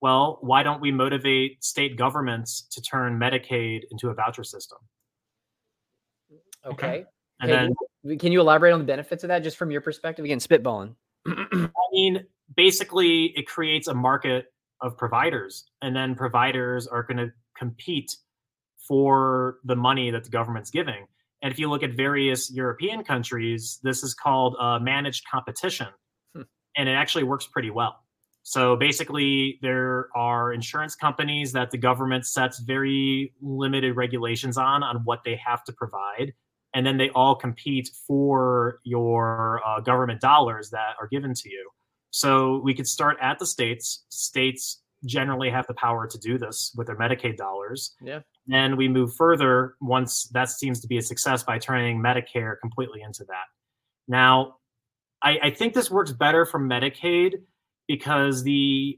Well, 0.02 0.38
why 0.42 0.64
don't 0.64 0.80
we 0.80 0.92
motivate 0.92 1.64
state 1.64 1.98
governments 1.98 2.62
to 2.72 2.82
turn 2.82 3.20
Medicaid 3.20 3.82
into 3.92 4.10
a 4.10 4.14
voucher 4.14 4.44
system? 4.44 4.78
Okay. 6.66 7.06
And 7.42 7.50
can, 7.50 7.76
then, 8.04 8.18
can 8.18 8.32
you 8.32 8.42
elaborate 8.42 8.74
on 8.74 8.80
the 8.80 8.86
benefits 8.86 9.24
of 9.24 9.30
that 9.30 9.40
just 9.40 9.58
from 9.58 9.72
your 9.72 9.82
perspective? 9.82 10.24
Again, 10.26 10.40
spitballing. 10.40 10.96
I 11.28 11.70
mean, 11.92 12.26
basically, 12.56 13.34
it 13.36 13.48
creates 13.48 13.88
a 13.88 13.94
market 13.94 14.46
of 14.82 14.98
providers, 14.98 15.66
and 15.82 15.96
then 15.96 16.16
providers 16.16 16.88
are 16.88 17.04
going 17.04 17.18
to 17.18 17.32
compete 17.58 18.16
for 18.88 19.60
the 19.64 19.76
money 19.76 20.12
that 20.12 20.24
the 20.24 20.30
government's 20.30 20.72
giving. 20.72 21.06
And 21.42 21.52
if 21.52 21.60
you 21.60 21.70
look 21.70 21.84
at 21.84 21.94
various 21.94 22.52
European 22.52 23.04
countries, 23.04 23.80
this 23.84 24.04
is 24.04 24.14
called 24.14 24.56
uh, 24.60 24.80
managed 24.80 25.24
competition, 25.32 25.88
hmm. 26.36 26.42
and 26.76 26.90
it 26.90 26.94
actually 26.94 27.24
works 27.24 27.48
pretty 27.48 27.70
well. 27.70 28.04
So 28.44 28.76
basically, 28.76 29.60
there 29.62 30.10
are 30.16 30.54
insurance 30.54 30.96
companies 30.96 31.52
that 31.54 31.72
the 31.72 31.78
government 31.78 32.26
sets 32.26 32.60
very 32.60 33.34
limited 33.42 33.96
regulations 33.96 34.58
on 34.58 34.82
on 34.82 34.98
what 35.04 35.24
they 35.24 35.40
have 35.46 35.64
to 35.66 35.74
provide, 35.74 36.34
and 36.74 36.86
then 36.86 36.98
they 36.98 37.10
all 37.12 37.36
compete 37.36 37.90
for 38.08 38.80
your 38.84 39.62
uh, 39.66 39.80
government 39.82 40.20
dollars 40.20 40.72
that 40.72 40.96
are 41.00 41.08
given 41.08 41.34
to 41.36 41.50
you. 41.50 41.70
So 42.12 42.60
we 42.64 42.74
could 42.74 42.88
start 42.88 43.18
at 43.22 43.40
the 43.40 43.46
states. 43.46 44.04
States 44.10 44.82
generally 45.06 45.50
have 45.50 45.68
the 45.68 45.74
power 45.74 46.08
to 46.08 46.18
do 46.18 46.38
this 46.38 46.74
with 46.76 46.88
their 46.88 46.98
Medicaid 46.98 47.38
dollars. 47.38 47.96
Yeah. 48.02 48.20
Then 48.48 48.78
we 48.78 48.88
move 48.88 49.16
further 49.16 49.76
once 49.82 50.30
that 50.34 50.50
seems 50.50 50.80
to 50.82 50.88
be 50.88 50.98
a 50.98 51.02
success 51.02 51.44
by 51.44 51.60
turning 51.60 52.02
Medicare 52.02 52.56
completely 52.60 53.02
into 53.02 53.24
that. 53.26 53.46
Now, 54.08 54.56
I, 55.22 55.40
I 55.44 55.50
think 55.52 55.74
this 55.74 55.92
works 55.92 56.12
better 56.12 56.46
for 56.46 56.60
Medicaid 56.60 57.36
because 57.88 58.44
the 58.44 58.98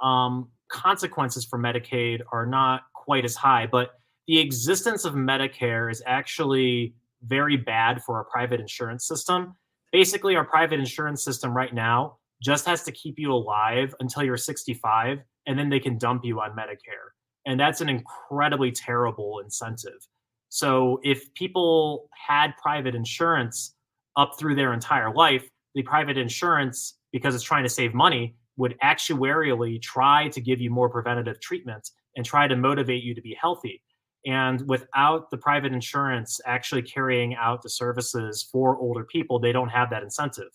um, 0.00 0.50
consequences 0.70 1.44
for 1.44 1.58
Medicaid 1.58 2.20
are 2.32 2.46
not 2.46 2.82
quite 2.94 3.24
as 3.24 3.34
high, 3.34 3.66
but 3.66 3.90
the 4.26 4.38
existence 4.38 5.04
of 5.04 5.14
Medicare 5.14 5.90
is 5.90 6.02
actually 6.06 6.94
very 7.24 7.56
bad 7.56 8.02
for 8.02 8.16
our 8.16 8.24
private 8.24 8.60
insurance 8.60 9.06
system. 9.06 9.56
Basically, 9.92 10.36
our 10.36 10.44
private 10.44 10.80
insurance 10.80 11.24
system 11.24 11.54
right 11.54 11.74
now 11.74 12.18
just 12.42 12.66
has 12.66 12.82
to 12.84 12.92
keep 12.92 13.18
you 13.18 13.32
alive 13.32 13.94
until 14.00 14.22
you're 14.22 14.36
65, 14.36 15.18
and 15.46 15.58
then 15.58 15.68
they 15.68 15.80
can 15.80 15.96
dump 15.98 16.24
you 16.24 16.40
on 16.40 16.56
Medicare. 16.56 17.12
And 17.46 17.58
that's 17.58 17.80
an 17.80 17.88
incredibly 17.88 18.70
terrible 18.70 19.40
incentive. 19.42 20.06
So, 20.48 21.00
if 21.02 21.32
people 21.34 22.10
had 22.28 22.52
private 22.60 22.94
insurance 22.94 23.74
up 24.16 24.38
through 24.38 24.54
their 24.54 24.74
entire 24.74 25.14
life, 25.14 25.48
the 25.74 25.82
private 25.82 26.18
insurance, 26.18 26.98
because 27.12 27.34
it's 27.34 27.44
trying 27.44 27.62
to 27.62 27.70
save 27.70 27.94
money, 27.94 28.36
would 28.58 28.78
actuarially 28.84 29.80
try 29.80 30.28
to 30.28 30.40
give 30.40 30.60
you 30.60 30.70
more 30.70 30.90
preventative 30.90 31.40
treatment 31.40 31.88
and 32.16 32.26
try 32.26 32.46
to 32.46 32.54
motivate 32.54 33.02
you 33.02 33.14
to 33.14 33.22
be 33.22 33.36
healthy. 33.40 33.82
And 34.26 34.68
without 34.68 35.30
the 35.30 35.38
private 35.38 35.72
insurance 35.72 36.38
actually 36.46 36.82
carrying 36.82 37.34
out 37.34 37.62
the 37.62 37.70
services 37.70 38.46
for 38.52 38.76
older 38.76 39.04
people, 39.04 39.40
they 39.40 39.52
don't 39.52 39.70
have 39.70 39.90
that 39.90 40.02
incentive. 40.02 40.50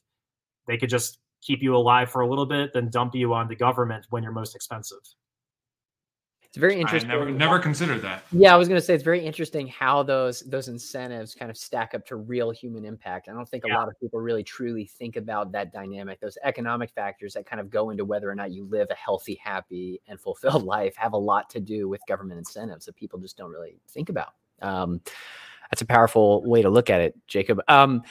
They 0.67 0.77
could 0.77 0.89
just 0.89 1.19
keep 1.41 1.61
you 1.61 1.75
alive 1.75 2.09
for 2.09 2.21
a 2.21 2.27
little 2.27 2.45
bit, 2.45 2.73
then 2.73 2.89
dump 2.89 3.15
you 3.15 3.33
on 3.33 3.47
the 3.47 3.55
government 3.55 4.05
when 4.09 4.23
you're 4.23 4.31
most 4.31 4.55
expensive. 4.55 4.99
It's 6.47 6.57
very 6.57 6.79
interesting. 6.79 7.11
I 7.11 7.15
never, 7.15 7.29
never 7.29 7.59
considered 7.59 8.01
that. 8.03 8.23
Yeah, 8.31 8.53
I 8.53 8.57
was 8.57 8.69
going 8.69 8.79
to 8.79 8.85
say 8.85 8.93
it's 8.93 9.03
very 9.03 9.23
interesting 9.23 9.67
how 9.67 10.01
those 10.01 10.39
those 10.41 10.69
incentives 10.69 11.35
kind 11.35 11.51
of 11.51 11.57
stack 11.57 11.93
up 11.93 12.05
to 12.07 12.15
real 12.15 12.51
human 12.51 12.85
impact. 12.85 13.27
I 13.27 13.33
don't 13.33 13.47
think 13.47 13.65
a 13.65 13.67
lot 13.67 13.89
of 13.89 13.99
people 13.99 14.21
really 14.21 14.43
truly 14.43 14.85
think 14.85 15.17
about 15.17 15.51
that 15.51 15.73
dynamic. 15.73 16.21
Those 16.21 16.37
economic 16.43 16.89
factors 16.91 17.33
that 17.33 17.45
kind 17.45 17.59
of 17.59 17.69
go 17.69 17.89
into 17.89 18.05
whether 18.05 18.29
or 18.31 18.35
not 18.35 18.51
you 18.51 18.63
live 18.63 18.87
a 18.89 18.95
healthy, 18.95 19.35
happy, 19.43 20.01
and 20.07 20.19
fulfilled 20.21 20.63
life 20.63 20.95
have 20.95 21.13
a 21.13 21.17
lot 21.17 21.49
to 21.51 21.59
do 21.59 21.89
with 21.89 22.01
government 22.07 22.39
incentives 22.39 22.85
that 22.85 22.95
people 22.95 23.19
just 23.19 23.37
don't 23.37 23.51
really 23.51 23.79
think 23.89 24.07
about. 24.07 24.33
Um, 24.61 25.01
that's 25.69 25.81
a 25.81 25.85
powerful 25.85 26.43
way 26.43 26.61
to 26.61 26.69
look 26.69 26.89
at 26.89 27.01
it, 27.01 27.13
Jacob. 27.27 27.61
Um, 27.67 28.03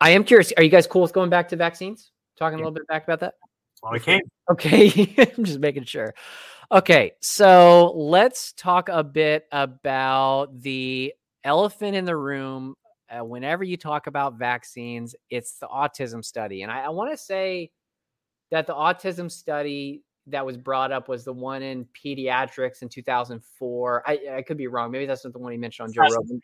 I 0.00 0.10
am 0.10 0.22
curious. 0.22 0.52
Are 0.58 0.62
you 0.62 0.68
guys 0.68 0.86
cool 0.86 1.02
with 1.02 1.14
going 1.14 1.30
back 1.30 1.48
to 1.48 1.56
vaccines? 1.56 2.12
Talking 2.38 2.58
yeah. 2.58 2.64
a 2.64 2.66
little 2.66 2.74
bit 2.74 2.86
back 2.88 3.04
about 3.04 3.20
that. 3.20 3.34
Well, 3.82 3.94
I 3.94 3.98
can. 3.98 4.20
Okay, 4.50 5.14
I'm 5.36 5.44
just 5.44 5.60
making 5.60 5.84
sure. 5.84 6.14
Okay, 6.72 7.12
so 7.20 7.92
let's 7.94 8.52
talk 8.52 8.88
a 8.88 9.04
bit 9.04 9.46
about 9.52 10.60
the 10.60 11.12
elephant 11.44 11.94
in 11.94 12.04
the 12.04 12.16
room. 12.16 12.74
Uh, 13.10 13.24
whenever 13.24 13.62
you 13.62 13.76
talk 13.76 14.06
about 14.06 14.38
vaccines, 14.38 15.14
it's 15.28 15.58
the 15.58 15.66
autism 15.66 16.24
study. 16.24 16.62
And 16.62 16.72
I, 16.72 16.84
I 16.84 16.88
want 16.88 17.10
to 17.12 17.16
say 17.16 17.70
that 18.50 18.66
the 18.66 18.74
autism 18.74 19.30
study 19.30 20.02
that 20.28 20.44
was 20.44 20.56
brought 20.56 20.90
up 20.90 21.08
was 21.08 21.24
the 21.24 21.32
one 21.32 21.62
in 21.62 21.86
pediatrics 22.04 22.82
in 22.82 22.88
2004. 22.88 24.02
I, 24.06 24.18
I 24.36 24.42
could 24.42 24.56
be 24.56 24.66
wrong. 24.66 24.90
Maybe 24.90 25.06
that's 25.06 25.24
not 25.24 25.34
the 25.34 25.38
one 25.38 25.52
he 25.52 25.58
mentioned 25.58 25.88
on 25.88 25.92
Joe 25.92 26.14
Rogan. 26.14 26.40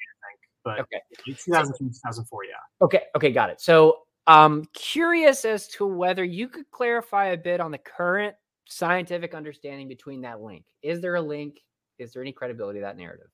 But 0.63 0.81
okay. 0.81 1.01
2002, 1.27 1.85
2004, 1.89 2.45
yeah. 2.45 2.51
Okay, 2.83 3.05
okay, 3.17 3.33
got 3.33 3.49
it. 3.49 3.61
So 3.63 4.01
I'm 4.31 4.65
curious 4.75 5.45
as 5.45 5.67
to 5.69 5.85
whether 5.85 6.23
you 6.23 6.47
could 6.47 6.71
clarify 6.71 7.27
a 7.27 7.37
bit 7.37 7.59
on 7.59 7.73
the 7.73 7.79
current 7.79 8.37
scientific 8.69 9.35
understanding 9.35 9.89
between 9.89 10.21
that 10.21 10.41
link. 10.41 10.67
Is 10.85 11.01
there 11.01 11.17
a 11.17 11.21
link? 11.21 11.59
Is 11.99 12.13
there 12.13 12.23
any 12.23 12.31
credibility 12.31 12.79
to 12.79 12.85
that 12.85 12.97
narrative? 12.97 13.27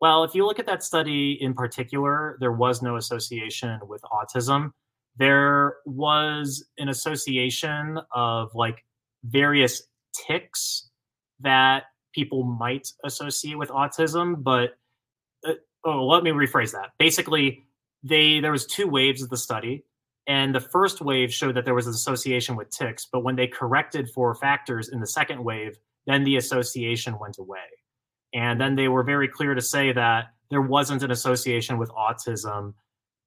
Well, 0.00 0.24
if 0.24 0.34
you 0.34 0.46
look 0.46 0.58
at 0.58 0.64
that 0.64 0.82
study 0.82 1.36
in 1.42 1.52
particular, 1.52 2.38
there 2.40 2.52
was 2.52 2.80
no 2.80 2.96
association 2.96 3.78
with 3.86 4.00
autism. 4.04 4.72
There 5.18 5.76
was 5.84 6.64
an 6.78 6.88
association 6.88 8.00
of 8.14 8.54
like 8.54 8.86
various 9.24 9.82
tics 10.14 10.88
that 11.40 11.84
people 12.14 12.42
might 12.42 12.88
associate 13.04 13.58
with 13.58 13.68
autism, 13.68 14.42
but 14.42 14.78
uh, 15.46 15.52
oh, 15.84 16.06
let 16.06 16.24
me 16.24 16.30
rephrase 16.30 16.72
that. 16.72 16.92
Basically, 16.98 17.66
they 18.02 18.40
there 18.40 18.50
was 18.50 18.64
two 18.64 18.88
waves 18.88 19.22
of 19.22 19.28
the 19.28 19.36
study. 19.36 19.84
And 20.26 20.54
the 20.54 20.60
first 20.60 21.00
wave 21.00 21.32
showed 21.32 21.56
that 21.56 21.64
there 21.64 21.74
was 21.74 21.86
an 21.86 21.94
association 21.94 22.54
with 22.54 22.70
tics, 22.70 23.06
but 23.06 23.24
when 23.24 23.36
they 23.36 23.48
corrected 23.48 24.08
for 24.10 24.34
factors 24.34 24.88
in 24.88 25.00
the 25.00 25.06
second 25.06 25.42
wave, 25.42 25.78
then 26.06 26.22
the 26.22 26.36
association 26.36 27.18
went 27.18 27.38
away. 27.38 27.58
And 28.34 28.60
then 28.60 28.76
they 28.76 28.88
were 28.88 29.02
very 29.02 29.28
clear 29.28 29.54
to 29.54 29.60
say 29.60 29.92
that 29.92 30.26
there 30.50 30.62
wasn't 30.62 31.02
an 31.02 31.10
association 31.10 31.78
with 31.78 31.90
autism 31.90 32.74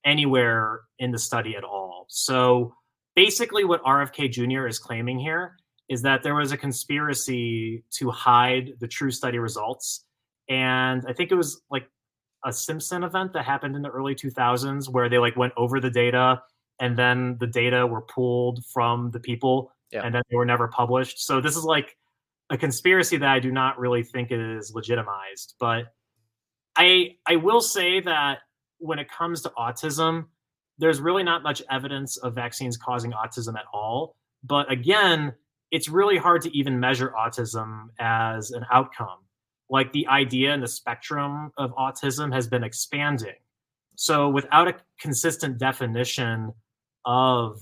anywhere 0.05 0.81
in 0.99 1.12
the 1.12 1.19
study 1.19 1.55
at 1.55 1.63
all. 1.63 2.05
So 2.08 2.73
basically, 3.15 3.65
what 3.65 3.84
RFK 3.84 4.31
Jr. 4.31 4.67
is 4.67 4.79
claiming 4.79 5.19
here 5.19 5.58
is 5.89 6.01
that 6.03 6.23
there 6.23 6.36
was 6.36 6.51
a 6.51 6.58
conspiracy 6.58 7.84
to 7.91 8.10
hide 8.10 8.73
the 8.79 8.88
true 8.88 9.12
study 9.12 9.38
results. 9.38 10.05
And 10.49 11.03
I 11.08 11.13
think 11.13 11.31
it 11.31 11.36
was 11.36 11.62
like 11.69 11.88
a 12.43 12.53
Simpson 12.53 13.03
event 13.03 13.34
that 13.34 13.45
happened 13.45 13.75
in 13.75 13.81
the 13.81 13.89
early 13.89 14.15
2000s 14.15 14.89
where 14.89 15.10
they 15.10 15.17
like 15.17 15.36
went 15.36 15.53
over 15.58 15.79
the 15.79 15.89
data 15.89 16.41
and 16.79 16.97
then 16.97 17.38
the 17.39 17.47
data 17.47 17.85
were 17.88 18.01
pulled 18.01 18.63
from 18.65 19.11
the 19.11 19.19
people 19.19 19.71
yeah. 19.91 20.01
and 20.03 20.13
then 20.13 20.21
they 20.29 20.35
were 20.35 20.45
never 20.45 20.67
published. 20.67 21.25
So 21.25 21.41
this 21.41 21.55
is 21.55 21.63
like 21.63 21.97
a 22.49 22.57
conspiracy 22.57 23.17
that 23.17 23.29
I 23.29 23.39
do 23.39 23.51
not 23.51 23.79
really 23.79 24.03
think 24.03 24.29
is 24.31 24.71
legitimized. 24.73 25.55
But 25.59 25.93
I 26.75 27.15
I 27.25 27.38
will 27.38 27.61
say 27.61 28.01
that 28.01 28.39
when 28.77 28.99
it 28.99 29.09
comes 29.09 29.41
to 29.43 29.49
autism, 29.57 30.25
there's 30.77 30.99
really 30.99 31.23
not 31.23 31.43
much 31.43 31.61
evidence 31.71 32.17
of 32.17 32.35
vaccines 32.35 32.77
causing 32.77 33.11
autism 33.11 33.57
at 33.57 33.65
all. 33.73 34.15
But 34.43 34.71
again, 34.71 35.33
it's 35.71 35.89
really 35.89 36.17
hard 36.17 36.41
to 36.43 36.55
even 36.55 36.79
measure 36.79 37.13
autism 37.17 37.88
as 37.99 38.51
an 38.51 38.65
outcome. 38.71 39.19
Like 39.69 39.93
the 39.93 40.07
idea 40.07 40.53
and 40.53 40.61
the 40.61 40.67
spectrum 40.67 41.51
of 41.57 41.71
autism 41.75 42.31
has 42.33 42.47
been 42.47 42.63
expanding. 42.63 43.33
So 43.95 44.29
without 44.29 44.67
a 44.67 44.75
consistent 44.99 45.57
definition 45.57 46.53
of 47.05 47.59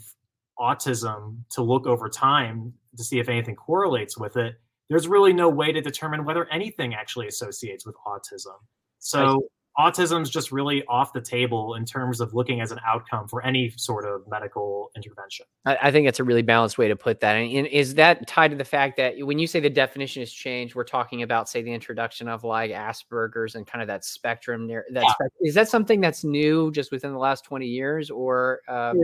autism 0.59 1.37
to 1.51 1.61
look 1.61 1.87
over 1.87 2.09
time 2.09 2.73
to 2.97 3.03
see 3.03 3.19
if 3.19 3.29
anything 3.29 3.55
correlates 3.55 4.17
with 4.17 4.37
it, 4.37 4.55
there's 4.89 5.07
really 5.07 5.33
no 5.33 5.49
way 5.49 5.71
to 5.71 5.81
determine 5.81 6.25
whether 6.25 6.47
anything 6.49 6.93
actually 6.93 7.27
associates 7.27 7.85
with 7.85 7.95
autism. 8.05 8.55
So 8.99 9.47
autism 9.77 10.21
is 10.21 10.29
just 10.29 10.51
really 10.51 10.83
off 10.85 11.13
the 11.13 11.21
table 11.21 11.75
in 11.75 11.85
terms 11.85 12.21
of 12.21 12.33
looking 12.33 12.61
as 12.61 12.71
an 12.71 12.79
outcome 12.85 13.27
for 13.27 13.43
any 13.43 13.71
sort 13.75 14.05
of 14.05 14.21
medical 14.29 14.91
intervention. 14.95 15.45
I, 15.65 15.77
I 15.83 15.91
think 15.91 16.07
it's 16.07 16.19
a 16.19 16.23
really 16.23 16.41
balanced 16.41 16.77
way 16.77 16.87
to 16.87 16.95
put 16.95 17.19
that. 17.21 17.33
And 17.33 17.67
is 17.67 17.95
that 17.95 18.27
tied 18.27 18.51
to 18.51 18.57
the 18.57 18.65
fact 18.65 18.97
that 18.97 19.15
when 19.19 19.39
you 19.39 19.47
say 19.47 19.59
the 19.59 19.69
definition 19.69 20.21
has 20.21 20.31
changed, 20.31 20.75
we're 20.75 20.83
talking 20.83 21.23
about, 21.23 21.49
say, 21.49 21.61
the 21.63 21.73
introduction 21.73 22.27
of 22.27 22.43
like 22.43 22.71
Asperger's 22.71 23.55
and 23.55 23.65
kind 23.65 23.81
of 23.81 23.87
that 23.87 24.05
spectrum 24.05 24.67
there. 24.67 24.85
That 24.91 25.03
yeah. 25.03 25.09
spectrum. 25.09 25.31
Is 25.41 25.55
that 25.55 25.69
something 25.69 26.01
that's 26.01 26.23
new 26.23 26.71
just 26.71 26.91
within 26.91 27.11
the 27.11 27.19
last 27.19 27.43
20 27.45 27.65
years 27.65 28.11
or? 28.11 28.61
Um, 28.67 28.97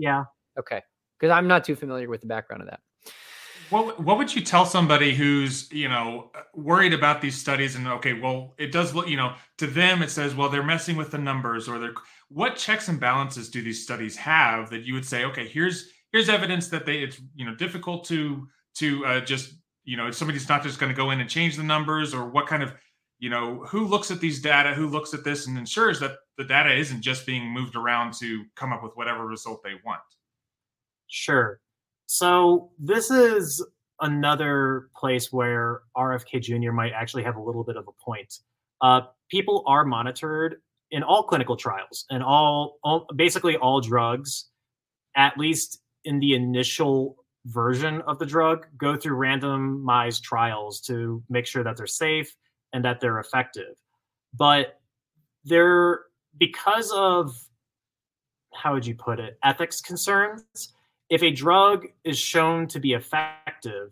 yeah. 0.00 0.24
Okay. 0.58 0.82
Because 1.18 1.32
I'm 1.32 1.46
not 1.46 1.64
too 1.64 1.76
familiar 1.76 2.08
with 2.08 2.22
the 2.22 2.26
background 2.26 2.62
of 2.62 2.68
that. 2.68 2.80
What 3.68 4.00
what 4.00 4.18
would 4.18 4.34
you 4.34 4.42
tell 4.42 4.66
somebody 4.66 5.14
who's 5.14 5.70
you 5.70 5.88
know 5.88 6.32
worried 6.54 6.92
about 6.92 7.20
these 7.20 7.38
studies 7.38 7.76
and 7.76 7.86
okay, 7.86 8.14
well, 8.14 8.54
it 8.58 8.72
does 8.72 8.94
look 8.94 9.08
you 9.08 9.16
know 9.16 9.34
to 9.58 9.66
them 9.66 10.02
it 10.02 10.10
says 10.10 10.34
well 10.34 10.48
they're 10.48 10.62
messing 10.62 10.96
with 10.96 11.10
the 11.10 11.18
numbers 11.18 11.68
or 11.68 11.78
they're 11.78 11.94
what 12.28 12.56
checks 12.56 12.88
and 12.88 12.98
balances 12.98 13.48
do 13.48 13.62
these 13.62 13.82
studies 13.82 14.16
have 14.16 14.70
that 14.70 14.82
you 14.82 14.94
would 14.94 15.04
say 15.04 15.24
okay 15.24 15.46
here's 15.46 15.90
here's 16.12 16.28
evidence 16.28 16.68
that 16.68 16.86
they 16.86 16.98
it's 16.98 17.20
you 17.36 17.44
know 17.44 17.54
difficult 17.54 18.04
to 18.06 18.48
to 18.76 19.04
uh, 19.06 19.20
just 19.20 19.54
you 19.84 19.96
know 19.96 20.10
somebody's 20.10 20.48
not 20.48 20.62
just 20.62 20.80
going 20.80 20.90
to 20.90 20.96
go 20.96 21.10
in 21.10 21.20
and 21.20 21.30
change 21.30 21.56
the 21.56 21.62
numbers 21.62 22.14
or 22.14 22.28
what 22.28 22.46
kind 22.46 22.62
of 22.62 22.72
you 23.20 23.28
know 23.28 23.64
who 23.66 23.86
looks 23.86 24.10
at 24.10 24.18
these 24.18 24.40
data 24.40 24.74
who 24.74 24.88
looks 24.88 25.14
at 25.14 25.22
this 25.22 25.46
and 25.46 25.56
ensures 25.56 26.00
that 26.00 26.12
the 26.38 26.44
data 26.44 26.74
isn't 26.74 27.02
just 27.02 27.26
being 27.26 27.44
moved 27.52 27.76
around 27.76 28.14
to 28.14 28.44
come 28.56 28.72
up 28.72 28.82
with 28.82 28.92
whatever 28.94 29.26
result 29.26 29.62
they 29.62 29.74
want. 29.84 30.00
Sure. 31.06 31.60
So 32.06 32.70
this 32.78 33.10
is 33.10 33.64
another 34.00 34.88
place 34.96 35.30
where 35.30 35.82
rfk 35.94 36.40
jr 36.40 36.72
might 36.72 36.92
actually 36.92 37.22
have 37.22 37.36
a 37.36 37.42
little 37.42 37.62
bit 37.62 37.76
of 37.76 37.86
a 37.86 38.04
point. 38.04 38.38
Uh, 38.80 39.02
people 39.30 39.62
are 39.66 39.84
monitored 39.84 40.56
in 40.90 41.02
all 41.02 41.22
clinical 41.22 41.54
trials 41.54 42.06
and 42.10 42.22
all, 42.22 42.78
all 42.82 43.06
basically 43.14 43.56
all 43.58 43.80
drugs 43.80 44.46
at 45.16 45.36
least 45.36 45.82
in 46.04 46.18
the 46.18 46.34
initial 46.34 47.16
version 47.46 48.00
of 48.02 48.18
the 48.18 48.24
drug 48.24 48.66
go 48.78 48.96
through 48.96 49.16
randomized 49.16 50.22
trials 50.22 50.80
to 50.80 51.22
make 51.28 51.46
sure 51.46 51.62
that 51.62 51.76
they're 51.76 51.86
safe 51.86 52.34
and 52.72 52.84
that 52.84 53.00
they're 53.00 53.18
effective. 53.18 53.76
But 54.34 54.80
they're 55.44 56.00
because 56.38 56.92
of 56.94 57.34
how 58.54 58.74
would 58.74 58.86
you 58.86 58.94
put 58.94 59.18
it 59.18 59.38
ethics 59.42 59.80
concerns 59.80 60.44
if 61.10 61.24
a 61.24 61.30
drug 61.32 61.86
is 62.04 62.18
shown 62.18 62.68
to 62.68 62.78
be 62.78 62.92
effective, 62.92 63.90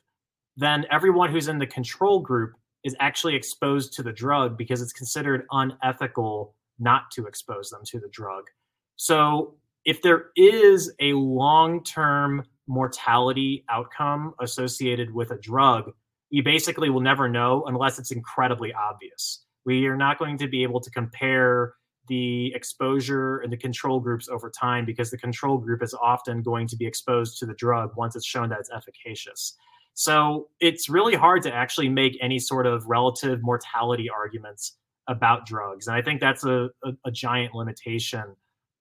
then 0.57 0.87
everyone 0.91 1.31
who's 1.31 1.49
in 1.49 1.59
the 1.59 1.67
control 1.67 2.21
group 2.21 2.53
is 2.85 2.95
actually 3.01 3.35
exposed 3.35 3.93
to 3.95 4.05
the 4.05 4.13
drug 4.13 4.57
because 4.57 4.81
it's 4.81 4.93
considered 4.93 5.45
unethical 5.51 6.55
not 6.79 7.11
to 7.11 7.27
expose 7.27 7.71
them 7.71 7.81
to 7.85 7.99
the 7.99 8.09
drug. 8.09 8.45
So, 8.97 9.57
if 9.85 10.03
there 10.03 10.27
is 10.37 10.93
a 11.01 11.13
long 11.13 11.83
term 11.83 12.45
mortality 12.67 13.65
outcome 13.69 14.35
associated 14.41 15.13
with 15.13 15.31
a 15.31 15.39
drug, 15.39 15.93
we 16.33 16.41
basically 16.41 16.91
will 16.91 17.01
never 17.01 17.29
know 17.29 17.65
unless 17.67 17.99
it's 17.99 18.11
incredibly 18.11 18.73
obvious. 18.73 19.45
We 19.65 19.87
are 19.87 19.97
not 19.97 20.19
going 20.19 20.39
to 20.39 20.49
be 20.49 20.63
able 20.63 20.81
to 20.81 20.91
compare 20.91 21.75
the 22.09 22.53
exposure 22.55 23.39
and 23.39 23.53
the 23.53 23.57
control 23.57 24.01
groups 24.01 24.29
over 24.29 24.51
time 24.51 24.85
because 24.85 25.11
the 25.11 25.19
control 25.19 25.59
group 25.59 25.83
is 25.83 25.95
often 25.95 26.43
going 26.43 26.67
to 26.69 26.77
be 26.77 26.87
exposed 26.87 27.39
to 27.39 27.47
the 27.47 27.55
drug 27.55 27.93
once 27.97 28.17
it's 28.17 28.27
shown 28.27 28.49
that 28.49 28.59
it's 28.61 28.71
efficacious. 28.71 29.55
So 29.95 30.49
it's 30.61 30.89
really 30.89 31.15
hard 31.15 31.43
to 31.43 31.53
actually 31.53 31.89
make 31.89 32.17
any 32.21 32.39
sort 32.39 32.67
of 32.67 32.87
relative 32.87 33.43
mortality 33.43 34.09
arguments 34.09 34.77
about 35.09 35.45
drugs. 35.47 35.87
And 35.87 35.97
I 35.97 36.03
think 36.03 36.21
that's 36.21 36.45
a, 36.45 36.71
a, 36.85 36.93
a 37.07 37.11
giant 37.11 37.55
limitation 37.55 38.37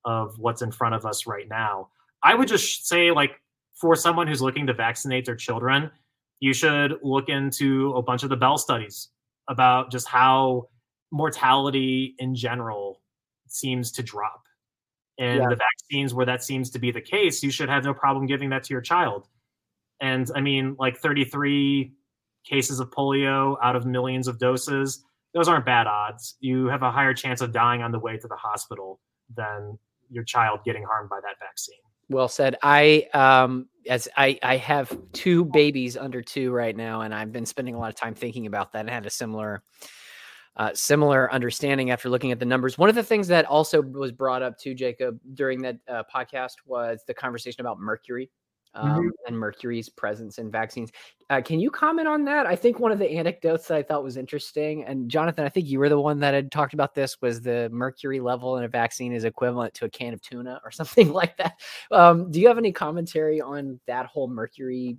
of 0.05 0.37
what's 0.37 0.61
in 0.61 0.71
front 0.71 0.95
of 0.95 1.05
us 1.05 1.25
right 1.25 1.47
now. 1.49 1.89
I 2.23 2.35
would 2.35 2.47
just 2.47 2.87
say, 2.87 3.11
like, 3.11 3.31
for 3.73 3.95
someone 3.95 4.27
who's 4.27 4.41
looking 4.41 4.67
to 4.67 4.73
vaccinate 4.73 5.25
their 5.25 5.35
children, 5.35 5.91
you 6.39 6.53
should 6.53 6.95
look 7.01 7.29
into 7.29 7.93
a 7.95 8.01
bunch 8.01 8.23
of 8.23 8.29
the 8.29 8.37
Benn 8.37 8.57
studies 8.57 9.09
about 9.49 9.91
just 9.91 10.07
how 10.07 10.69
mortality 11.11 12.15
in 12.19 12.35
general 12.35 13.01
seems 13.47 13.91
to 13.93 14.03
drop. 14.03 14.43
And 15.19 15.39
yeah. 15.39 15.49
the 15.49 15.55
vaccines 15.55 16.13
where 16.13 16.25
that 16.25 16.43
seems 16.43 16.69
to 16.71 16.79
be 16.79 16.91
the 16.91 17.01
case, 17.01 17.41
you 17.41 17.49
should 17.49 17.69
have 17.69 17.83
no 17.83 17.93
problem 17.93 18.27
giving 18.27 18.49
that 18.49 18.63
to 18.65 18.73
your 18.73 18.81
child. 18.81 19.27
And 19.99 20.29
I 20.35 20.41
mean, 20.41 20.75
like 20.77 20.97
33 20.97 21.91
cases 22.45 22.79
of 22.79 22.91
polio 22.91 23.55
out 23.63 23.75
of 23.75 23.85
millions 23.85 24.27
of 24.27 24.37
doses, 24.37 25.03
those 25.33 25.47
aren't 25.47 25.65
bad 25.65 25.87
odds. 25.87 26.35
You 26.39 26.67
have 26.67 26.83
a 26.83 26.91
higher 26.91 27.13
chance 27.13 27.41
of 27.41 27.51
dying 27.51 27.81
on 27.81 27.91
the 27.91 27.99
way 27.99 28.17
to 28.17 28.27
the 28.27 28.35
hospital 28.35 28.99
than 29.35 29.79
your 30.09 30.23
child 30.23 30.59
getting 30.63 30.83
harmed 30.83 31.09
by 31.09 31.19
that 31.21 31.39
vaccine. 31.39 31.75
Well 32.09 32.27
said. 32.27 32.55
I 32.61 33.07
um 33.13 33.67
as 33.89 34.07
I 34.15 34.39
I 34.43 34.57
have 34.57 34.97
two 35.13 35.45
babies 35.45 35.97
under 35.97 36.21
2 36.21 36.51
right 36.51 36.75
now 36.75 37.01
and 37.01 37.13
I've 37.13 37.31
been 37.31 37.45
spending 37.45 37.75
a 37.75 37.79
lot 37.79 37.89
of 37.89 37.95
time 37.95 38.15
thinking 38.15 38.47
about 38.47 38.71
that 38.73 38.81
and 38.81 38.89
had 38.89 39.05
a 39.05 39.09
similar 39.09 39.63
uh, 40.57 40.71
similar 40.73 41.31
understanding 41.31 41.91
after 41.91 42.09
looking 42.09 42.31
at 42.31 42.39
the 42.39 42.45
numbers. 42.45 42.79
One 42.79 42.89
of 42.89 42.95
the 42.95 43.03
things 43.03 43.27
that 43.27 43.45
also 43.45 43.79
was 43.79 44.11
brought 44.11 44.41
up 44.41 44.57
to 44.59 44.73
Jacob 44.73 45.19
during 45.35 45.61
that 45.61 45.77
uh, 45.87 46.01
podcast 46.13 46.53
was 46.65 47.03
the 47.05 47.13
conversation 47.13 47.61
about 47.61 47.79
mercury 47.79 48.31
um, 48.77 48.89
mm-hmm. 48.89 49.07
and 49.25 49.37
mercury's 49.37 49.89
presence 49.89 50.37
in 50.37 50.51
vaccines. 50.51 50.91
Uh, 51.29 51.41
can 51.41 51.59
you 51.59 51.69
comment 51.69 52.07
on 52.07 52.23
that? 52.25 52.45
I 52.45 52.55
think 52.55 52.79
one 52.79 52.91
of 52.91 52.99
the 52.99 53.09
anecdotes 53.09 53.67
that 53.67 53.77
I 53.77 53.83
thought 53.83 54.03
was 54.03 54.15
interesting, 54.15 54.85
and 54.85 55.09
Jonathan, 55.09 55.45
I 55.45 55.49
think 55.49 55.67
you 55.67 55.79
were 55.79 55.89
the 55.89 55.99
one 55.99 56.19
that 56.19 56.33
had 56.33 56.51
talked 56.51 56.73
about 56.73 56.95
this, 56.95 57.17
was 57.21 57.41
the 57.41 57.69
mercury 57.71 58.19
level 58.19 58.57
in 58.57 58.63
a 58.63 58.67
vaccine 58.67 59.11
is 59.11 59.25
equivalent 59.25 59.73
to 59.75 59.85
a 59.85 59.89
can 59.89 60.13
of 60.13 60.21
tuna 60.21 60.61
or 60.63 60.71
something 60.71 61.11
like 61.11 61.35
that. 61.37 61.53
Um, 61.91 62.31
do 62.31 62.39
you 62.39 62.47
have 62.47 62.57
any 62.57 62.71
commentary 62.71 63.41
on 63.41 63.79
that 63.87 64.05
whole 64.05 64.29
mercury? 64.29 64.97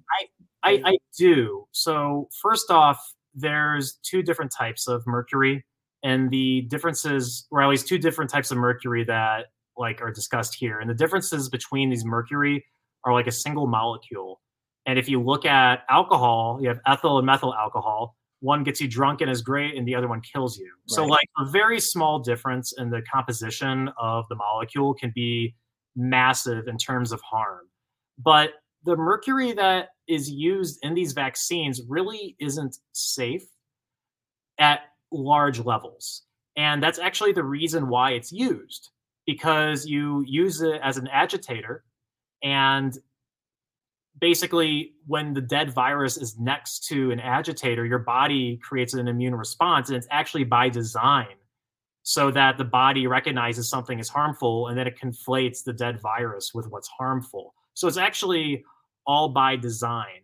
I, 0.62 0.70
I, 0.70 0.82
I 0.84 0.98
do. 1.16 1.66
So 1.72 2.28
first 2.42 2.70
off, 2.70 3.14
there's 3.34 3.98
two 4.02 4.22
different 4.22 4.52
types 4.52 4.88
of 4.88 5.06
mercury, 5.06 5.64
and 6.02 6.30
the 6.30 6.62
differences, 6.62 7.46
or 7.50 7.62
at 7.62 7.68
least 7.68 7.86
two 7.86 7.98
different 7.98 8.30
types 8.30 8.50
of 8.50 8.58
mercury 8.58 9.04
that 9.04 9.46
like 9.76 10.02
are 10.02 10.10
discussed 10.10 10.54
here, 10.54 10.80
and 10.80 10.90
the 10.90 10.94
differences 10.94 11.48
between 11.48 11.88
these 11.88 12.04
mercury 12.04 12.64
are 13.08 13.14
like 13.14 13.26
a 13.26 13.32
single 13.32 13.66
molecule. 13.66 14.40
And 14.86 14.98
if 14.98 15.08
you 15.08 15.22
look 15.22 15.44
at 15.44 15.84
alcohol, 15.88 16.58
you 16.60 16.68
have 16.68 16.80
ethyl 16.86 17.18
and 17.18 17.26
methyl 17.26 17.54
alcohol. 17.54 18.16
One 18.40 18.62
gets 18.62 18.80
you 18.80 18.86
drunk 18.86 19.20
and 19.20 19.30
is 19.30 19.42
great, 19.42 19.76
and 19.76 19.88
the 19.88 19.94
other 19.94 20.08
one 20.08 20.20
kills 20.20 20.58
you. 20.58 20.66
Right. 20.66 20.94
So, 20.94 21.04
like 21.06 21.26
a 21.38 21.46
very 21.46 21.80
small 21.80 22.20
difference 22.20 22.72
in 22.78 22.90
the 22.90 23.02
composition 23.12 23.90
of 23.98 24.28
the 24.28 24.36
molecule 24.36 24.94
can 24.94 25.10
be 25.14 25.56
massive 25.96 26.68
in 26.68 26.76
terms 26.76 27.10
of 27.10 27.20
harm. 27.22 27.66
But 28.18 28.50
the 28.84 28.96
mercury 28.96 29.52
that 29.52 29.88
is 30.06 30.30
used 30.30 30.78
in 30.82 30.94
these 30.94 31.12
vaccines 31.12 31.80
really 31.88 32.36
isn't 32.38 32.76
safe 32.92 33.44
at 34.58 34.80
large 35.10 35.58
levels. 35.60 36.22
And 36.56 36.82
that's 36.82 36.98
actually 36.98 37.32
the 37.32 37.44
reason 37.44 37.88
why 37.88 38.12
it's 38.12 38.32
used 38.32 38.90
because 39.26 39.86
you 39.86 40.24
use 40.26 40.60
it 40.62 40.80
as 40.82 40.96
an 40.96 41.08
agitator 41.08 41.84
and 42.42 42.96
basically, 44.20 44.94
when 45.06 45.32
the 45.32 45.40
dead 45.40 45.72
virus 45.72 46.16
is 46.16 46.38
next 46.38 46.86
to 46.88 47.10
an 47.10 47.20
agitator, 47.20 47.84
your 47.84 47.98
body 48.00 48.58
creates 48.62 48.94
an 48.94 49.08
immune 49.08 49.34
response. 49.34 49.88
And 49.88 49.96
it's 49.96 50.08
actually 50.10 50.44
by 50.44 50.68
design 50.68 51.36
so 52.02 52.30
that 52.30 52.56
the 52.56 52.64
body 52.64 53.06
recognizes 53.06 53.68
something 53.68 53.98
is 53.98 54.08
harmful 54.08 54.68
and 54.68 54.78
then 54.78 54.86
it 54.86 54.98
conflates 54.98 55.62
the 55.62 55.72
dead 55.72 56.00
virus 56.00 56.52
with 56.54 56.66
what's 56.68 56.88
harmful. 56.88 57.54
So 57.74 57.86
it's 57.86 57.98
actually 57.98 58.64
all 59.06 59.28
by 59.28 59.56
design. 59.56 60.22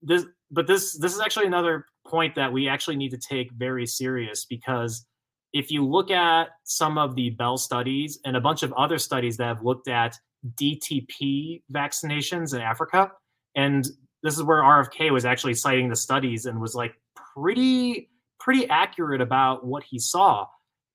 This, 0.00 0.24
but 0.50 0.66
this 0.66 0.96
this 0.96 1.14
is 1.14 1.20
actually 1.20 1.46
another 1.46 1.86
point 2.06 2.34
that 2.36 2.52
we 2.52 2.68
actually 2.68 2.96
need 2.96 3.10
to 3.10 3.18
take 3.18 3.50
very 3.52 3.84
serious 3.84 4.46
because 4.46 5.04
if 5.52 5.70
you 5.70 5.84
look 5.84 6.10
at 6.10 6.48
some 6.64 6.98
of 6.98 7.14
the 7.14 7.30
Benn 7.30 7.58
studies 7.58 8.18
and 8.24 8.36
a 8.36 8.40
bunch 8.40 8.62
of 8.62 8.72
other 8.74 8.98
studies 8.98 9.36
that 9.36 9.46
have 9.46 9.62
looked 9.62 9.88
at 9.88 10.18
DTP 10.54 11.62
vaccinations 11.72 12.54
in 12.54 12.60
Africa. 12.60 13.12
And 13.54 13.86
this 14.22 14.36
is 14.36 14.42
where 14.42 14.62
RFK 14.62 15.12
was 15.12 15.24
actually 15.24 15.54
citing 15.54 15.88
the 15.88 15.96
studies 15.96 16.46
and 16.46 16.60
was 16.60 16.74
like 16.74 16.94
pretty 17.34 18.10
pretty 18.40 18.68
accurate 18.68 19.20
about 19.20 19.66
what 19.66 19.82
he 19.82 19.98
saw. 19.98 20.46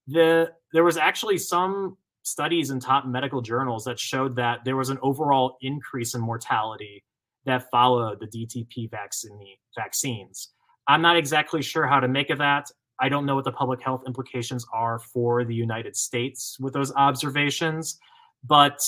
The 0.08 0.52
there 0.72 0.84
was 0.84 0.98
actually 0.98 1.38
some 1.38 1.98
studies 2.24 2.70
in 2.70 2.80
top 2.80 3.06
medical 3.06 3.42
journals 3.42 3.84
that 3.84 4.00
showed 4.00 4.36
that 4.38 4.60
there 4.64 4.78
was 4.78 4.90
an 4.90 4.98
overall 5.02 5.58
increase 5.62 6.16
in 6.16 6.22
mortality 6.22 7.04
that 7.46 7.70
followed 7.70 8.20
the 8.20 8.28
DTP 8.28 8.90
vaccine 8.90 9.38
vaccines. 9.78 10.50
I'm 10.88 11.02
not 11.02 11.18
exactly 11.18 11.62
sure 11.62 11.86
how 11.86 12.00
to 12.00 12.08
make 12.08 12.30
of 12.30 12.38
that. 12.40 12.68
I 13.00 13.10
don't 13.10 13.26
know 13.26 13.36
what 13.36 13.44
the 13.44 13.52
public 13.52 13.82
health 13.82 14.04
implications 14.08 14.66
are 14.74 15.00
for 15.00 15.44
the 15.44 15.56
United 15.56 15.96
States 15.96 16.58
with 16.60 16.74
those 16.74 16.94
observations, 16.94 18.00
but 18.44 18.80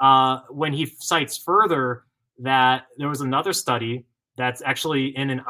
uh, 0.00 0.40
when 0.50 0.72
he 0.72 0.86
cites 0.98 1.36
further 1.36 2.04
that 2.38 2.86
there 2.98 3.08
was 3.08 3.20
another 3.20 3.52
study 3.52 4.04
that's 4.36 4.62
actually 4.62 5.16
in 5.16 5.30
an 5.30 5.42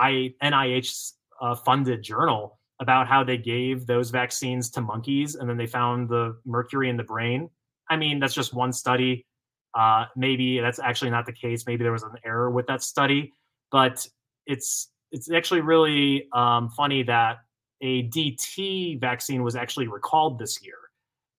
NIH 0.42 1.12
uh, 1.40 1.54
funded 1.54 2.02
journal 2.02 2.59
about 2.80 3.09
how 3.09 3.24
they 3.24 3.38
gave 3.38 3.87
those 3.87 4.11
vaccines 4.11 4.70
to 4.70 4.80
monkeys 4.80 5.35
and 5.35 5.48
then 5.48 5.56
they 5.56 5.66
found 5.66 6.09
the 6.09 6.37
mercury 6.44 6.88
in 6.88 6.96
the 6.96 7.02
brain. 7.02 7.48
I 7.90 7.96
mean, 7.96 8.20
that's 8.20 8.35
just 8.35 8.54
one 8.54 8.72
study. 8.72 9.26
Uh, 9.74 10.06
maybe 10.14 10.61
that's 10.61 10.78
actually 10.78 11.11
not 11.11 11.26
the 11.26 11.32
case. 11.32 11.64
Maybe 11.66 11.82
there 11.82 11.92
was 11.92 12.02
an 12.02 12.14
error 12.24 12.50
with 12.50 12.66
that 12.66 12.82
study, 12.82 13.32
but 13.70 14.06
it's 14.46 14.90
it's 15.12 15.30
actually 15.30 15.61
really 15.61 16.28
um, 16.32 16.68
funny 16.70 17.02
that 17.04 17.38
a 17.80 18.09
DT 18.09 19.00
vaccine 19.00 19.42
was 19.42 19.54
actually 19.54 19.87
recalled 19.87 20.38
this 20.38 20.62
year 20.62 20.76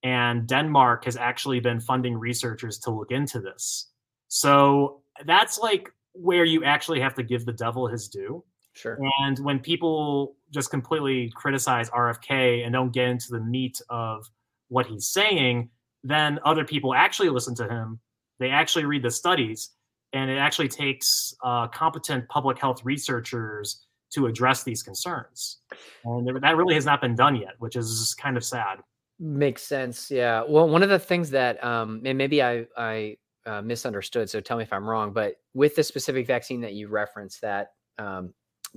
and 0.03 0.47
Denmark 0.47 1.05
has 1.05 1.17
actually 1.17 1.59
been 1.59 1.79
funding 1.79 2.17
researchers 2.17 2.77
to 2.79 2.91
look 2.91 3.11
into 3.11 3.39
this. 3.39 3.91
So 4.27 5.01
that's 5.25 5.57
like 5.57 5.91
where 6.13 6.45
you 6.45 6.63
actually 6.63 6.99
have 6.99 7.15
to 7.15 7.23
give 7.23 7.45
the 7.45 7.53
devil 7.53 7.87
his 7.87 8.07
due. 8.07 8.43
Sure. 8.73 8.99
And 9.21 9.39
when 9.39 9.59
people 9.59 10.35
just 10.51 10.69
completely 10.69 11.31
criticize 11.35 11.89
RFK 11.89 12.63
and 12.63 12.73
don't 12.73 12.91
get 12.93 13.07
into 13.07 13.31
the 13.31 13.39
meat 13.39 13.81
of 13.89 14.29
what 14.69 14.85
he's 14.85 15.07
saying, 15.07 15.69
then 16.03 16.39
other 16.45 16.63
people 16.63 16.93
actually 16.93 17.29
listen 17.29 17.55
to 17.55 17.67
him. 17.67 17.99
They 18.39 18.49
actually 18.49 18.85
read 18.85 19.01
the 19.01 19.09
studies, 19.09 19.71
and 20.13 20.29
it 20.29 20.37
actually 20.37 20.67
takes 20.67 21.33
uh, 21.43 21.67
competent 21.69 22.29
public 22.29 22.59
health 22.59 22.85
researchers 22.85 23.87
to 24.11 24.27
address 24.27 24.63
these 24.63 24.83
concerns. 24.83 25.57
And 26.05 26.41
that 26.41 26.55
really 26.55 26.75
has 26.75 26.85
not 26.85 27.01
been 27.01 27.15
done 27.15 27.35
yet, 27.35 27.55
which 27.59 27.75
is 27.75 28.15
kind 28.19 28.37
of 28.37 28.43
sad. 28.43 28.79
Makes 29.19 29.63
sense. 29.63 30.11
Yeah. 30.11 30.43
Well, 30.47 30.69
one 30.69 30.83
of 30.83 30.89
the 30.89 30.99
things 30.99 31.31
that, 31.31 31.63
um, 31.63 32.01
and 32.05 32.17
maybe 32.17 32.43
I, 32.43 32.67
I 32.77 33.17
uh, 33.47 33.61
misunderstood, 33.61 34.29
so 34.29 34.39
tell 34.39 34.57
me 34.57 34.63
if 34.63 34.71
I'm 34.71 34.87
wrong, 34.87 35.11
but 35.11 35.37
with 35.55 35.75
the 35.75 35.83
specific 35.83 36.27
vaccine 36.27 36.61
that 36.61 36.73
you 36.73 36.87
referenced 36.87 37.41
that 37.41 37.71
um, 37.97 38.33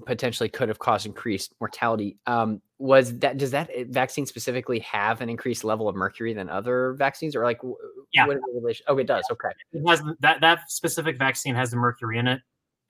potentially 0.06 0.48
could 0.48 0.68
have 0.68 0.78
caused 0.78 1.04
increased 1.04 1.54
mortality, 1.60 2.16
um, 2.26 2.62
was 2.78 3.18
that, 3.18 3.36
does 3.36 3.50
that 3.50 3.68
eh, 3.74 3.84
vaccine 3.90 4.24
specifically 4.24 4.78
have 4.78 5.20
an 5.20 5.28
increased 5.28 5.62
level 5.62 5.90
of 5.90 5.94
mercury 5.94 6.32
than 6.32 6.48
other 6.48 6.94
vaccines 6.94 7.36
or 7.36 7.44
like, 7.44 7.60
yeah. 8.14 8.26
what 8.26 8.38
relation? 8.54 8.86
Oh, 8.88 8.96
it 8.96 9.06
does. 9.06 9.24
Okay. 9.30 9.50
It 9.72 9.86
has 9.86 10.02
that, 10.20 10.40
that 10.40 10.70
specific 10.70 11.18
vaccine 11.18 11.54
has 11.54 11.70
the 11.70 11.76
mercury 11.76 12.18
in 12.18 12.26
it. 12.26 12.40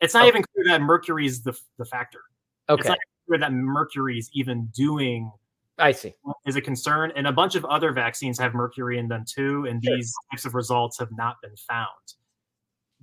It's 0.00 0.14
not 0.14 0.22
okay. 0.22 0.28
even 0.28 0.44
clear 0.54 0.66
that 0.68 0.82
mercury 0.82 1.26
is 1.26 1.42
the, 1.42 1.58
the 1.78 1.84
factor. 1.84 2.20
Okay. 2.68 2.80
It's 2.80 2.88
not 2.88 2.98
clear 3.26 3.40
that 3.40 3.52
mercury 3.52 4.18
is 4.18 4.30
even 4.34 4.66
doing 4.66 5.32
I 5.80 5.92
see. 5.92 6.14
Is 6.46 6.56
a 6.56 6.60
concern. 6.60 7.12
And 7.16 7.26
a 7.26 7.32
bunch 7.32 7.54
of 7.54 7.64
other 7.64 7.92
vaccines 7.92 8.38
have 8.38 8.54
mercury 8.54 8.98
in 8.98 9.08
them 9.08 9.24
too. 9.26 9.66
And 9.68 9.82
sure. 9.82 9.96
these 9.96 10.12
types 10.30 10.44
of 10.44 10.54
results 10.54 10.98
have 10.98 11.08
not 11.12 11.36
been 11.42 11.56
found. 11.56 11.88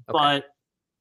Okay. 0.10 0.18
But 0.18 0.46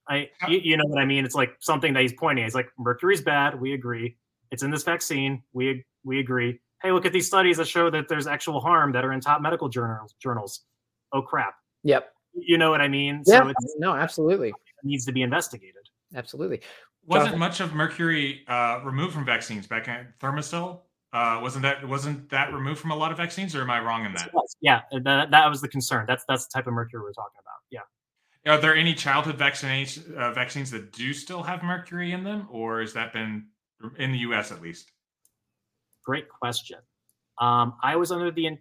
I, 0.08 0.30
you, 0.48 0.60
you, 0.62 0.76
know 0.76 0.84
what 0.86 1.00
I 1.00 1.04
mean? 1.04 1.24
It's 1.24 1.34
like 1.34 1.56
something 1.60 1.92
that 1.94 2.02
he's 2.02 2.12
pointing. 2.12 2.44
He's 2.44 2.54
like, 2.54 2.68
mercury's 2.78 3.20
bad. 3.20 3.60
We 3.60 3.74
agree. 3.74 4.16
It's 4.50 4.62
in 4.62 4.70
this 4.70 4.84
vaccine. 4.84 5.42
We 5.52 5.84
we 6.04 6.20
agree. 6.20 6.60
Hey, 6.82 6.92
look 6.92 7.04
at 7.04 7.12
these 7.12 7.26
studies 7.26 7.56
that 7.56 7.66
show 7.66 7.90
that 7.90 8.08
there's 8.08 8.26
actual 8.26 8.60
harm 8.60 8.92
that 8.92 9.04
are 9.04 9.12
in 9.12 9.20
top 9.20 9.42
medical 9.42 9.68
journals. 9.68 10.14
Journals. 10.22 10.64
Oh 11.12 11.22
crap. 11.22 11.54
Yep. 11.82 12.12
You 12.34 12.58
know 12.58 12.70
what 12.70 12.80
I 12.80 12.88
mean? 12.88 13.22
Yeah. 13.26 13.42
So 13.42 13.52
no, 13.78 13.94
absolutely. 13.94 14.52
needs 14.84 15.04
to 15.06 15.12
be 15.12 15.22
investigated. 15.22 15.74
Absolutely. 16.14 16.60
Wasn't 17.06 17.26
Jonathan? 17.26 17.38
much 17.38 17.60
of 17.60 17.74
mercury 17.74 18.44
uh, 18.48 18.80
removed 18.84 19.14
from 19.14 19.24
vaccines 19.24 19.66
back 19.66 19.88
in 19.88 20.06
Thimerosal? 20.20 20.80
Uh, 21.16 21.40
wasn't 21.40 21.62
that 21.62 21.88
wasn't 21.88 22.28
that 22.28 22.52
removed 22.52 22.78
from 22.78 22.90
a 22.90 22.94
lot 22.94 23.10
of 23.10 23.16
vaccines, 23.16 23.54
or 23.54 23.62
am 23.62 23.70
I 23.70 23.80
wrong 23.80 24.04
in 24.04 24.12
that? 24.12 24.30
Yeah, 24.60 24.82
that, 25.02 25.30
that 25.30 25.48
was 25.48 25.62
the 25.62 25.68
concern. 25.68 26.04
That's 26.06 26.26
that's 26.28 26.46
the 26.46 26.52
type 26.52 26.66
of 26.66 26.74
mercury 26.74 27.02
we're 27.02 27.14
talking 27.14 27.40
about. 27.40 27.54
Yeah. 27.70 28.52
Are 28.52 28.60
there 28.60 28.76
any 28.76 28.92
childhood 28.92 29.38
vaccinations 29.38 30.12
uh, 30.14 30.32
vaccines 30.32 30.70
that 30.72 30.92
do 30.92 31.14
still 31.14 31.42
have 31.42 31.62
mercury 31.62 32.12
in 32.12 32.22
them, 32.22 32.46
or 32.50 32.82
has 32.82 32.92
that 32.92 33.14
been 33.14 33.46
in 33.98 34.12
the 34.12 34.18
U.S. 34.18 34.52
at 34.52 34.60
least? 34.60 34.92
Great 36.04 36.28
question. 36.28 36.80
Um, 37.40 37.76
I 37.82 37.96
was 37.96 38.12
under 38.12 38.30
the 38.30 38.48
in- 38.48 38.58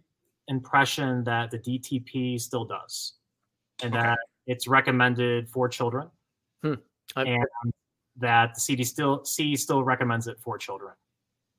impression 0.48 1.26
that 1.26 1.52
the 1.52 1.60
DTP 1.60 2.40
still 2.40 2.64
does, 2.64 3.16
and 3.84 3.94
okay. 3.94 4.02
that 4.02 4.20
it's 4.48 4.66
recommended 4.66 5.50
for 5.50 5.68
children, 5.68 6.08
hmm. 6.64 6.76
and 7.18 7.46
that 8.16 8.54
the 8.54 8.62
CD 8.62 8.86
still 8.86 9.26
C 9.26 9.58
still 9.58 9.84
recommends 9.84 10.28
it 10.28 10.40
for 10.40 10.58
children. 10.58 10.94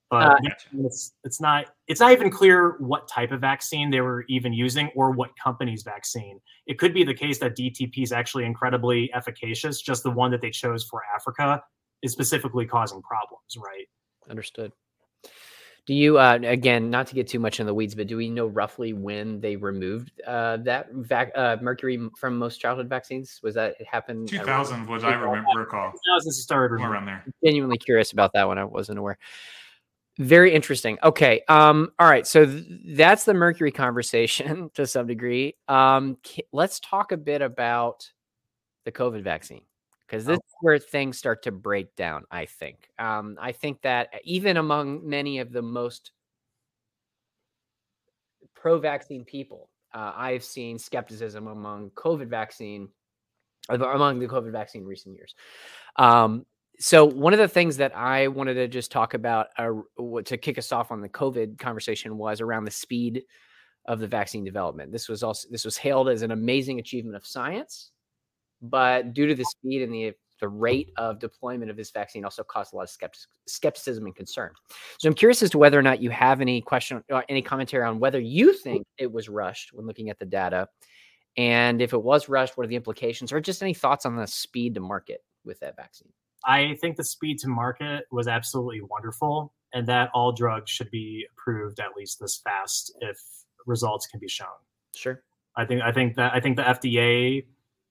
But 0.08 0.22
uh, 0.22 0.36
it's 0.84 1.14
it's 1.24 1.40
not 1.40 1.66
it's 1.88 2.00
not 2.00 2.12
even 2.12 2.30
clear 2.30 2.76
what 2.78 3.08
type 3.08 3.32
of 3.32 3.40
vaccine 3.40 3.90
they 3.90 4.00
were 4.00 4.24
even 4.28 4.52
using 4.52 4.88
or 4.94 5.10
what 5.10 5.30
company's 5.42 5.82
vaccine. 5.82 6.40
It 6.66 6.78
could 6.78 6.94
be 6.94 7.02
the 7.02 7.14
case 7.14 7.40
that 7.40 7.56
DTP 7.56 8.02
is 8.04 8.12
actually 8.12 8.44
incredibly 8.44 9.10
efficacious. 9.12 9.82
Just 9.82 10.04
the 10.04 10.10
one 10.12 10.30
that 10.30 10.40
they 10.40 10.50
chose 10.50 10.84
for 10.84 11.02
Africa 11.14 11.60
is 12.02 12.12
specifically 12.12 12.66
causing 12.66 13.02
problems, 13.02 13.56
right? 13.56 13.86
Understood. 14.30 14.70
Do 15.86 15.94
you 15.94 16.18
uh, 16.18 16.38
again, 16.42 16.90
not 16.90 17.08
to 17.08 17.14
get 17.14 17.26
too 17.26 17.40
much 17.40 17.58
in 17.58 17.66
the 17.66 17.74
weeds, 17.74 17.94
but 17.96 18.06
do 18.06 18.16
we 18.16 18.28
know 18.28 18.46
roughly 18.46 18.92
when 18.92 19.40
they 19.40 19.56
removed 19.56 20.20
uh, 20.26 20.58
that 20.58 20.88
vac- 20.92 21.32
uh, 21.36 21.56
mercury 21.60 22.08
from 22.16 22.38
most 22.38 22.58
childhood 22.58 22.88
vaccines? 22.88 23.40
Was 23.42 23.54
that 23.54 23.74
it 23.80 23.86
happened? 23.86 24.28
2000 24.28 24.86
was 24.86 25.02
I 25.02 25.14
remember 25.14 25.48
recall. 25.56 25.92
2000 25.92 26.32
started 26.32 26.74
around 26.74 27.06
there. 27.06 27.24
Genuinely 27.44 27.78
curious 27.78 28.12
about 28.12 28.32
that 28.34 28.46
one. 28.48 28.58
I 28.58 28.64
wasn't 28.64 28.98
aware. 28.98 29.18
Very 30.18 30.54
interesting. 30.54 30.98
Okay. 31.02 31.42
Um, 31.48 31.92
all 31.98 32.08
right. 32.08 32.26
So 32.26 32.46
th- 32.46 32.64
that's 32.86 33.24
the 33.24 33.34
mercury 33.34 33.70
conversation 33.70 34.70
to 34.74 34.86
some 34.86 35.06
degree. 35.06 35.56
Um, 35.68 36.16
let's 36.52 36.80
talk 36.80 37.12
a 37.12 37.18
bit 37.18 37.42
about 37.42 38.10
the 38.86 38.92
COVID 38.92 39.22
vaccine 39.22 39.62
because 40.06 40.24
this 40.24 40.36
is 40.36 40.54
where 40.60 40.78
things 40.78 41.18
start 41.18 41.42
to 41.42 41.52
break 41.52 41.94
down. 41.96 42.24
I 42.30 42.46
think. 42.46 42.88
Um, 42.98 43.36
I 43.40 43.52
think 43.52 43.82
that 43.82 44.08
even 44.24 44.56
among 44.56 45.06
many 45.06 45.40
of 45.40 45.52
the 45.52 45.62
most 45.62 46.12
pro-vaccine 48.54 49.24
people, 49.24 49.68
uh, 49.92 50.12
I've 50.16 50.44
seen 50.44 50.78
skepticism 50.78 51.46
among 51.46 51.90
COVID 51.90 52.28
vaccine, 52.28 52.88
among 53.68 54.18
the 54.18 54.28
COVID 54.28 54.52
vaccine 54.52 54.82
in 54.82 54.88
recent 54.88 55.14
years. 55.14 55.34
Um, 55.96 56.46
so 56.78 57.04
one 57.04 57.32
of 57.32 57.38
the 57.38 57.48
things 57.48 57.76
that 57.78 57.96
I 57.96 58.28
wanted 58.28 58.54
to 58.54 58.68
just 58.68 58.90
talk 58.90 59.14
about 59.14 59.48
uh, 59.58 59.72
to 60.24 60.36
kick 60.36 60.58
us 60.58 60.72
off 60.72 60.90
on 60.90 61.00
the 61.00 61.08
COVID 61.08 61.58
conversation 61.58 62.18
was 62.18 62.40
around 62.40 62.64
the 62.64 62.70
speed 62.70 63.22
of 63.86 64.00
the 64.00 64.08
vaccine 64.08 64.44
development. 64.44 64.92
This 64.92 65.08
was 65.08 65.22
also 65.22 65.48
this 65.50 65.64
was 65.64 65.76
hailed 65.76 66.08
as 66.08 66.22
an 66.22 66.32
amazing 66.32 66.78
achievement 66.78 67.16
of 67.16 67.26
science 67.26 67.90
but 68.62 69.12
due 69.12 69.26
to 69.26 69.34
the 69.34 69.44
speed 69.44 69.82
and 69.82 69.92
the 69.92 70.12
the 70.38 70.48
rate 70.48 70.90
of 70.98 71.18
deployment 71.18 71.70
of 71.70 71.78
this 71.78 71.90
vaccine 71.90 72.22
also 72.22 72.44
caused 72.44 72.74
a 72.74 72.76
lot 72.76 72.82
of 72.82 73.10
skepticism 73.46 74.04
and 74.04 74.14
concern. 74.14 74.50
So 74.98 75.08
I'm 75.08 75.14
curious 75.14 75.42
as 75.42 75.48
to 75.50 75.58
whether 75.58 75.78
or 75.78 75.82
not 75.82 76.02
you 76.02 76.10
have 76.10 76.42
any 76.42 76.60
question 76.60 77.02
or 77.08 77.16
uh, 77.16 77.22
any 77.30 77.40
commentary 77.40 77.84
on 77.84 78.00
whether 78.00 78.20
you 78.20 78.52
think 78.52 78.84
it 78.98 79.10
was 79.10 79.30
rushed 79.30 79.70
when 79.72 79.86
looking 79.86 80.10
at 80.10 80.18
the 80.18 80.26
data, 80.26 80.68
and 81.38 81.80
if 81.80 81.94
it 81.94 82.02
was 82.02 82.28
rushed, 82.28 82.58
what 82.58 82.64
are 82.64 82.68
the 82.68 82.76
implications, 82.76 83.32
or 83.32 83.40
just 83.40 83.62
any 83.62 83.72
thoughts 83.72 84.04
on 84.04 84.14
the 84.14 84.26
speed 84.26 84.74
to 84.74 84.80
market 84.80 85.24
with 85.42 85.58
that 85.60 85.74
vaccine? 85.74 86.12
I 86.46 86.76
think 86.80 86.96
the 86.96 87.04
speed 87.04 87.40
to 87.40 87.48
market 87.48 88.04
was 88.12 88.28
absolutely 88.28 88.80
wonderful, 88.80 89.52
and 89.72 89.86
that 89.88 90.10
all 90.14 90.32
drugs 90.32 90.70
should 90.70 90.90
be 90.90 91.26
approved 91.32 91.80
at 91.80 91.96
least 91.96 92.20
this 92.20 92.40
fast 92.42 92.96
if 93.00 93.18
results 93.66 94.06
can 94.06 94.20
be 94.20 94.28
shown. 94.28 94.46
Sure. 94.94 95.22
I 95.56 95.64
think 95.64 95.82
I 95.82 95.90
think 95.90 96.14
that 96.16 96.32
I 96.34 96.40
think 96.40 96.56
the 96.56 96.62
FDA 96.62 97.44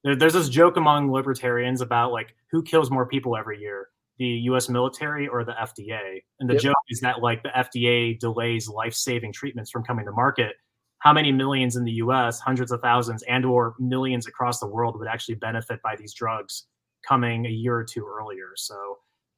there, 0.03 0.15
there's 0.15 0.33
this 0.33 0.49
joke 0.49 0.77
among 0.77 1.11
libertarians 1.11 1.81
about 1.81 2.11
like 2.13 2.35
who 2.49 2.63
kills 2.63 2.89
more 2.89 3.05
people 3.05 3.35
every 3.35 3.59
year, 3.59 3.89
the 4.17 4.25
U.S. 4.25 4.69
military 4.69 5.27
or 5.27 5.43
the 5.43 5.53
FDA. 5.53 6.23
And 6.39 6.49
the 6.49 6.53
yep. 6.53 6.63
joke 6.63 6.75
is 6.89 7.01
that 7.01 7.21
like 7.21 7.43
the 7.43 7.49
FDA 7.49 8.17
delays 8.17 8.69
life-saving 8.69 9.33
treatments 9.33 9.69
from 9.69 9.83
coming 9.83 10.05
to 10.05 10.11
market. 10.11 10.55
How 10.99 11.11
many 11.11 11.31
millions 11.31 11.75
in 11.75 11.83
the 11.83 11.91
U.S., 11.91 12.39
hundreds 12.39 12.71
of 12.71 12.81
thousands, 12.81 13.21
and/or 13.23 13.75
millions 13.79 14.27
across 14.27 14.59
the 14.59 14.67
world 14.67 14.97
would 14.97 15.07
actually 15.07 15.35
benefit 15.35 15.81
by 15.83 15.95
these 15.95 16.13
drugs 16.13 16.65
coming 17.07 17.45
a 17.45 17.49
year 17.49 17.75
or 17.75 17.83
two 17.83 18.05
earlier? 18.05 18.51
So 18.55 18.97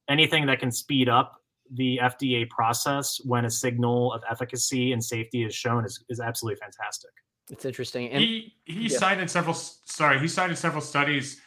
anything 0.10 0.46
that 0.48 0.60
can 0.60 0.72
speed 0.72 1.10
up 1.10 1.42
the 1.72 2.00
FDA 2.02 2.50
process 2.50 3.20
when 3.26 3.46
a 3.46 3.50
signal 3.50 4.14
of 4.14 4.24
efficacy 4.30 4.94
and 4.94 5.04
safety 5.04 5.44
is 5.44 5.54
shown 5.54 5.86
is, 5.86 6.04
is 6.10 6.20
absolutely 6.20 6.60
fantastic. 6.60 7.12
It's 7.50 7.66
interesting. 7.66 8.10
And 8.10 8.22
he 8.22 8.54
he 8.66 8.88
yeah. 8.88 8.98
cited 8.98 9.30
several 9.30 9.54
sorry, 9.54 10.20
he 10.20 10.28
cited 10.28 10.58
several 10.58 10.82
studies 10.82 11.42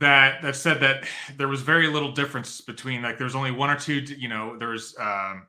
that 0.00 0.42
that 0.42 0.56
said 0.56 0.80
that 0.80 1.04
there 1.36 1.48
was 1.48 1.62
very 1.62 1.86
little 1.88 2.12
difference 2.12 2.60
between 2.60 3.02
like 3.02 3.18
there's 3.18 3.34
only 3.34 3.52
one 3.52 3.70
or 3.70 3.76
two, 3.76 4.00
you 4.00 4.28
know, 4.28 4.56
there's 4.58 4.94
um 4.98 5.46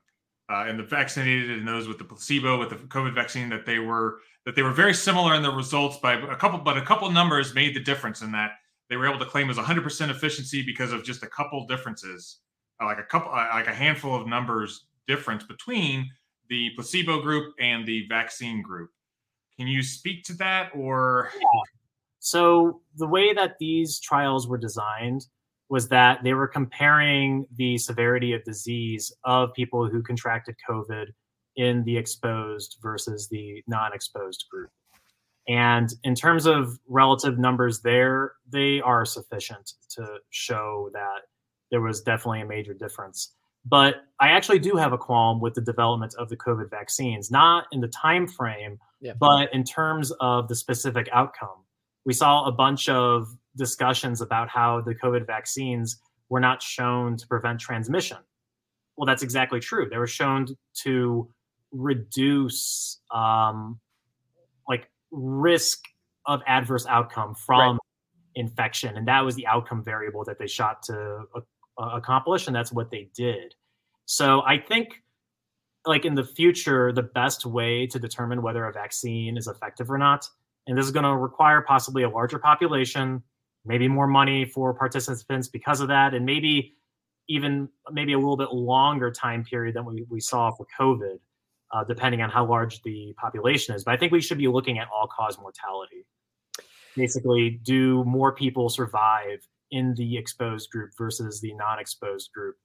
uh, 0.47 0.65
and 0.67 0.77
the 0.77 0.83
vaccinated 0.83 1.49
and 1.57 1.67
those 1.67 1.87
with 1.87 1.97
the 1.97 2.03
placebo 2.03 2.59
with 2.59 2.69
the 2.69 2.75
COVID 2.75 3.15
vaccine 3.15 3.49
that 3.49 3.65
they 3.65 3.79
were 3.79 4.19
that 4.45 4.55
they 4.55 4.61
were 4.61 4.71
very 4.71 4.93
similar 4.93 5.33
in 5.33 5.41
the 5.41 5.49
results 5.49 5.97
by 5.97 6.13
a 6.13 6.35
couple, 6.35 6.59
but 6.59 6.77
a 6.77 6.81
couple 6.83 7.09
numbers 7.09 7.55
made 7.55 7.75
the 7.75 7.79
difference 7.79 8.21
in 8.21 8.31
that 8.33 8.51
they 8.89 8.97
were 8.97 9.07
able 9.07 9.19
to 9.19 9.25
claim 9.25 9.47
was 9.47 9.57
100% 9.57 10.09
efficiency 10.09 10.63
because 10.63 10.91
of 10.91 11.03
just 11.03 11.23
a 11.23 11.27
couple 11.27 11.65
differences, 11.67 12.39
uh, 12.81 12.85
like 12.85 12.99
a 12.99 13.03
couple, 13.03 13.31
uh, 13.31 13.47
like 13.53 13.67
a 13.67 13.73
handful 13.73 14.15
of 14.15 14.27
numbers 14.27 14.87
difference 15.07 15.43
between 15.43 16.09
the 16.49 16.69
placebo 16.75 17.21
group 17.21 17.53
and 17.59 17.85
the 17.85 18.05
vaccine 18.07 18.61
group. 18.61 18.89
Can 19.57 19.67
you 19.67 19.81
speak 19.81 20.23
to 20.25 20.33
that 20.33 20.71
or? 20.75 21.31
Yeah. 21.33 21.61
So, 22.19 22.81
the 22.95 23.07
way 23.07 23.33
that 23.33 23.57
these 23.59 23.99
trials 23.99 24.47
were 24.47 24.57
designed 24.57 25.27
was 25.69 25.87
that 25.89 26.23
they 26.23 26.33
were 26.33 26.47
comparing 26.47 27.45
the 27.55 27.77
severity 27.77 28.33
of 28.33 28.43
disease 28.43 29.11
of 29.23 29.53
people 29.53 29.87
who 29.89 30.01
contracted 30.01 30.55
COVID 30.67 31.05
in 31.55 31.83
the 31.83 31.97
exposed 31.97 32.77
versus 32.81 33.27
the 33.29 33.63
non 33.67 33.93
exposed 33.93 34.45
group. 34.51 34.69
And 35.47 35.93
in 36.03 36.15
terms 36.15 36.45
of 36.45 36.79
relative 36.87 37.37
numbers 37.37 37.81
there, 37.81 38.33
they 38.51 38.81
are 38.81 39.05
sufficient 39.05 39.73
to 39.91 40.17
show 40.31 40.89
that 40.93 41.21
there 41.71 41.81
was 41.81 42.01
definitely 42.01 42.41
a 42.41 42.45
major 42.45 42.73
difference. 42.73 43.33
But 43.65 43.95
I 44.19 44.29
actually 44.29 44.59
do 44.59 44.75
have 44.75 44.93
a 44.93 44.97
qualm 44.97 45.41
with 45.41 45.55
the 45.55 45.61
development 45.61 46.13
of 46.17 46.29
the 46.29 46.37
COVID 46.37 46.69
vaccines, 46.69 47.31
not 47.31 47.65
in 47.71 47.81
the 47.81 47.87
time 47.87 48.27
frame, 48.27 48.77
yeah. 49.01 49.13
but 49.19 49.51
in 49.53 49.63
terms 49.63 50.11
of 50.19 50.47
the 50.47 50.55
specific 50.55 51.09
outcome. 51.11 51.63
We 52.05 52.13
saw 52.13 52.45
a 52.45 52.51
bunch 52.51 52.89
of 52.89 53.27
discussions 53.57 54.21
about 54.21 54.49
how 54.49 54.81
the 54.81 54.93
COVID 54.93 55.25
vaccines 55.25 55.97
were 56.29 56.39
not 56.39 56.61
shown 56.61 57.17
to 57.17 57.27
prevent 57.27 57.59
transmission. 57.59 58.17
Well, 58.97 59.05
that's 59.05 59.23
exactly 59.23 59.59
true. 59.59 59.89
They 59.89 59.97
were 59.97 60.07
shown 60.07 60.47
to 60.83 61.29
reduce 61.71 62.99
um, 63.11 63.79
risk 65.15 65.83
of 66.25 66.41
adverse 66.45 66.85
outcome 66.87 67.35
from 67.35 67.73
right. 67.73 67.79
infection, 68.35 68.97
and 68.97 69.07
that 69.07 69.21
was 69.21 69.35
the 69.35 69.47
outcome 69.47 69.83
variable 69.83 70.23
that 70.25 70.37
they 70.39 70.47
shot 70.47 70.83
to 70.83 71.23
uh, 71.35 71.39
uh, 71.79 71.89
accomplish, 71.95 72.47
and 72.47 72.55
that's 72.55 72.71
what 72.71 72.91
they 72.91 73.09
did. 73.15 73.55
So 74.05 74.41
I 74.41 74.57
think, 74.57 75.01
like 75.85 76.05
in 76.05 76.15
the 76.15 76.23
future, 76.23 76.91
the 76.91 77.03
best 77.03 77.45
way 77.45 77.87
to 77.87 77.99
determine 77.99 78.41
whether 78.41 78.65
a 78.65 78.71
vaccine 78.71 79.37
is 79.37 79.47
effective 79.47 79.89
or 79.89 79.97
not, 79.97 80.29
and 80.67 80.77
this 80.77 80.85
is 80.85 80.91
going 80.91 81.05
to 81.05 81.15
require 81.15 81.61
possibly 81.61 82.03
a 82.03 82.09
larger 82.09 82.39
population, 82.39 83.23
maybe 83.65 83.87
more 83.87 84.07
money 84.07 84.45
for 84.45 84.73
participants 84.73 85.47
because 85.47 85.79
of 85.81 85.87
that, 85.89 86.13
and 86.13 86.25
maybe 86.25 86.75
even 87.27 87.69
maybe 87.91 88.13
a 88.13 88.17
little 88.17 88.37
bit 88.37 88.51
longer 88.51 89.11
time 89.11 89.43
period 89.43 89.75
than 89.75 89.85
we, 89.85 90.05
we 90.09 90.19
saw 90.19 90.51
for 90.51 90.67
COVID, 90.79 91.19
uh, 91.75 91.83
depending 91.83 92.21
on 92.21 92.29
how 92.29 92.45
large 92.47 92.81
the 92.83 93.13
population 93.17 93.75
is. 93.75 93.83
But 93.83 93.93
I 93.93 93.97
think 93.97 94.13
we 94.13 94.21
should 94.21 94.37
be 94.37 94.47
looking 94.47 94.79
at 94.79 94.87
all 94.95 95.07
cause 95.07 95.37
mortality. 95.37 96.05
Basically, 96.95 97.59
do 97.63 98.05
more 98.05 98.33
people 98.33 98.69
survive 98.69 99.39
in 99.71 99.93
the 99.95 100.17
exposed 100.17 100.69
group 100.69 100.91
versus 100.97 101.41
the 101.41 101.53
non-exposed 101.55 102.31
group. 102.33 102.55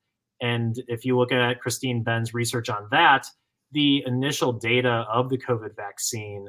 And 0.40 0.76
if 0.86 1.04
you 1.04 1.18
look 1.18 1.32
at 1.32 1.60
Christine 1.60 2.04
Benn's 2.04 2.32
research 2.32 2.68
on 2.68 2.86
that, 2.92 3.26
the 3.72 4.04
initial 4.06 4.52
data 4.52 5.04
of 5.12 5.28
the 5.28 5.38
COVID 5.38 5.74
vaccine 5.74 6.48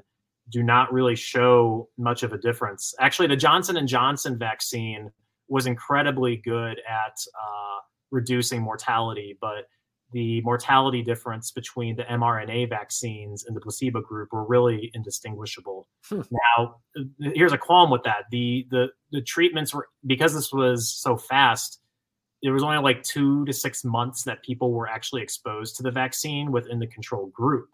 do 0.51 0.62
not 0.62 0.93
really 0.93 1.16
show 1.16 1.89
much 1.97 2.22
of 2.22 2.32
a 2.34 2.38
difference. 2.38 2.93
Actually, 2.99 3.28
the 3.28 3.36
Johnson 3.36 3.78
and 3.78 3.88
Johnson 3.88 4.38
vaccine 4.38 5.09
was 5.47 5.66
incredibly 5.66 6.38
good 6.38 6.80
at 6.88 7.18
uh, 7.41 7.80
reducing 8.12 8.62
mortality, 8.62 9.38
but 9.41 9.66
the 10.12 10.41
mortality 10.41 11.01
difference 11.01 11.51
between 11.51 11.95
the 11.95 12.03
mRNA 12.03 12.70
vaccines 12.70 13.45
and 13.45 13.55
the 13.55 13.62
placebo 13.62 14.01
group 14.01 14.32
were 14.32 14.45
really 14.45 14.91
indistinguishable. 14.93 15.88
Hmm. 16.09 16.22
Now, 16.32 16.76
here's 17.20 17.53
a 17.53 17.57
qualm 17.57 17.91
with 17.91 18.03
that: 18.03 18.26
the 18.32 18.68
the 18.70 18.88
the 19.12 19.22
treatments 19.22 19.74
were 19.74 19.88
because 20.05 20.34
this 20.34 20.51
was 20.51 20.89
so 20.89 21.18
fast. 21.18 21.80
There 22.43 22.53
was 22.53 22.64
only 22.64 22.80
like 22.80 23.03
two 23.03 23.45
to 23.45 23.53
six 23.53 23.84
months 23.84 24.24
that 24.24 24.43
people 24.43 24.72
were 24.72 24.88
actually 24.88 25.22
exposed 25.22 25.76
to 25.78 25.84
the 25.84 25.91
vaccine 25.91 26.51
within 26.51 26.80
the 26.80 26.88
control 26.88 27.28
group. 27.28 27.70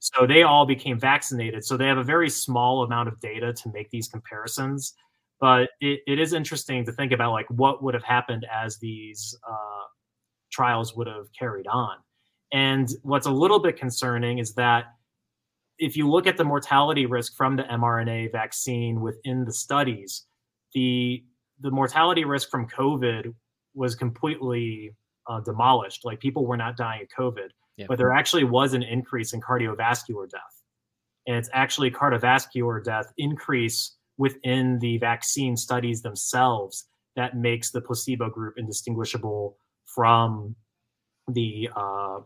So 0.00 0.26
they 0.26 0.42
all 0.42 0.66
became 0.66 0.98
vaccinated. 0.98 1.64
So 1.64 1.76
they 1.76 1.86
have 1.86 1.98
a 1.98 2.04
very 2.04 2.28
small 2.28 2.82
amount 2.82 3.08
of 3.08 3.18
data 3.20 3.52
to 3.52 3.72
make 3.72 3.90
these 3.90 4.08
comparisons. 4.08 4.94
But 5.40 5.70
it, 5.80 6.00
it 6.06 6.18
is 6.18 6.32
interesting 6.32 6.84
to 6.84 6.92
think 6.92 7.12
about 7.12 7.32
like 7.32 7.46
what 7.48 7.82
would 7.82 7.94
have 7.94 8.04
happened 8.04 8.46
as 8.52 8.78
these 8.78 9.36
uh, 9.48 9.82
trials 10.50 10.96
would 10.96 11.06
have 11.06 11.26
carried 11.38 11.66
on. 11.66 11.96
And 12.52 12.88
what's 13.02 13.26
a 13.26 13.30
little 13.30 13.58
bit 13.58 13.76
concerning 13.76 14.38
is 14.38 14.54
that 14.54 14.84
if 15.78 15.96
you 15.96 16.08
look 16.08 16.26
at 16.26 16.36
the 16.36 16.44
mortality 16.44 17.06
risk 17.06 17.36
from 17.36 17.56
the 17.56 17.64
mRNA 17.64 18.32
vaccine 18.32 19.00
within 19.00 19.44
the 19.44 19.52
studies, 19.52 20.26
the 20.74 21.24
the 21.60 21.70
mortality 21.70 22.24
risk 22.24 22.50
from 22.50 22.68
COVID 22.68 23.34
was 23.74 23.94
completely 23.94 24.94
uh, 25.28 25.40
demolished. 25.40 26.04
Like 26.04 26.20
people 26.20 26.46
were 26.46 26.56
not 26.56 26.76
dying 26.76 27.02
of 27.02 27.08
COVID 27.18 27.48
yeah. 27.76 27.86
but 27.88 27.98
there 27.98 28.12
actually 28.12 28.44
was 28.44 28.72
an 28.74 28.82
increase 28.82 29.32
in 29.32 29.40
cardiovascular 29.40 30.28
death. 30.28 30.40
And 31.26 31.36
it's 31.36 31.50
actually 31.52 31.90
cardiovascular 31.90 32.82
death 32.82 33.12
increase 33.18 33.96
within 34.18 34.78
the 34.78 34.98
vaccine 34.98 35.56
studies 35.56 36.02
themselves 36.02 36.88
that 37.16 37.36
makes 37.36 37.70
the 37.70 37.80
placebo 37.80 38.30
group 38.30 38.54
indistinguishable 38.56 39.58
from 39.96 40.54
the 41.28 41.68
uh, 41.74 42.20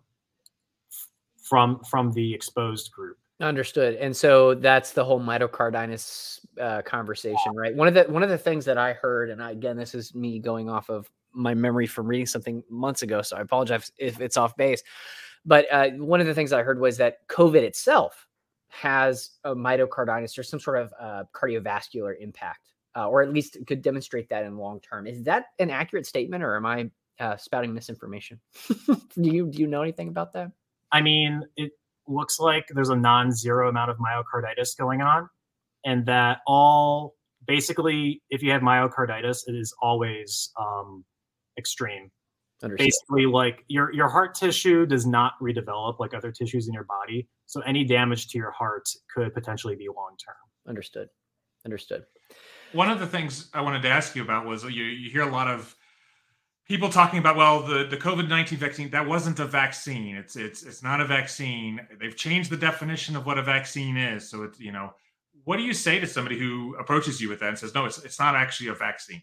from 1.43 1.81
from 1.89 2.13
the 2.13 2.35
exposed 2.35 2.93
group. 2.93 3.17
Understood. 3.41 3.95
And 3.95 4.15
so 4.15 4.55
that's 4.55 4.93
the 4.93 5.03
whole 5.03 5.19
myocarditis 5.19 6.41
uh, 6.61 6.83
conversation, 6.83 7.55
right? 7.55 7.75
One 7.75 7.89
of 7.89 7.95
the 7.95 8.05
one 8.05 8.23
of 8.23 8.29
the 8.29 8.37
things 8.37 8.67
that 8.67 8.77
I 8.77 8.93
heard, 8.93 9.31
and 9.31 9.43
I, 9.43 9.53
again, 9.53 9.79
this 9.79 9.95
is 9.95 10.15
me 10.15 10.39
going 10.41 10.69
off 10.69 10.91
of 10.91 11.11
my 11.33 11.55
memory 11.55 11.87
from 11.87 12.07
reading 12.07 12.27
something 12.27 12.63
months 12.69 13.01
ago, 13.03 13.23
so 13.23 13.39
I 13.39 13.41
apologize 13.41 13.93
if 13.97 14.21
it's 14.21 14.37
off 14.37 14.55
base. 14.57 14.83
But 15.47 15.67
uh, 15.73 15.91
one 15.91 16.21
of 16.21 16.27
the 16.27 16.35
things 16.35 16.53
I 16.53 16.63
heard 16.63 16.79
was 16.79 16.99
that 16.99 17.27
COVID 17.29 17.63
itself 17.63 18.27
has 18.69 19.31
a 19.45 19.55
myocarditis 19.55 20.39
or 20.39 20.43
some 20.43 20.61
sort 20.61 20.79
of 20.79 20.93
uh, 21.01 21.25
cardiovascular 21.33 22.21
impact, 22.21 22.69
uh, 22.95 23.09
or 23.09 23.23
at 23.23 23.33
least 23.33 23.57
could 23.67 23.81
demonstrate 23.81 24.29
that 24.29 24.45
in 24.45 24.59
long 24.59 24.81
term. 24.81 25.07
Is 25.07 25.23
that 25.23 25.47
an 25.59 25.71
accurate 25.71 26.05
statement, 26.05 26.45
or 26.45 26.57
am 26.57 26.67
I 26.67 26.91
uh, 27.21 27.37
spouting 27.37 27.73
misinformation? 27.75 28.41
do 28.89 28.97
you 29.17 29.47
do 29.47 29.59
you 29.59 29.67
know 29.67 29.83
anything 29.83 30.09
about 30.09 30.33
that? 30.33 30.51
I 30.93 31.01
mean, 31.03 31.43
it 31.57 31.73
looks 32.09 32.41
like 32.41 32.67
there's 32.75 32.89
a 32.89 32.97
non-zero 32.97 33.69
amount 33.69 33.91
of 33.91 33.99
myocarditis 33.99 34.77
going 34.77 35.03
on, 35.03 35.29
and 35.85 36.07
that 36.07 36.39
all 36.47 37.15
basically, 37.47 38.23
if 38.31 38.43
you 38.43 38.51
have 38.51 38.63
myocarditis, 38.63 39.43
it 39.47 39.55
is 39.55 39.75
always 39.81 40.51
um, 40.59 41.05
extreme. 41.59 42.11
Understood. 42.63 42.87
Basically, 42.87 43.27
like 43.27 43.65
your 43.69 43.93
your 43.93 44.09
heart 44.09 44.35
tissue 44.35 44.85
does 44.85 45.07
not 45.07 45.33
redevelop 45.41 45.99
like 45.99 46.13
other 46.13 46.31
tissues 46.31 46.69
in 46.69 46.75
your 46.75 46.85
body, 46.85 47.27
so 47.47 47.61
any 47.63 47.85
damage 47.85 48.29
to 48.29 48.39
your 48.39 48.51
heart 48.51 48.87
could 49.15 49.33
potentially 49.33 49.77
be 49.77 49.87
long 49.89 50.15
term. 50.23 50.37
Understood. 50.69 51.09
Understood. 51.65 52.05
One 52.73 52.91
of 52.91 53.01
the 53.01 53.07
things 53.07 53.49
I 53.55 53.63
wanted 53.63 53.83
to 53.83 53.89
ask 53.89 54.15
you 54.15 54.23
about 54.23 54.45
was 54.47 54.65
you 54.65 54.85
you 54.85 55.11
hear 55.11 55.23
a 55.23 55.31
lot 55.31 55.49
of 55.49 55.75
people 56.71 56.89
talking 56.89 57.19
about 57.19 57.37
well 57.37 57.63
the 57.63 57.85
the 57.85 57.97
COVID 57.97 58.29
nineteen 58.29 58.59
vaccine 58.59 58.89
that 58.91 59.07
wasn't 59.07 59.41
a 59.41 59.45
vaccine. 59.45 60.15
It's 60.15 60.37
it's 60.37 60.63
it's 60.63 60.83
not 60.83 61.01
a 61.01 61.05
vaccine. 61.05 61.81
They've 62.01 62.17
changed 62.17 62.49
the 62.49 62.57
definition 62.57 63.17
of 63.17 63.27
what 63.27 63.39
a 63.39 63.43
vaccine 63.43 63.97
is. 63.97 64.31
So 64.31 64.45
it's 64.45 64.61
you 64.61 64.71
know 64.71 64.95
what 65.45 65.57
do 65.57 65.65
you 65.65 65.75
say 65.75 65.99
to 65.99 66.07
somebody 66.07 66.39
who 66.39 66.77
approaches 66.79 67.21
you 67.21 67.29
with 67.29 67.41
that 67.41 67.49
and 67.49 67.59
says 67.59 67.75
no 67.75 67.87
it's 67.87 67.99
it's 68.05 68.21
not 68.21 68.37
actually 68.37 68.69
a 68.69 68.75
vaccine? 68.75 69.23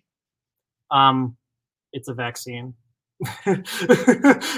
Um, 0.92 1.38
it's 1.94 2.10
a 2.10 2.14
vaccine 2.14 2.74
okay. 3.48 3.64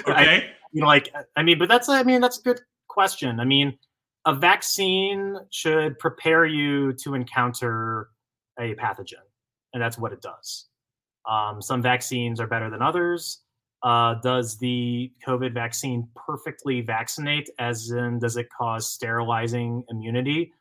I, 0.08 0.46
you 0.72 0.82
know, 0.82 0.88
like 0.88 1.14
I 1.36 1.44
mean, 1.44 1.60
but 1.60 1.70
that's 1.70 1.88
I 1.88 2.04
mean 2.04 2.22
that's 2.22 2.40
a 2.40 2.42
good 2.42 2.60
question. 2.88 3.40
I 3.40 3.46
mean, 3.46 3.78
a 4.26 4.36
vaccine 4.36 5.38
should 5.52 5.98
prepare 6.00 6.46
you 6.46 6.94
to 7.04 7.14
encounter 7.14 8.10
a 8.60 8.76
pathogen, 8.76 9.24
and 9.74 9.82
that's 9.82 9.98
what 9.98 10.12
it 10.12 10.22
does. 10.22 10.66
Um, 11.28 11.62
some 11.62 11.82
vaccines 11.82 12.40
are 12.40 12.48
better 12.48 12.70
than 12.70 12.82
others. 12.82 13.42
Uh, 13.82 14.16
does 14.22 14.58
the 14.58 15.12
COVID 15.26 15.54
vaccine 15.54 16.08
perfectly 16.16 16.82
vaccinate? 16.82 17.50
As 17.60 17.92
in, 17.92 18.20
does 18.20 18.36
it 18.36 18.48
cause 18.50 18.92
sterilizing 18.92 19.84
immunity? 19.90 20.52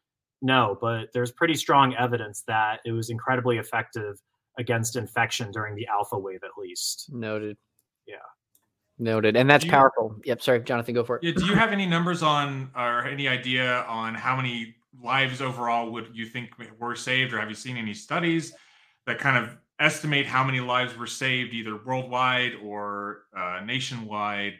No, 0.41 0.79
but 0.81 1.09
there's 1.13 1.33
pretty 1.33 1.55
strong 1.55 1.95
evidence 1.97 2.45
that 2.47 2.81
it 2.85 2.93
was 2.93 3.11
incredibly 3.11 3.59
effective 3.59 4.21
against 4.59 4.97
infection 4.97 5.51
during 5.51 5.75
the 5.75 5.87
alpha 5.89 6.19
wave, 6.19 6.41
at 6.45 6.51
least. 6.57 7.11
Noted. 7.13 7.57
Yeah. 8.07 8.17
Noted. 8.99 9.37
And 9.37 9.49
that's 9.49 9.65
you, 9.65 9.71
powerful. 9.71 10.17
Yep. 10.25 10.43
Sorry, 10.43 10.61
Jonathan, 10.61 10.95
go 10.95 11.05
for 11.05 11.17
it. 11.17 11.25
Yeah, 11.25 11.33
do 11.37 11.47
you 11.47 11.55
have 11.55 11.73
any 11.73 11.87
numbers 11.87 12.23
on 12.23 12.71
or 12.77 13.05
any 13.07 13.29
idea 13.29 13.83
on 13.89 14.15
how 14.15 14.37
many 14.37 14.77
lives 15.01 15.41
overall 15.41 15.91
would 15.91 16.11
you 16.13 16.27
think 16.27 16.51
were 16.79 16.95
saved, 16.97 17.33
or 17.33 17.39
have 17.39 17.49
you 17.49 17.55
seen 17.55 17.77
any 17.77 17.95
studies 17.95 18.53
that 19.07 19.19
kind 19.19 19.37
of 19.37 19.57
estimate 19.81 20.26
how 20.26 20.45
many 20.45 20.61
lives 20.61 20.97
were 20.97 21.07
saved 21.07 21.55
either 21.55 21.76
worldwide 21.85 22.53
or 22.62 23.22
uh, 23.37 23.61
nationwide 23.64 24.55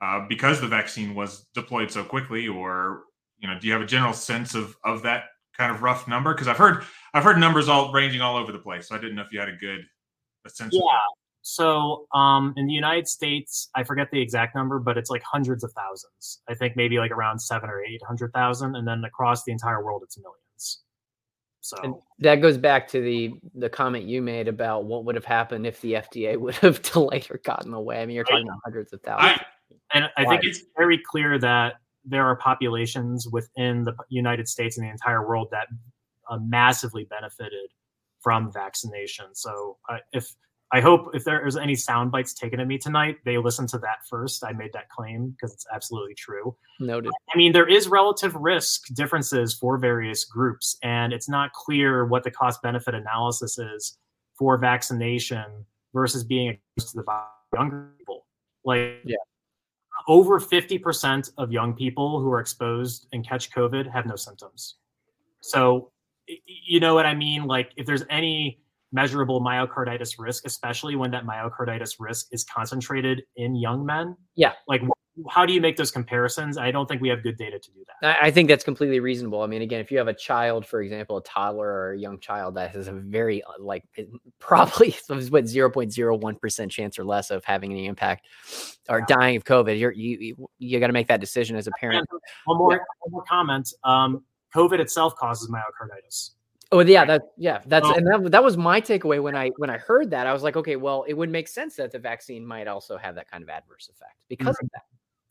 uh, 0.00 0.26
because 0.28 0.60
the 0.60 0.68
vaccine 0.68 1.14
was 1.14 1.46
deployed 1.54 1.90
so 1.90 2.04
quickly 2.04 2.46
or 2.48 3.04
you 3.38 3.48
know 3.48 3.58
do 3.58 3.66
you 3.66 3.72
have 3.72 3.82
a 3.82 3.86
general 3.86 4.12
sense 4.12 4.54
of 4.54 4.76
of 4.84 5.02
that 5.02 5.24
kind 5.56 5.72
of 5.72 5.82
rough 5.82 6.06
number 6.06 6.34
because 6.34 6.48
i've 6.48 6.56
heard 6.56 6.84
i've 7.14 7.24
heard 7.24 7.38
numbers 7.38 7.68
all 7.68 7.92
ranging 7.92 8.20
all 8.20 8.36
over 8.36 8.52
the 8.52 8.58
place 8.58 8.88
so 8.88 8.94
i 8.94 8.98
didn't 8.98 9.16
know 9.16 9.22
if 9.22 9.32
you 9.32 9.40
had 9.40 9.48
a 9.48 9.56
good 9.56 9.80
a 10.46 10.50
sense 10.50 10.72
yeah 10.74 10.82
so 11.42 12.06
um, 12.12 12.52
in 12.58 12.66
the 12.66 12.74
United 12.74 13.08
States, 13.08 13.70
I 13.74 13.82
forget 13.82 14.10
the 14.10 14.20
exact 14.20 14.54
number, 14.54 14.78
but 14.78 14.98
it's 14.98 15.08
like 15.08 15.22
hundreds 15.22 15.64
of 15.64 15.72
thousands. 15.72 16.42
I 16.46 16.54
think 16.54 16.76
maybe 16.76 16.98
like 16.98 17.10
around 17.10 17.38
seven 17.38 17.70
or 17.70 17.82
eight 17.82 18.02
hundred 18.06 18.34
thousand, 18.34 18.76
and 18.76 18.86
then 18.86 19.02
across 19.04 19.44
the 19.44 19.52
entire 19.52 19.82
world, 19.82 20.02
it's 20.04 20.18
millions. 20.18 20.47
So 21.60 21.76
and 21.82 21.94
that 22.20 22.36
goes 22.36 22.56
back 22.56 22.88
to 22.88 23.00
the 23.00 23.32
the 23.54 23.68
comment 23.68 24.04
you 24.04 24.22
made 24.22 24.48
about 24.48 24.84
what 24.84 25.04
would 25.04 25.14
have 25.14 25.24
happened 25.24 25.66
if 25.66 25.80
the 25.80 25.94
FDA 25.94 26.36
would 26.40 26.54
have 26.56 26.82
delayed 26.82 27.30
or 27.30 27.38
gotten 27.38 27.74
away. 27.74 28.00
I 28.00 28.06
mean, 28.06 28.16
you're 28.16 28.24
talking 28.24 28.46
about 28.46 28.60
hundreds 28.64 28.92
of 28.92 29.02
thousands. 29.02 29.40
I, 29.40 29.44
and 29.94 30.08
I 30.16 30.24
think 30.24 30.44
it's 30.44 30.62
very 30.76 30.98
clear 30.98 31.38
that 31.38 31.74
there 32.04 32.24
are 32.24 32.36
populations 32.36 33.26
within 33.28 33.84
the 33.84 33.94
United 34.08 34.48
States 34.48 34.78
and 34.78 34.86
the 34.86 34.90
entire 34.90 35.26
world 35.26 35.48
that 35.50 35.66
uh, 36.30 36.38
massively 36.40 37.04
benefited 37.04 37.70
from 38.20 38.52
vaccination. 38.52 39.26
So 39.34 39.78
uh, 39.88 39.98
if 40.12 40.34
I 40.70 40.80
hope 40.80 41.14
if 41.14 41.24
there 41.24 41.46
is 41.46 41.56
any 41.56 41.74
sound 41.74 42.10
bites 42.10 42.34
taken 42.34 42.60
of 42.60 42.68
me 42.68 42.76
tonight, 42.76 43.16
they 43.24 43.38
listen 43.38 43.66
to 43.68 43.78
that 43.78 44.06
first. 44.08 44.44
I 44.44 44.52
made 44.52 44.72
that 44.74 44.90
claim 44.90 45.30
because 45.30 45.54
it's 45.54 45.66
absolutely 45.74 46.14
true. 46.14 46.54
Noted. 46.78 47.10
I 47.32 47.38
mean, 47.38 47.52
there 47.52 47.66
is 47.66 47.88
relative 47.88 48.34
risk 48.34 48.88
differences 48.94 49.54
for 49.54 49.78
various 49.78 50.24
groups, 50.24 50.76
and 50.82 51.12
it's 51.12 51.28
not 51.28 51.52
clear 51.54 52.04
what 52.04 52.22
the 52.22 52.30
cost 52.30 52.60
benefit 52.60 52.94
analysis 52.94 53.58
is 53.58 53.96
for 54.38 54.58
vaccination 54.58 55.64
versus 55.94 56.22
being 56.22 56.58
exposed 56.76 56.92
to 56.94 57.02
the 57.02 57.24
younger 57.56 57.88
people. 57.96 58.26
Like, 58.64 59.00
yeah. 59.04 59.16
over 60.06 60.38
50% 60.38 61.30
of 61.38 61.50
young 61.50 61.72
people 61.72 62.20
who 62.20 62.30
are 62.30 62.40
exposed 62.40 63.06
and 63.14 63.26
catch 63.26 63.50
COVID 63.52 63.90
have 63.90 64.04
no 64.04 64.16
symptoms. 64.16 64.76
So, 65.40 65.92
you 66.44 66.78
know 66.78 66.94
what 66.94 67.06
I 67.06 67.14
mean? 67.14 67.46
Like, 67.46 67.72
if 67.76 67.86
there's 67.86 68.04
any 68.10 68.60
measurable 68.92 69.40
myocarditis 69.40 70.14
risk, 70.18 70.46
especially 70.46 70.96
when 70.96 71.10
that 71.10 71.24
myocarditis 71.24 71.96
risk 71.98 72.26
is 72.32 72.44
concentrated 72.44 73.22
in 73.36 73.54
young 73.54 73.84
men. 73.84 74.16
Yeah. 74.34 74.52
Like, 74.66 74.82
how 75.28 75.44
do 75.44 75.52
you 75.52 75.60
make 75.60 75.76
those 75.76 75.90
comparisons? 75.90 76.56
I 76.58 76.70
don't 76.70 76.86
think 76.86 77.02
we 77.02 77.08
have 77.08 77.22
good 77.22 77.36
data 77.36 77.58
to 77.58 77.70
do 77.72 77.80
that. 78.02 78.22
I 78.22 78.30
think 78.30 78.48
that's 78.48 78.64
completely 78.64 79.00
reasonable. 79.00 79.42
I 79.42 79.46
mean, 79.46 79.62
again, 79.62 79.80
if 79.80 79.90
you 79.90 79.98
have 79.98 80.08
a 80.08 80.14
child, 80.14 80.64
for 80.64 80.80
example, 80.80 81.16
a 81.16 81.22
toddler 81.22 81.66
or 81.66 81.92
a 81.92 81.98
young 81.98 82.20
child 82.20 82.54
that 82.54 82.70
has 82.70 82.88
a 82.88 82.92
very, 82.92 83.42
uh, 83.42 83.52
like, 83.58 83.84
probably 84.38 84.96
what 85.08 85.44
0.01% 85.44 86.70
chance 86.70 86.98
or 86.98 87.04
less 87.04 87.30
of 87.30 87.44
having 87.44 87.72
any 87.72 87.86
impact 87.86 88.26
or 88.88 89.00
yeah. 89.00 89.16
dying 89.16 89.36
of 89.36 89.44
COVID, 89.44 89.78
you're, 89.78 89.92
you, 89.92 90.18
you, 90.18 90.48
you 90.58 90.80
got 90.80 90.86
to 90.88 90.92
make 90.92 91.08
that 91.08 91.20
decision 91.20 91.56
as 91.56 91.66
a 91.66 91.72
parent. 91.80 92.06
one 92.44 92.58
more, 92.58 92.72
yeah. 92.72 92.78
one 93.00 93.12
more 93.12 93.24
comment. 93.28 93.72
Um, 93.84 94.24
COVID 94.54 94.78
itself 94.78 95.14
causes 95.16 95.50
myocarditis. 95.50 96.30
Oh 96.70 96.80
yeah, 96.80 97.04
that 97.06 97.22
yeah, 97.38 97.60
that's 97.66 97.86
oh. 97.86 97.94
and 97.94 98.06
that, 98.06 98.30
that 98.32 98.44
was 98.44 98.58
my 98.58 98.80
takeaway 98.80 99.22
when 99.22 99.34
I 99.34 99.48
when 99.56 99.70
I 99.70 99.78
heard 99.78 100.10
that. 100.10 100.26
I 100.26 100.32
was 100.34 100.42
like, 100.42 100.56
okay, 100.56 100.76
well, 100.76 101.04
it 101.08 101.14
would 101.14 101.30
make 101.30 101.48
sense 101.48 101.76
that 101.76 101.92
the 101.92 101.98
vaccine 101.98 102.44
might 102.44 102.66
also 102.66 102.98
have 102.98 103.14
that 103.14 103.30
kind 103.30 103.42
of 103.42 103.48
adverse 103.48 103.88
effect 103.88 104.16
because 104.28 104.56
mm-hmm. 104.56 104.66
of 104.66 104.70
that. 104.72 104.82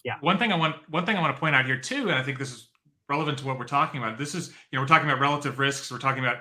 Yeah. 0.04 0.16
One 0.22 0.40
thing 0.40 0.52
I 0.52 0.56
want 0.56 0.78
one 0.90 1.06
thing 1.06 1.16
I 1.16 1.22
want 1.22 1.36
to 1.36 1.40
point 1.40 1.56
out 1.56 1.66
here 1.66 1.78
too, 1.78 2.10
and 2.10 2.14
I 2.14 2.24
think 2.24 2.40
this 2.40 2.52
is 2.52 2.70
relevant 3.08 3.38
to 3.40 3.46
what 3.46 3.60
we're 3.60 3.66
talking 3.66 4.02
about. 4.02 4.18
This 4.18 4.34
is, 4.34 4.50
you 4.72 4.78
know, 4.78 4.82
we're 4.82 4.88
talking 4.88 5.08
about 5.08 5.20
relative 5.20 5.60
risks. 5.60 5.92
We're 5.92 6.00
talking 6.00 6.24
about 6.24 6.38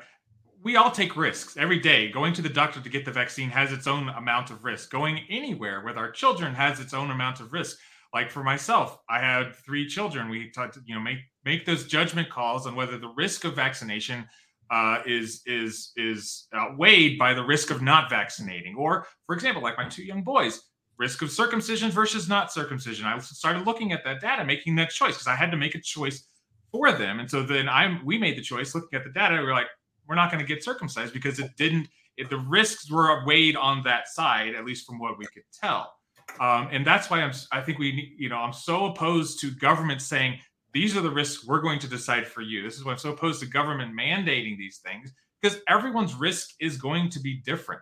we 0.63 0.77
all 0.77 0.91
take 0.91 1.17
risks 1.17 1.57
every 1.57 1.79
day. 1.79 2.11
Going 2.11 2.33
to 2.33 2.43
the 2.43 2.49
doctor 2.49 2.81
to 2.81 2.89
get 2.89 3.05
the 3.05 3.13
vaccine 3.13 3.51
has 3.51 3.73
its 3.73 3.87
own 3.87 4.09
amount 4.11 4.51
of 4.51 4.65
risk. 4.65 4.91
Going 4.91 5.21
anywhere 5.29 5.83
with 5.85 5.99
our 5.99 6.11
children 6.11 6.55
has 6.55 6.81
its 6.81 6.95
own 6.95 7.11
amount 7.11 7.41
of 7.41 7.53
risk. 7.53 7.79
Like 8.15 8.31
for 8.31 8.43
myself, 8.43 8.99
I 9.11 9.19
had 9.19 9.55
three 9.55 9.87
children. 9.87 10.31
We 10.31 10.51
talked, 10.51 10.79
you 10.87 10.95
know, 10.95 11.01
make 11.01 11.19
make 11.45 11.67
those 11.67 11.87
judgment 11.87 12.31
calls 12.31 12.67
on 12.67 12.75
whether 12.75 12.99
the 12.99 13.13
risk 13.17 13.45
of 13.45 13.55
vaccination 13.55 14.27
uh, 14.71 14.99
is 15.07 15.43
is 15.47 15.93
is 15.97 16.49
weighed 16.77 17.19
by 17.19 17.35
the 17.35 17.45
risk 17.45 17.71
of 17.71 17.83
not 17.83 18.11
vaccinating. 18.11 18.75
Or, 18.77 19.07
for 19.27 19.35
example, 19.35 19.63
like 19.63 19.77
my 19.77 19.89
two 19.89 20.03
young 20.03 20.23
boys, 20.23 20.63
risk 20.99 21.23
of 21.23 21.31
circumcision 21.31 21.91
versus 21.91 22.29
not 22.29 22.53
circumcision. 22.53 23.07
I 23.07 23.19
started 23.19 23.67
looking 23.67 23.93
at 23.93 24.05
that 24.05 24.21
data, 24.21 24.45
making 24.45 24.77
that 24.77 24.91
choice 24.91 25.15
because 25.15 25.27
I 25.27 25.37
had 25.37 25.51
to 25.51 25.57
make 25.57 25.75
a 25.75 25.81
choice 25.81 26.27
for 26.73 26.93
them. 26.93 27.21
And 27.21 27.31
so 27.31 27.43
then 27.43 27.69
I'm 27.69 28.05
we 28.05 28.19
made 28.19 28.37
the 28.37 28.43
choice 28.43 28.75
looking 28.75 28.97
at 28.99 29.05
the 29.05 29.11
data. 29.11 29.37
We 29.37 29.45
we're 29.45 29.53
like, 29.53 29.69
we're 30.09 30.15
not 30.15 30.31
going 30.31 30.45
to 30.45 30.47
get 30.47 30.65
circumcised 30.65 31.13
because 31.13 31.39
it 31.39 31.51
didn't. 31.57 31.89
If 32.17 32.31
the 32.31 32.39
risks 32.39 32.91
were 32.91 33.25
weighed 33.27 33.57
on 33.57 33.83
that 33.85 34.09
side, 34.09 34.55
at 34.55 34.65
least 34.65 34.87
from 34.87 34.99
what 34.99 35.19
we 35.19 35.27
could 35.27 35.43
tell. 35.53 35.93
Um, 36.41 36.69
and 36.73 36.87
that's 36.87 37.11
why 37.11 37.21
I'm. 37.21 37.33
I 37.53 37.61
think 37.61 37.79
we, 37.79 38.15
you 38.19 38.29
know, 38.29 38.39
I'm 38.39 38.53
so 38.53 38.87
opposed 38.87 39.41
to 39.41 39.51
government 39.51 40.03
saying 40.03 40.39
these 40.77 40.95
are 40.95 41.01
the 41.01 41.11
risks 41.11 41.47
we're 41.47 41.63
going 41.63 41.79
to 41.79 41.89
decide 41.89 42.27
for 42.27 42.43
you. 42.43 42.63
This 42.63 42.77
is 42.77 42.85
why 42.85 42.93
I'm 42.93 42.99
so 42.99 43.13
opposed 43.13 43.41
to 43.41 43.47
government 43.47 43.97
mandating 43.99 44.59
these 44.59 44.77
things 44.85 45.11
because 45.41 45.59
everyone's 45.71 46.15
risk 46.15 46.51
is 46.61 46.77
going 46.77 47.09
to 47.11 47.19
be 47.19 47.41
different. 47.47 47.81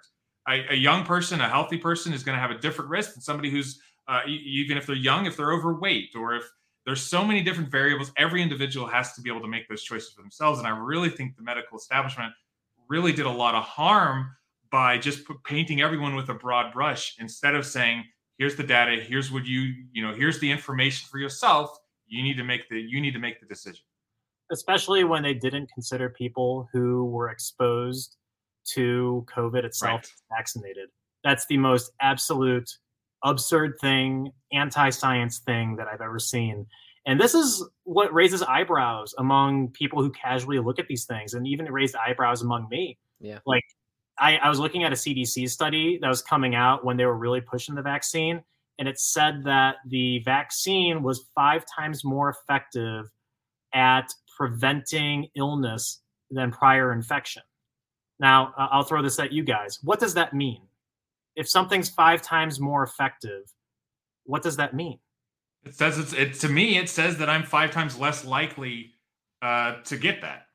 A, 0.49 0.65
a 0.71 0.77
young 0.77 1.05
person, 1.05 1.41
a 1.41 1.49
healthy 1.49 1.77
person, 1.77 2.13
is 2.13 2.23
going 2.23 2.37
to 2.37 2.41
have 2.41 2.53
a 2.53 2.59
different 2.59 2.89
risk 2.91 3.15
than 3.15 3.21
somebody 3.21 3.51
who's 3.51 3.81
uh, 4.07 4.21
even 4.29 4.77
if 4.77 4.87
they're 4.87 4.95
young, 4.95 5.27
if 5.27 5.37
they're 5.37 5.53
overweight, 5.53 6.11
or 6.15 6.37
if 6.37 6.45
there's 6.87 7.03
so 7.03 7.25
many 7.25 7.43
different 7.43 7.69
variables. 7.69 8.13
Every 8.17 8.43
individual 8.43 8.87
has 8.87 9.13
to 9.15 9.23
be 9.23 9.29
able 9.29 9.41
to 9.41 9.49
make 9.49 9.69
those 9.69 9.83
choices 9.83 10.13
for 10.13 10.23
themselves. 10.23 10.61
And 10.61 10.69
I 10.69 10.79
really 10.79 11.09
think 11.09 11.35
the 11.35 11.43
medical 11.43 11.77
establishment 11.77 12.33
really 12.89 13.13
did 13.13 13.27
a 13.27 13.31
lot 13.31 13.57
of 13.57 13.65
harm 13.65 14.31
by 14.71 14.99
just 14.99 15.23
painting 15.45 15.81
everyone 15.81 16.15
with 16.15 16.29
a 16.29 16.35
broad 16.35 16.73
brush 16.73 17.17
instead 17.19 17.57
of 17.57 17.67
saying, 17.67 18.05
"Here's 18.39 18.55
the 18.55 18.63
data. 18.63 19.03
Here's 19.03 19.33
what 19.33 19.47
you 19.47 19.87
you 19.91 20.07
know. 20.07 20.15
Here's 20.15 20.39
the 20.39 20.51
information 20.53 21.09
for 21.11 21.19
yourself." 21.19 21.77
You 22.07 22.23
need 22.23 22.37
to 22.37 22.45
make 22.45 22.69
the 22.69 22.81
you 22.81 23.01
need 23.01 23.13
to 23.13 23.19
make 23.19 23.41
the 23.41 23.47
decision. 23.47 23.83
Especially 24.53 25.05
when 25.05 25.23
they 25.23 25.35
didn't 25.35 25.71
consider 25.73 26.11
people 26.11 26.69
who 26.73 27.07
were 27.07 27.31
exposed 27.31 28.17
to 28.75 29.27
covid 29.35 29.65
itself 29.65 30.03
right. 30.03 30.39
vaccinated. 30.39 30.89
That's 31.23 31.47
the 31.47 31.59
most 31.59 31.93
absolute 32.01 32.71
absurd 33.23 33.75
thing 33.81 34.31
anti-science 34.53 35.39
thing 35.39 35.77
that 35.77 35.89
i've 35.89 36.03
ever 36.03 36.19
seen. 36.19 36.67
And 37.07 37.21
this 37.21 37.35
is 37.35 37.67
what 37.85 38.13
raises 38.13 38.43
eyebrows 38.43 39.15
among 39.19 39.69
people 39.69 40.03
who 40.03 40.11
casually 40.11 40.59
look 40.59 40.79
at 40.79 40.89
these 40.89 41.05
things 41.05 41.35
and 41.35 41.47
even 41.47 41.67
raised 41.67 41.95
eyebrows 41.97 42.41
among 42.41 42.69
me. 42.71 42.99
Yeah. 43.21 43.41
Like 43.47 43.65
I, 44.19 44.37
I 44.37 44.49
was 44.49 44.59
looking 44.59 44.85
at 44.85 44.93
a 44.93 44.97
cdc 44.97 45.51
study 45.51 45.99
that 46.01 46.09
was 46.09 46.23
coming 46.23 46.55
out 46.55 46.85
when 46.85 46.97
they 46.97 47.05
were 47.05 47.17
really 47.17 47.41
pushing 47.41 47.75
the 47.75 47.83
vaccine 47.83 48.43
and 48.79 48.89
it 48.89 48.99
said 48.99 49.45
that 49.45 49.77
the 49.89 50.21
vaccine 50.21 51.03
was 51.03 51.27
five 51.35 51.65
times 51.67 52.05
more 52.05 52.31
effective 52.31 53.07
at 53.75 54.13
preventing 54.37 55.29
illness 55.37 56.01
than 56.31 56.51
prior 56.51 56.93
infection. 56.93 57.43
Now, 58.21 58.53
I'll 58.57 58.85
throw 58.85 59.03
this 59.03 59.19
at 59.19 59.33
you 59.33 59.43
guys. 59.43 59.79
What 59.83 60.01
does 60.01 60.15
that 60.15 60.35
mean? 60.35 60.63
If 61.37 61.49
something's 61.49 61.89
five 61.89 62.23
times 62.23 62.61
more 62.61 62.83
effective, 62.83 63.43
what 64.25 64.43
does 64.43 64.57
that 64.57 64.75
mean? 64.75 64.99
It 65.65 65.75
says 65.75 65.99
it's 65.99 66.13
it 66.13 66.35
to 66.41 66.49
me. 66.49 66.77
It 66.77 66.89
says 66.89 67.17
that 67.19 67.29
I'm 67.29 67.43
five 67.43 67.71
times 67.71 67.99
less 67.99 68.25
likely 68.25 68.93
uh, 69.43 69.81
to 69.85 69.97
get 69.97 70.21
that. 70.21 70.47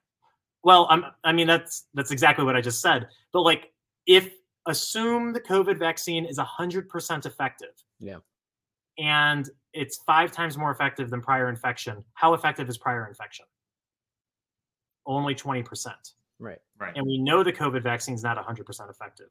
Well, 0.63 0.88
I'm. 0.89 1.05
I 1.24 1.32
mean, 1.32 1.47
that's 1.47 1.86
that's 1.93 2.11
exactly 2.11 2.45
what 2.45 2.55
I 2.55 2.61
just 2.61 2.82
said. 2.82 3.07
But 3.34 3.41
like, 3.41 3.72
if 4.05 4.32
assume 4.67 5.34
the 5.34 5.39
COVID 5.39 5.80
vaccine 5.80 6.26
is 6.26 6.38
hundred 6.38 6.89
percent 6.89 7.26
effective, 7.26 7.74
yeah. 8.00 8.18
And 8.97 9.50
it's 9.74 9.97
five 10.06 10.32
times 10.32 10.58
more 10.58 10.72
effective 10.72 11.10
than 11.10 11.22
prior 11.22 11.50
infection. 11.50 12.04
How 12.14 12.34
effective 12.34 12.68
is 12.70 12.78
prior 12.78 13.08
infection? 13.08 13.45
Only 15.06 15.36
20%. 15.36 15.88
Right. 16.39 16.58
Right. 16.80 16.95
And 16.95 17.06
we 17.06 17.18
know 17.18 17.43
the 17.43 17.54
COVID 17.54 17.84
vaccine 17.84 18.16
is 18.16 18.24
not 18.24 18.38
100% 18.38 18.89
effective. 18.89 19.28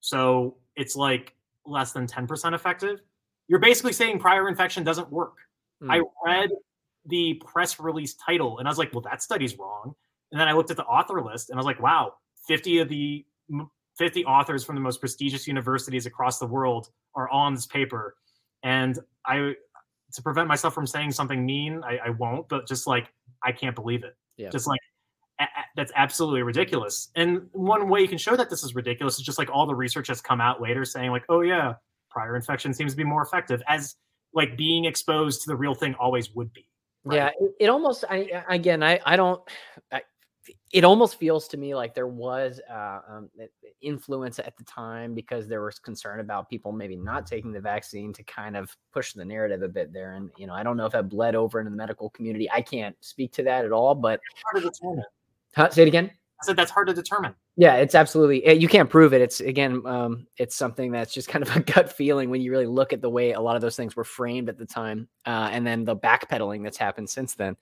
So 0.00 0.56
it's 0.76 0.96
like 0.96 1.34
less 1.66 1.92
than 1.92 2.06
10% 2.06 2.54
effective. 2.54 3.00
You're 3.48 3.58
basically 3.60 3.92
saying 3.92 4.18
prior 4.18 4.48
infection 4.48 4.84
doesn't 4.84 5.10
work. 5.10 5.34
Mm. 5.82 5.90
I 5.90 6.02
read 6.24 6.50
the 7.06 7.34
press 7.34 7.78
release 7.78 8.14
title 8.14 8.58
and 8.58 8.68
I 8.68 8.70
was 8.70 8.78
like, 8.78 8.92
well, 8.92 9.02
that 9.02 9.22
study's 9.22 9.58
wrong. 9.58 9.94
And 10.30 10.40
then 10.40 10.48
I 10.48 10.52
looked 10.52 10.70
at 10.70 10.76
the 10.76 10.84
author 10.84 11.22
list 11.22 11.50
and 11.50 11.56
I 11.56 11.60
was 11.60 11.66
like, 11.66 11.80
wow, 11.80 12.14
50 12.46 12.78
of 12.78 12.88
the 12.88 13.24
50 13.98 14.24
authors 14.24 14.64
from 14.64 14.74
the 14.74 14.80
most 14.80 15.00
prestigious 15.00 15.46
universities 15.46 16.06
across 16.06 16.38
the 16.38 16.46
world 16.46 16.88
are 17.14 17.28
on 17.28 17.54
this 17.54 17.66
paper. 17.66 18.16
And 18.62 18.98
I, 19.26 19.54
to 20.14 20.22
prevent 20.22 20.48
myself 20.48 20.74
from 20.74 20.86
saying 20.86 21.12
something 21.12 21.44
mean, 21.44 21.82
I, 21.84 21.98
I 22.06 22.10
won't, 22.10 22.48
but 22.48 22.66
just 22.66 22.86
like, 22.86 23.12
I 23.44 23.52
can't 23.52 23.74
believe 23.74 24.04
it. 24.04 24.16
Yeah. 24.36 24.50
Just 24.50 24.66
like, 24.66 24.80
a- 25.40 25.46
that's 25.76 25.92
absolutely 25.96 26.42
ridiculous. 26.42 27.10
And 27.16 27.48
one 27.52 27.88
way 27.88 28.00
you 28.00 28.08
can 28.08 28.18
show 28.18 28.36
that 28.36 28.50
this 28.50 28.62
is 28.62 28.74
ridiculous 28.74 29.18
is 29.18 29.24
just 29.24 29.38
like 29.38 29.50
all 29.50 29.66
the 29.66 29.74
research 29.74 30.08
has 30.08 30.20
come 30.20 30.40
out 30.40 30.60
later 30.60 30.84
saying, 30.84 31.10
like, 31.10 31.24
oh, 31.28 31.40
yeah, 31.40 31.74
prior 32.10 32.36
infection 32.36 32.72
seems 32.72 32.92
to 32.92 32.96
be 32.96 33.04
more 33.04 33.22
effective 33.22 33.62
as 33.68 33.96
like 34.34 34.56
being 34.56 34.84
exposed 34.84 35.42
to 35.42 35.48
the 35.48 35.56
real 35.56 35.74
thing 35.74 35.94
always 35.98 36.34
would 36.34 36.52
be. 36.52 36.68
Right? 37.04 37.16
Yeah, 37.16 37.30
it, 37.40 37.54
it, 37.60 37.68
almost. 37.68 38.04
I 38.08 38.44
again, 38.48 38.82
I 38.82 39.00
I 39.04 39.16
don't. 39.16 39.40
I, 39.90 40.02
it 40.72 40.84
almost 40.84 41.18
feels 41.18 41.46
to 41.48 41.56
me 41.56 41.74
like 41.74 41.94
there 41.94 42.08
was 42.08 42.60
uh, 42.70 43.00
um, 43.08 43.30
influence 43.80 44.38
at 44.38 44.56
the 44.56 44.64
time 44.64 45.14
because 45.14 45.46
there 45.46 45.62
was 45.62 45.78
concern 45.78 46.20
about 46.20 46.48
people 46.48 46.72
maybe 46.72 46.96
not 46.96 47.26
taking 47.26 47.52
the 47.52 47.60
vaccine 47.60 48.12
to 48.12 48.22
kind 48.24 48.56
of 48.56 48.74
push 48.92 49.12
the 49.12 49.24
narrative 49.24 49.62
a 49.62 49.68
bit 49.68 49.92
there. 49.92 50.14
And 50.14 50.30
you 50.36 50.46
know, 50.46 50.54
I 50.54 50.62
don't 50.62 50.76
know 50.76 50.86
if 50.86 50.92
that 50.92 51.08
bled 51.08 51.34
over 51.34 51.60
into 51.60 51.70
the 51.70 51.76
medical 51.76 52.10
community. 52.10 52.50
I 52.50 52.62
can't 52.62 52.96
speak 53.00 53.32
to 53.34 53.42
that 53.44 53.64
at 53.64 53.72
all. 53.72 53.94
But 53.94 54.20
hard 54.44 54.62
to 54.62 54.70
determine. 54.70 55.04
Huh? 55.54 55.70
Say 55.70 55.82
it 55.82 55.88
again. 55.88 56.10
I 56.40 56.44
said 56.44 56.56
that's 56.56 56.72
hard 56.72 56.88
to 56.88 56.94
determine. 56.94 57.34
Yeah, 57.56 57.76
it's 57.76 57.94
absolutely. 57.94 58.44
Eh, 58.44 58.52
you 58.52 58.66
can't 58.66 58.90
prove 58.90 59.12
it. 59.14 59.20
It's 59.20 59.40
again, 59.40 59.82
um, 59.86 60.26
it's 60.38 60.56
something 60.56 60.90
that's 60.90 61.14
just 61.14 61.28
kind 61.28 61.46
of 61.46 61.54
a 61.54 61.60
gut 61.72 61.92
feeling 61.92 62.30
when 62.30 62.40
you 62.40 62.50
really 62.50 62.66
look 62.66 62.92
at 62.92 63.00
the 63.00 63.10
way 63.10 63.32
a 63.32 63.40
lot 63.40 63.54
of 63.54 63.62
those 63.62 63.76
things 63.76 63.94
were 63.94 64.04
framed 64.04 64.48
at 64.48 64.58
the 64.58 64.66
time, 64.66 65.08
uh, 65.26 65.50
and 65.52 65.64
then 65.66 65.84
the 65.84 65.94
backpedaling 65.94 66.64
that's 66.64 66.78
happened 66.78 67.08
since 67.08 67.34
then. 67.34 67.56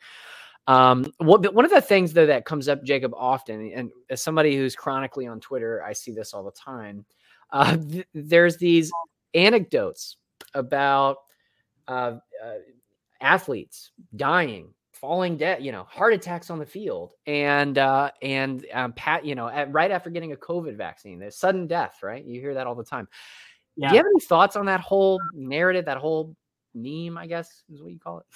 Um, 0.67 1.13
what, 1.19 1.53
one 1.55 1.65
of 1.65 1.71
the 1.71 1.81
things 1.81 2.13
though 2.13 2.27
that 2.27 2.45
comes 2.45 2.69
up, 2.69 2.85
Jacob, 2.85 3.13
often, 3.17 3.73
and 3.73 3.91
as 4.09 4.23
somebody 4.23 4.57
who's 4.57 4.77
chronically 4.77 5.27
on 5.27 5.41
Twitter, 5.41 5.83
I 5.83 5.93
see 5.93 6.13
this 6.13 6.35
all 6.35 6.45
the 6.45 6.53
time. 6.53 7.05
Uh, 7.53 7.77
th- 7.77 8.07
there's 8.15 8.59
these 8.59 8.93
anecdotes 9.35 10.19
about 10.55 11.17
uh, 11.89 12.19
uh, 12.45 12.55
athletes 13.21 13.91
dying, 14.15 14.73
falling 14.93 15.37
dead, 15.37 15.65
you 15.65 15.73
know, 15.73 15.83
heart 15.83 16.13
attacks 16.13 16.51
on 16.51 16.61
the 16.61 16.67
field, 16.67 17.15
and 17.27 17.77
uh, 17.77 18.13
and 18.23 18.65
um, 18.73 18.93
pat, 18.93 19.25
you 19.25 19.35
know, 19.35 19.49
at, 19.49 19.73
right 19.73 19.91
after 19.91 20.11
getting 20.11 20.31
a 20.31 20.37
COVID 20.37 20.77
vaccine, 20.77 21.19
there's 21.19 21.37
sudden 21.37 21.67
death, 21.67 21.99
right? 22.05 22.25
You 22.25 22.41
hear 22.41 22.55
that 22.55 22.69
all 22.69 22.77
the 22.77 22.85
time. 22.85 23.09
Yeah. 23.77 23.89
Do 23.89 23.95
you 23.95 23.99
have 23.99 24.07
any 24.07 24.21
thoughts 24.21 24.55
on 24.55 24.67
that 24.67 24.81
whole 24.81 25.21
narrative, 25.35 25.87
that 25.87 25.99
whole 25.99 26.37
meme? 26.75 27.19
I 27.19 27.27
guess 27.27 27.65
is 27.73 27.83
what 27.83 27.93
you 27.93 27.99
call 27.99 28.19
it. 28.19 28.27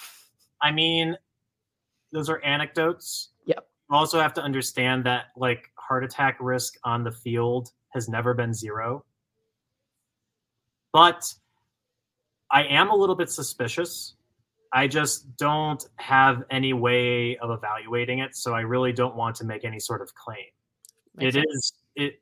I 0.61 0.71
mean, 0.71 1.17
those 2.15 2.29
are 2.29 2.43
anecdotes. 2.43 3.29
Yep. 3.45 3.67
You 3.89 3.95
also 3.95 4.19
have 4.19 4.33
to 4.35 4.41
understand 4.41 5.05
that 5.05 5.25
like 5.35 5.69
heart 5.75 6.03
attack 6.03 6.37
risk 6.39 6.75
on 6.83 7.03
the 7.03 7.11
field 7.11 7.71
has 7.89 8.07
never 8.07 8.33
been 8.33 8.53
zero. 8.53 9.03
But 10.93 11.31
I 12.49 12.63
am 12.63 12.89
a 12.89 12.95
little 12.95 13.15
bit 13.15 13.29
suspicious. 13.29 14.15
I 14.71 14.87
just 14.87 15.35
don't 15.37 15.85
have 15.97 16.43
any 16.49 16.73
way 16.73 17.37
of 17.37 17.51
evaluating 17.51 18.19
it, 18.19 18.35
so 18.35 18.53
I 18.53 18.61
really 18.61 18.93
don't 18.93 19.15
want 19.15 19.35
to 19.37 19.43
make 19.43 19.65
any 19.65 19.79
sort 19.79 20.01
of 20.01 20.13
claim. 20.15 20.45
Makes 21.15 21.35
it 21.35 21.39
sense. 21.39 21.55
is 21.55 21.73
it 21.95 22.21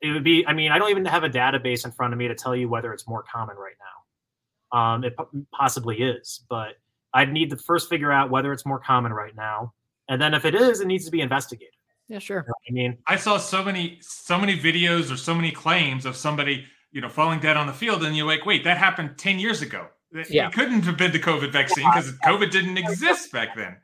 it 0.00 0.12
would 0.12 0.24
be 0.24 0.44
i 0.46 0.52
mean 0.52 0.72
i 0.72 0.78
don't 0.78 0.90
even 0.90 1.04
have 1.04 1.22
a 1.22 1.30
database 1.30 1.84
in 1.84 1.92
front 1.92 2.12
of 2.12 2.18
me 2.18 2.26
to 2.26 2.34
tell 2.34 2.54
you 2.54 2.68
whether 2.68 2.92
it's 2.92 3.06
more 3.06 3.24
common 3.32 3.56
right 3.56 3.76
now 3.78 4.76
um, 4.76 5.04
it 5.04 5.14
possibly 5.52 6.02
is 6.02 6.44
but 6.50 6.74
I'd 7.14 7.32
need 7.32 7.50
to 7.50 7.56
first 7.56 7.88
figure 7.88 8.12
out 8.12 8.30
whether 8.30 8.52
it's 8.52 8.66
more 8.66 8.78
common 8.78 9.12
right 9.12 9.34
now, 9.34 9.72
and 10.08 10.20
then 10.20 10.34
if 10.34 10.44
it 10.44 10.54
is, 10.54 10.80
it 10.80 10.86
needs 10.86 11.04
to 11.06 11.10
be 11.10 11.20
investigated. 11.20 11.74
Yeah, 12.08 12.18
sure. 12.18 12.44
You 12.68 12.74
know 12.74 12.80
I 12.82 12.88
mean, 12.88 12.98
I 13.06 13.16
saw 13.16 13.38
so 13.38 13.64
many 13.64 13.98
so 14.02 14.38
many 14.38 14.58
videos 14.58 15.12
or 15.12 15.16
so 15.16 15.34
many 15.34 15.50
claims 15.50 16.04
of 16.04 16.16
somebody 16.16 16.64
you 16.92 17.00
know 17.00 17.08
falling 17.08 17.40
dead 17.40 17.56
on 17.56 17.66
the 17.66 17.72
field, 17.72 18.04
and 18.04 18.16
you're 18.16 18.26
like, 18.26 18.44
wait, 18.44 18.64
that 18.64 18.76
happened 18.76 19.16
ten 19.16 19.38
years 19.38 19.62
ago. 19.62 19.86
Yeah. 20.28 20.48
It 20.48 20.52
couldn't 20.52 20.82
have 20.82 20.96
been 20.96 21.12
the 21.12 21.18
COVID 21.18 21.50
vaccine 21.50 21.84
because 21.90 22.12
COVID 22.24 22.50
didn't 22.50 22.78
exist 22.78 23.32
back 23.32 23.56
then. 23.56 23.76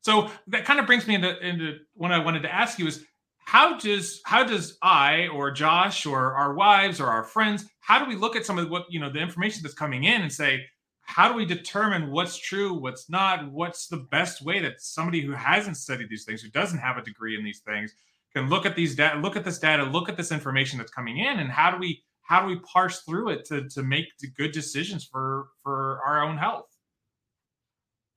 So 0.00 0.30
that 0.48 0.64
kind 0.64 0.80
of 0.80 0.86
brings 0.86 1.06
me 1.06 1.14
into, 1.14 1.38
into 1.46 1.78
what 1.94 2.12
I 2.12 2.18
wanted 2.18 2.42
to 2.42 2.52
ask 2.52 2.78
you 2.78 2.86
is 2.86 3.04
how 3.38 3.78
does 3.78 4.20
how 4.24 4.44
does 4.44 4.76
I 4.82 5.28
or 5.28 5.50
Josh 5.50 6.06
or 6.06 6.34
our 6.34 6.54
wives 6.54 7.00
or 7.00 7.06
our 7.06 7.22
friends 7.22 7.64
how 7.80 8.00
do 8.00 8.08
we 8.08 8.16
look 8.16 8.36
at 8.36 8.44
some 8.44 8.58
of 8.58 8.68
what 8.68 8.86
you 8.90 9.00
know 9.00 9.10
the 9.10 9.20
information 9.20 9.62
that's 9.62 9.74
coming 9.74 10.04
in 10.04 10.20
and 10.22 10.32
say 10.32 10.64
how 11.06 11.28
do 11.28 11.34
we 11.34 11.46
determine 11.46 12.10
what's 12.10 12.36
true, 12.36 12.74
what's 12.74 13.08
not, 13.08 13.50
what's 13.52 13.86
the 13.86 13.96
best 14.10 14.42
way 14.44 14.60
that 14.60 14.82
somebody 14.82 15.20
who 15.20 15.32
hasn't 15.32 15.76
studied 15.76 16.08
these 16.10 16.24
things, 16.24 16.42
who 16.42 16.50
doesn't 16.50 16.78
have 16.78 16.98
a 16.98 17.02
degree 17.02 17.38
in 17.38 17.44
these 17.44 17.60
things, 17.60 17.94
can 18.34 18.48
look 18.48 18.66
at 18.66 18.76
these 18.76 18.94
data, 18.94 19.18
look 19.18 19.36
at 19.36 19.44
this 19.44 19.58
data, 19.58 19.84
look 19.84 20.08
at 20.08 20.16
this 20.16 20.32
information 20.32 20.78
that's 20.78 20.90
coming 20.90 21.18
in, 21.18 21.38
and 21.38 21.50
how 21.50 21.70
do 21.70 21.78
we 21.78 22.02
how 22.22 22.42
do 22.42 22.48
we 22.48 22.58
parse 22.60 23.02
through 23.02 23.30
it 23.30 23.44
to 23.46 23.68
to 23.68 23.82
make 23.82 24.06
good 24.36 24.52
decisions 24.52 25.04
for 25.04 25.48
for 25.62 26.00
our 26.04 26.22
own 26.22 26.36
health? 26.36 26.66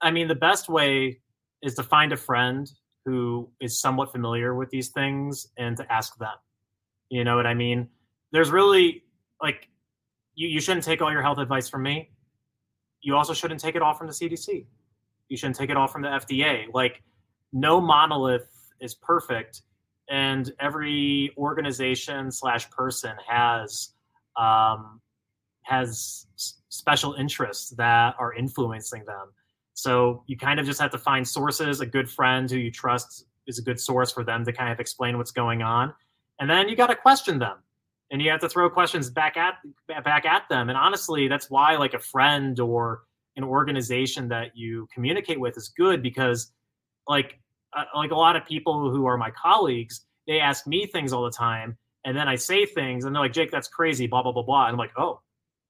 I 0.01 0.11
mean, 0.11 0.27
the 0.27 0.35
best 0.35 0.67
way 0.67 1.21
is 1.61 1.75
to 1.75 1.83
find 1.83 2.11
a 2.11 2.17
friend 2.17 2.69
who 3.05 3.49
is 3.61 3.79
somewhat 3.79 4.11
familiar 4.11 4.55
with 4.55 4.69
these 4.71 4.89
things 4.89 5.47
and 5.57 5.77
to 5.77 5.91
ask 5.91 6.17
them. 6.17 6.35
You 7.09 7.23
know 7.23 7.35
what 7.35 7.45
I 7.45 7.53
mean? 7.53 7.87
There's 8.31 8.49
really 8.49 9.03
like 9.41 9.69
you, 10.35 10.47
you 10.47 10.59
shouldn't 10.59 10.83
take 10.83 11.01
all 11.01 11.11
your 11.11 11.21
health 11.21 11.37
advice 11.37 11.69
from 11.69 11.83
me. 11.83 12.09
You 13.01 13.15
also 13.15 13.33
shouldn't 13.33 13.59
take 13.59 13.75
it 13.75 13.81
all 13.81 13.93
from 13.93 14.07
the 14.07 14.13
CDC. 14.13 14.65
You 15.29 15.37
shouldn't 15.37 15.55
take 15.55 15.69
it 15.69 15.77
all 15.77 15.87
from 15.87 16.01
the 16.01 16.09
FDA. 16.09 16.65
Like 16.73 17.01
no 17.53 17.79
monolith 17.79 18.49
is 18.79 18.95
perfect 18.95 19.61
and 20.09 20.51
every 20.59 21.31
organization 21.37 22.31
slash 22.31 22.69
person 22.71 23.13
has 23.27 23.89
um, 24.37 25.01
has 25.61 26.25
special 26.69 27.13
interests 27.13 27.71
that 27.71 28.15
are 28.19 28.33
influencing 28.33 29.05
them 29.05 29.31
so 29.73 30.23
you 30.27 30.37
kind 30.37 30.59
of 30.59 30.65
just 30.65 30.79
have 30.79 30.91
to 30.91 30.97
find 30.97 31.27
sources 31.27 31.79
a 31.79 31.85
good 31.85 32.09
friend 32.09 32.49
who 32.49 32.57
you 32.57 32.71
trust 32.71 33.25
is 33.47 33.59
a 33.59 33.61
good 33.61 33.79
source 33.79 34.11
for 34.11 34.23
them 34.23 34.43
to 34.45 34.51
kind 34.51 34.71
of 34.71 34.79
explain 34.79 35.17
what's 35.17 35.31
going 35.31 35.61
on 35.61 35.93
and 36.39 36.49
then 36.49 36.69
you 36.69 36.75
got 36.75 36.87
to 36.87 36.95
question 36.95 37.39
them 37.39 37.57
and 38.11 38.21
you 38.21 38.29
have 38.29 38.39
to 38.39 38.49
throw 38.49 38.69
questions 38.69 39.09
back 39.09 39.37
at 39.37 39.55
back 40.03 40.25
at 40.25 40.43
them 40.49 40.69
and 40.69 40.77
honestly 40.77 41.27
that's 41.27 41.49
why 41.49 41.75
like 41.75 41.93
a 41.93 41.99
friend 41.99 42.59
or 42.59 43.03
an 43.35 43.43
organization 43.43 44.27
that 44.27 44.55
you 44.55 44.87
communicate 44.93 45.39
with 45.39 45.55
is 45.57 45.69
good 45.69 46.03
because 46.03 46.51
like 47.07 47.39
uh, 47.73 47.83
like 47.95 48.11
a 48.11 48.15
lot 48.15 48.35
of 48.35 48.45
people 48.45 48.91
who 48.91 49.05
are 49.05 49.17
my 49.17 49.31
colleagues, 49.31 50.05
they 50.27 50.39
ask 50.39 50.67
me 50.67 50.85
things 50.85 51.13
all 51.13 51.23
the 51.23 51.31
time, 51.31 51.77
and 52.05 52.15
then 52.17 52.27
I 52.27 52.35
say 52.35 52.65
things, 52.65 53.05
and 53.05 53.15
they're 53.15 53.21
like, 53.21 53.33
"Jake, 53.33 53.51
that's 53.51 53.67
crazy," 53.67 54.07
blah 54.07 54.23
blah 54.23 54.31
blah 54.31 54.43
blah, 54.43 54.65
and 54.65 54.73
I'm 54.73 54.77
like, 54.77 54.93
"Oh, 54.97 55.21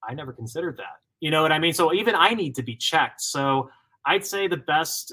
I 0.06 0.14
never 0.14 0.32
considered 0.32 0.76
that." 0.78 1.00
You 1.20 1.30
know 1.30 1.42
what 1.42 1.52
I 1.52 1.58
mean? 1.58 1.74
So 1.74 1.92
even 1.92 2.14
I 2.14 2.34
need 2.34 2.54
to 2.56 2.62
be 2.62 2.76
checked. 2.76 3.20
So 3.20 3.70
I'd 4.06 4.24
say 4.24 4.48
the 4.48 4.56
best, 4.56 5.12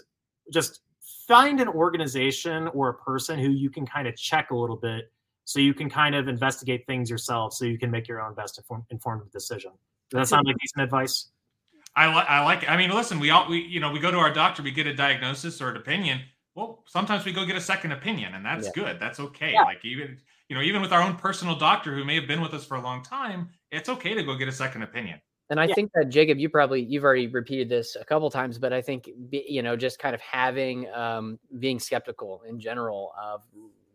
just 0.53 0.81
find 1.27 1.59
an 1.59 1.67
organization 1.67 2.69
or 2.69 2.89
a 2.89 2.93
person 2.93 3.37
who 3.37 3.49
you 3.49 3.69
can 3.69 3.85
kind 3.85 4.07
of 4.07 4.15
check 4.15 4.51
a 4.51 4.55
little 4.55 4.77
bit, 4.77 5.11
so 5.47 5.59
you 5.59 5.73
can 5.73 5.89
kind 5.89 6.15
of 6.15 6.27
investigate 6.27 6.85
things 6.85 7.09
yourself, 7.09 7.53
so 7.53 7.65
you 7.65 7.79
can 7.79 7.89
make 7.89 8.07
your 8.07 8.21
own 8.21 8.33
best 8.35 8.57
inform- 8.57 8.85
informed 8.89 9.31
decision. 9.31 9.71
Does 10.09 10.17
that 10.19 10.27
sound 10.27 10.45
like 10.45 10.55
decent 10.61 10.83
advice? 10.83 11.29
I, 11.95 12.07
li- 12.07 12.25
I 12.27 12.43
like 12.43 12.63
it. 12.63 12.69
I 12.69 12.77
mean, 12.77 12.91
listen, 12.91 13.19
we 13.19 13.31
all 13.31 13.49
we 13.49 13.61
you 13.61 13.79
know 13.79 13.91
we 13.91 13.99
go 13.99 14.11
to 14.11 14.17
our 14.17 14.31
doctor, 14.31 14.61
we 14.61 14.71
get 14.71 14.87
a 14.87 14.93
diagnosis 14.93 15.61
or 15.61 15.69
an 15.69 15.77
opinion 15.77 16.21
well, 16.57 16.83
sometimes 16.87 17.23
we 17.23 17.31
go 17.33 17.45
get 17.45 17.55
a 17.55 17.61
second 17.61 17.91
opinion, 17.91 18.33
and 18.33 18.43
that's 18.43 18.65
yeah. 18.65 18.71
good. 18.73 18.99
That's 18.99 19.19
okay. 19.19 19.53
Yeah. 19.53 19.61
Like 19.61 19.85
even 19.85 20.17
you 20.49 20.55
know, 20.55 20.63
even 20.63 20.81
with 20.81 20.91
our 20.91 21.03
own 21.03 21.15
personal 21.15 21.55
doctor 21.55 21.93
who 21.93 22.03
may 22.03 22.15
have 22.15 22.27
been 22.27 22.41
with 22.41 22.51
us 22.55 22.65
for 22.65 22.77
a 22.77 22.81
long 22.81 23.03
time, 23.03 23.49
it's 23.71 23.89
okay 23.89 24.15
to 24.15 24.23
go 24.23 24.35
get 24.35 24.47
a 24.47 24.51
second 24.51 24.81
opinion. 24.81 25.21
And 25.51 25.59
I 25.59 25.65
yeah. 25.65 25.75
think 25.75 25.91
that 25.93 26.09
Jacob, 26.09 26.39
you 26.39 26.49
probably 26.49 26.81
you've 26.81 27.03
already 27.03 27.27
repeated 27.27 27.69
this 27.69 27.95
a 27.95 28.03
couple 28.03 28.27
times, 28.31 28.57
but 28.57 28.73
I 28.73 28.81
think 28.81 29.07
you 29.29 29.61
know 29.61 29.75
just 29.75 29.99
kind 29.99 30.15
of 30.15 30.21
having 30.21 30.91
um, 30.93 31.37
being 31.59 31.79
skeptical 31.79 32.41
in 32.49 32.59
general 32.59 33.13
of 33.21 33.43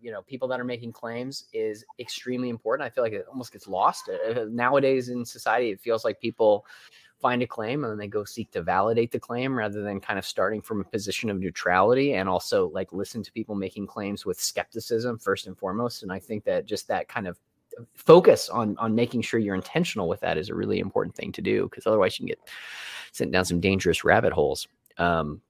you 0.02 0.10
know 0.10 0.22
people 0.22 0.48
that 0.48 0.60
are 0.60 0.64
making 0.64 0.92
claims 0.92 1.44
is 1.52 1.84
extremely 1.98 2.48
important. 2.48 2.86
I 2.86 2.90
feel 2.90 3.04
like 3.04 3.12
it 3.12 3.24
almost 3.28 3.52
gets 3.52 3.68
lost 3.68 4.10
uh, 4.10 4.44
nowadays 4.50 5.08
in 5.08 5.24
society. 5.24 5.70
It 5.70 5.80
feels 5.80 6.04
like 6.04 6.20
people 6.20 6.66
find 7.22 7.40
a 7.40 7.46
claim 7.46 7.84
and 7.84 7.90
then 7.92 7.98
they 7.98 8.08
go 8.08 8.24
seek 8.24 8.50
to 8.50 8.60
validate 8.60 9.12
the 9.12 9.20
claim 9.20 9.56
rather 9.56 9.80
than 9.80 10.00
kind 10.00 10.18
of 10.18 10.26
starting 10.26 10.60
from 10.60 10.80
a 10.80 10.84
position 10.84 11.30
of 11.30 11.38
neutrality 11.38 12.14
and 12.14 12.28
also 12.28 12.68
like 12.70 12.92
listen 12.92 13.22
to 13.22 13.30
people 13.30 13.54
making 13.54 13.86
claims 13.86 14.26
with 14.26 14.40
skepticism 14.40 15.16
first 15.16 15.46
and 15.46 15.56
foremost 15.56 16.02
and 16.02 16.12
i 16.12 16.18
think 16.18 16.42
that 16.42 16.66
just 16.66 16.88
that 16.88 17.08
kind 17.08 17.28
of 17.28 17.38
focus 17.94 18.48
on 18.48 18.76
on 18.76 18.94
making 18.94 19.22
sure 19.22 19.38
you're 19.38 19.54
intentional 19.54 20.08
with 20.08 20.20
that 20.20 20.36
is 20.36 20.48
a 20.48 20.54
really 20.54 20.80
important 20.80 21.14
thing 21.14 21.30
to 21.30 21.40
do 21.40 21.68
because 21.70 21.86
otherwise 21.86 22.18
you 22.18 22.26
can 22.26 22.26
get 22.26 22.40
sent 23.12 23.30
down 23.30 23.44
some 23.44 23.60
dangerous 23.60 24.02
rabbit 24.02 24.32
holes 24.32 24.66
um, 24.98 25.40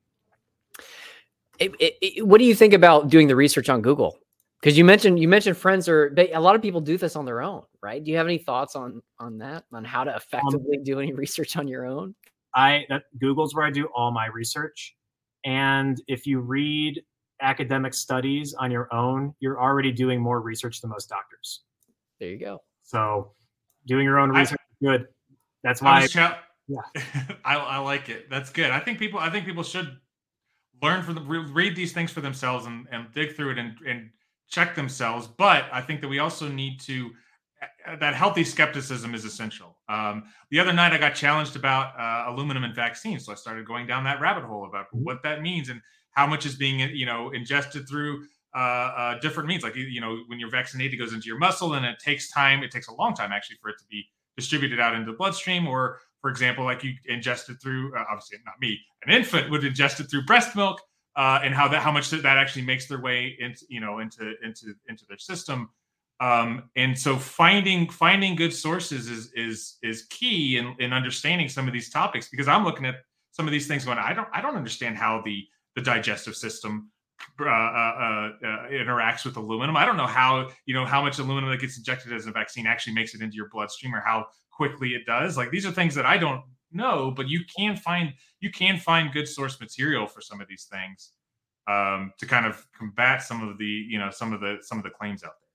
it, 1.59 1.75
it, 1.81 1.95
it, 2.03 2.27
what 2.27 2.39
do 2.39 2.45
you 2.45 2.55
think 2.55 2.75
about 2.75 3.09
doing 3.09 3.29
the 3.29 3.35
research 3.35 3.71
on 3.71 3.81
google 3.81 4.19
because 4.63 4.79
you 4.79 4.85
mentioned 4.85 5.19
you 5.19 5.29
mentioned 5.29 5.57
friends 5.57 5.89
are 5.89 6.15
a 6.33 6.41
lot 6.41 6.55
of 6.55 6.63
people 6.63 6.81
do 6.81 6.97
this 6.97 7.17
on 7.17 7.25
their 7.25 7.43
own 7.43 7.63
right? 7.83 8.03
Do 8.03 8.11
you 8.11 8.17
have 8.17 8.27
any 8.27 8.39
thoughts 8.39 8.77
on 8.77 9.03
on 9.19 9.39
that? 9.39 9.65
On 9.73 9.85
how 9.85 10.05
to 10.05 10.13
um 10.13 10.17
effectively 10.17 10.79
um, 10.79 10.85
do 10.85 11.01
any 11.01 11.13
research 11.25 11.57
on 11.57 11.69
your 11.69 11.85
own? 11.85 12.15
I 12.55 12.85
that 12.89 13.05
google's 13.19 13.55
where 13.55 13.65
i 13.65 13.71
do 13.71 13.87
all 13.95 14.11
my 14.11 14.27
research 14.27 14.95
and 15.45 16.01
if 16.07 16.27
you 16.27 16.41
read 16.41 17.03
academic 17.41 17.95
studies 17.95 18.55
on 18.55 18.71
your 18.71 18.93
own 18.95 19.35
you're 19.41 19.61
already 19.61 19.91
doing 19.91 20.21
more 20.21 20.41
research 20.41 20.81
than 20.81 20.91
most 20.91 21.09
doctors. 21.09 21.63
There 22.21 22.29
you 22.29 22.39
go. 22.39 22.63
So 22.85 23.33
doing 23.87 24.05
your 24.05 24.19
own 24.19 24.31
research 24.31 24.61
I, 24.61 24.87
is 24.87 24.91
good. 24.91 25.07
That's 25.65 25.83
why 25.83 26.07
I, 26.15 26.37
yeah. 26.69 26.79
I, 27.45 27.57
I 27.57 27.79
like 27.79 28.09
it. 28.09 28.31
That's 28.31 28.51
good. 28.51 28.71
I 28.71 28.79
think 28.81 28.99
people 28.99 29.19
i 29.19 29.31
think 29.31 29.47
people 29.47 29.63
should 29.63 29.97
learn 30.83 31.03
from 31.03 31.15
the 31.15 31.23
read 31.23 31.75
these 31.75 31.93
things 31.93 32.11
for 32.11 32.21
themselves 32.21 32.67
and, 32.67 32.87
and 32.93 33.07
dig 33.15 33.35
through 33.35 33.53
it 33.53 33.59
and, 33.59 33.77
and 33.87 34.11
check 34.53 34.77
themselves. 34.77 35.27
But 35.27 35.65
I 35.73 35.81
think 35.81 36.01
that 36.03 36.09
we 36.09 36.21
also 36.21 36.47
need 36.47 36.79
to 36.81 37.11
uh, 37.63 37.97
that 37.97 38.15
healthy 38.15 38.45
skepticism 38.45 39.15
is 39.15 39.25
essential. 39.25 39.79
Um, 39.89 40.25
the 40.51 40.61
other 40.61 40.73
night, 40.73 40.93
I 40.93 40.99
got 40.99 41.15
challenged 41.15 41.57
about 41.57 41.99
uh, 41.99 42.31
aluminum 42.31 42.65
in 42.65 42.75
vaccines, 42.75 43.25
so 43.25 43.33
I 43.33 43.35
started 43.35 43.67
going 43.67 43.87
down 43.87 44.05
that 44.05 44.21
rabbit 44.21 44.45
hole 44.45 44.67
about 44.67 44.87
mm-hmm. 44.87 45.05
what 45.05 45.23
that 45.25 45.43
means 45.43 45.69
and 45.69 45.81
how 46.13 46.27
much 46.27 46.45
is 46.45 46.55
being, 46.55 46.81
you 46.95 47.07
know, 47.07 47.31
ingested 47.31 47.89
through 47.89 48.25
uh, 48.55 48.59
uh, 48.59 49.21
different 49.21 49.49
means. 49.49 49.63
Like 49.63 49.75
you 49.75 50.01
know, 50.01 50.19
when 50.27 50.39
you're 50.39 50.51
vaccinated, 50.51 50.95
it 50.95 50.97
goes 50.99 51.15
into 51.15 51.27
your 51.27 51.39
muscle, 51.39 51.75
and 51.75 51.85
it 51.87 51.99
takes 51.99 52.31
time. 52.31 52.63
It 52.63 52.71
takes 52.71 52.89
a 52.89 52.95
long 52.95 53.15
time 53.15 53.33
actually 53.33 53.57
for 53.63 53.71
it 53.71 53.79
to 53.79 53.85
be 53.91 54.05
distributed 54.37 54.81
out 54.81 54.95
into 54.95 55.11
the 55.11 55.17
bloodstream. 55.17 55.67
Or, 55.67 55.99
for 56.21 56.31
example, 56.31 56.65
like 56.65 56.85
you 56.85 56.95
ingested 57.07 57.61
through, 57.63 57.97
uh, 57.97 58.05
obviously 58.11 58.39
not 58.45 58.55
me, 58.61 58.79
an 59.07 59.13
infant 59.13 59.51
would 59.51 59.63
ingest 59.63 60.01
it 60.01 60.05
through 60.05 60.25
breast 60.25 60.55
milk 60.55 60.81
uh, 61.17 61.41
and 61.43 61.55
how 61.55 61.69
that 61.69 61.83
how 61.83 61.93
much 61.93 62.11
that 62.11 62.25
actually 62.25 62.63
makes 62.63 62.87
their 62.87 63.01
way 63.01 63.37
into 63.39 63.65
you 63.69 63.81
know 63.81 63.99
into 63.99 64.35
into 64.43 64.75
into 64.89 65.05
their 65.09 65.19
system. 65.19 65.71
Um, 66.21 66.71
and 66.77 66.97
so 66.97 67.17
finding 67.17 67.89
finding 67.89 68.37
good 68.37 68.53
sources 68.53 69.09
is 69.09 69.33
is 69.35 69.79
is 69.83 70.07
key 70.11 70.57
in, 70.57 70.77
in 70.79 70.93
understanding 70.93 71.49
some 71.49 71.67
of 71.67 71.73
these 71.73 71.91
topics 71.91 72.29
because 72.29 72.49
I'm 72.49 72.65
looking 72.65 72.87
at 72.87 72.97
some 73.33 73.47
of 73.47 73.53
these 73.53 73.67
things 73.67 73.85
going 73.85 73.99
I 73.99 74.13
don't 74.13 74.29
I 74.33 74.41
don't 74.41 74.57
understand 74.57 74.97
how 74.97 75.23
the 75.25 75.45
the 75.75 75.83
digestive 75.83 76.37
system 76.37 76.91
uh, 77.41 77.45
uh, 77.45 77.49
uh, 77.49 78.69
interacts 78.71 79.25
with 79.25 79.37
aluminum. 79.37 79.77
I 79.77 79.85
don't 79.85 79.97
know 79.97 80.07
how 80.07 80.51
you 80.67 80.75
know 80.75 80.85
how 80.85 81.03
much 81.03 81.19
aluminum 81.19 81.51
that 81.51 81.61
gets 81.61 81.77
injected 81.77 82.13
as 82.13 82.27
a 82.27 82.33
vaccine 82.33 82.67
actually 82.67 82.95
makes 82.95 83.15
it 83.15 83.21
into 83.21 83.37
your 83.37 83.49
bloodstream 83.49 83.95
or 83.95 84.01
how 84.01 84.27
quickly 84.51 84.91
it 84.91 85.07
does. 85.07 85.37
Like 85.37 85.51
these 85.51 85.67
are 85.67 85.73
things 85.73 85.95
that 85.95 86.07
I 86.07 86.19
don't 86.19 86.43
no, 86.73 87.11
but 87.11 87.29
you 87.29 87.45
can 87.45 87.77
find 87.77 88.13
you 88.41 88.51
can 88.51 88.79
find 88.79 89.13
good 89.13 89.29
source 89.29 89.61
material 89.61 90.07
for 90.07 90.21
some 90.21 90.41
of 90.41 90.49
these 90.49 90.69
things 90.71 91.11
um, 91.69 92.13
to 92.19 92.27
kind 92.27 92.47
of 92.47 92.67
combat 92.77 93.23
some 93.23 93.47
of 93.47 93.59
the 93.59 93.65
you 93.65 93.99
know 93.99 94.11
some 94.11 94.33
of 94.33 94.41
the 94.41 94.59
some 94.61 94.79
of 94.79 94.85
the 94.85 94.91
claims 94.91 95.23
out 95.23 95.35
there. 95.41 95.49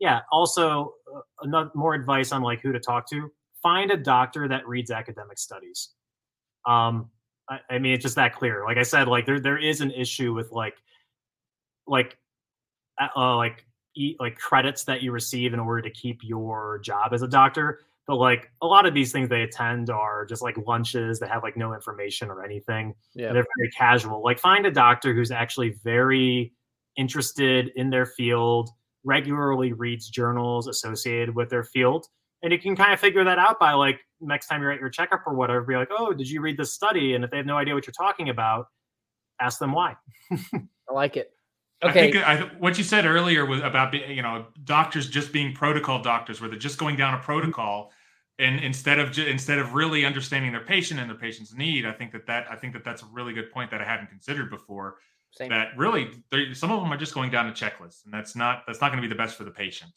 Yeah. 0.00 0.20
Also, 0.32 0.94
uh, 1.14 1.20
another 1.42 1.70
more 1.74 1.94
advice 1.94 2.32
on 2.32 2.42
like 2.42 2.60
who 2.60 2.72
to 2.72 2.80
talk 2.80 3.08
to. 3.10 3.30
Find 3.62 3.92
a 3.92 3.96
doctor 3.96 4.48
that 4.48 4.66
reads 4.66 4.90
academic 4.90 5.38
studies. 5.38 5.90
Um, 6.66 7.10
I, 7.48 7.60
I 7.70 7.78
mean, 7.78 7.94
it's 7.94 8.02
just 8.02 8.16
that 8.16 8.34
clear. 8.34 8.64
Like 8.64 8.78
I 8.78 8.82
said, 8.82 9.06
like 9.06 9.26
there 9.26 9.38
there 9.38 9.58
is 9.58 9.80
an 9.80 9.92
issue 9.92 10.34
with 10.34 10.50
like 10.50 10.74
like 11.86 12.16
uh, 13.16 13.36
like 13.36 13.64
like 14.18 14.36
credits 14.36 14.84
that 14.84 15.02
you 15.02 15.12
receive 15.12 15.54
in 15.54 15.60
order 15.60 15.82
to 15.82 15.90
keep 15.90 16.20
your 16.22 16.80
job 16.82 17.12
as 17.12 17.22
a 17.22 17.28
doctor 17.28 17.80
but 18.06 18.16
like 18.16 18.50
a 18.62 18.66
lot 18.66 18.86
of 18.86 18.94
these 18.94 19.12
things 19.12 19.28
they 19.28 19.42
attend 19.42 19.90
are 19.90 20.24
just 20.26 20.42
like 20.42 20.56
lunches 20.66 21.20
that 21.20 21.30
have 21.30 21.42
like 21.42 21.56
no 21.56 21.72
information 21.74 22.28
or 22.30 22.44
anything. 22.44 22.94
Yeah. 23.14 23.32
They're 23.32 23.46
very 23.56 23.70
casual. 23.76 24.22
Like 24.22 24.38
find 24.38 24.66
a 24.66 24.70
doctor 24.70 25.14
who's 25.14 25.30
actually 25.30 25.76
very 25.84 26.52
interested 26.96 27.70
in 27.76 27.90
their 27.90 28.06
field, 28.06 28.70
regularly 29.04 29.72
reads 29.72 30.08
journals 30.08 30.66
associated 30.66 31.34
with 31.34 31.48
their 31.48 31.64
field. 31.64 32.06
And 32.42 32.52
you 32.52 32.58
can 32.58 32.74
kind 32.74 32.92
of 32.92 32.98
figure 32.98 33.22
that 33.22 33.38
out 33.38 33.60
by 33.60 33.72
like 33.72 34.00
next 34.20 34.48
time 34.48 34.62
you're 34.62 34.72
at 34.72 34.80
your 34.80 34.90
checkup 34.90 35.22
or 35.26 35.34
whatever, 35.34 35.62
be 35.62 35.76
like, 35.76 35.90
oh, 35.96 36.12
did 36.12 36.28
you 36.28 36.40
read 36.40 36.56
this 36.56 36.72
study? 36.72 37.14
And 37.14 37.24
if 37.24 37.30
they 37.30 37.36
have 37.36 37.46
no 37.46 37.56
idea 37.56 37.74
what 37.74 37.86
you're 37.86 37.94
talking 37.96 38.30
about, 38.30 38.66
ask 39.40 39.60
them 39.60 39.72
why. 39.72 39.94
I 40.32 40.92
like 40.92 41.16
it. 41.16 41.32
Okay. 41.82 41.90
I 41.90 41.92
think 41.92 42.16
I, 42.16 42.36
what 42.58 42.78
you 42.78 42.84
said 42.84 43.06
earlier 43.06 43.44
was 43.44 43.60
about 43.60 43.92
you 43.92 44.22
know, 44.22 44.46
doctors 44.64 45.08
just 45.08 45.32
being 45.32 45.52
protocol 45.52 46.00
doctors, 46.00 46.40
where 46.40 46.48
they're 46.48 46.58
just 46.58 46.78
going 46.78 46.96
down 46.96 47.14
a 47.14 47.18
protocol, 47.18 47.90
and 48.38 48.60
instead 48.60 48.98
of 49.00 49.18
instead 49.18 49.58
of 49.58 49.74
really 49.74 50.04
understanding 50.04 50.52
their 50.52 50.64
patient 50.64 51.00
and 51.00 51.10
their 51.10 51.16
patient's 51.16 51.54
need, 51.54 51.84
I 51.84 51.92
think 51.92 52.12
that 52.12 52.26
that 52.26 52.46
I 52.50 52.56
think 52.56 52.72
that 52.74 52.84
that's 52.84 53.02
a 53.02 53.06
really 53.06 53.32
good 53.32 53.50
point 53.50 53.70
that 53.72 53.80
I 53.80 53.84
hadn't 53.84 54.08
considered 54.08 54.48
before. 54.48 54.96
Same. 55.32 55.48
That 55.48 55.76
really, 55.76 56.10
some 56.52 56.70
of 56.70 56.80
them 56.82 56.92
are 56.92 56.96
just 56.96 57.14
going 57.14 57.30
down 57.30 57.48
a 57.48 57.52
checklist, 57.52 58.04
and 58.04 58.12
that's 58.12 58.36
not 58.36 58.62
that's 58.66 58.80
not 58.80 58.92
going 58.92 59.02
to 59.02 59.08
be 59.08 59.12
the 59.12 59.18
best 59.18 59.36
for 59.36 59.44
the 59.44 59.50
patient. 59.50 59.90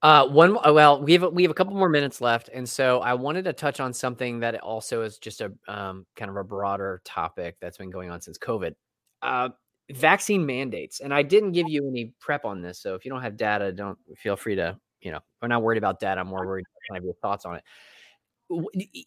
Uh, 0.00 0.26
one 0.26 0.56
uh, 0.66 0.72
well, 0.72 1.02
we 1.02 1.12
have 1.12 1.32
we 1.32 1.42
have 1.42 1.50
a 1.50 1.54
couple 1.54 1.74
more 1.74 1.88
minutes 1.88 2.20
left, 2.20 2.48
and 2.52 2.68
so 2.68 3.00
I 3.00 3.14
wanted 3.14 3.44
to 3.44 3.52
touch 3.52 3.78
on 3.78 3.92
something 3.92 4.40
that 4.40 4.60
also 4.60 5.02
is 5.02 5.18
just 5.18 5.40
a 5.40 5.52
um, 5.68 6.06
kind 6.16 6.30
of 6.30 6.36
a 6.36 6.44
broader 6.44 7.02
topic 7.04 7.56
that's 7.60 7.78
been 7.78 7.90
going 7.90 8.10
on 8.10 8.20
since 8.20 8.38
COVID. 8.38 8.74
Uh, 9.22 9.50
vaccine 9.90 10.46
mandates, 10.46 11.00
and 11.00 11.12
I 11.12 11.22
didn't 11.22 11.52
give 11.52 11.68
you 11.68 11.88
any 11.88 12.14
prep 12.20 12.44
on 12.44 12.62
this, 12.62 12.78
so 12.78 12.94
if 12.94 13.04
you 13.04 13.10
don't 13.10 13.22
have 13.22 13.36
data, 13.36 13.72
don't 13.72 13.98
feel 14.16 14.36
free 14.36 14.56
to 14.56 14.78
you 15.02 15.10
know. 15.10 15.20
I'm 15.42 15.48
not 15.48 15.62
worried 15.62 15.78
about 15.78 16.00
data. 16.00 16.20
I'm 16.20 16.28
more 16.28 16.46
worried 16.46 16.64
about 16.64 16.94
kind 16.94 16.98
of 16.98 17.04
your 17.04 17.14
thoughts 17.14 17.44
on 17.44 17.56
it. 17.56 17.64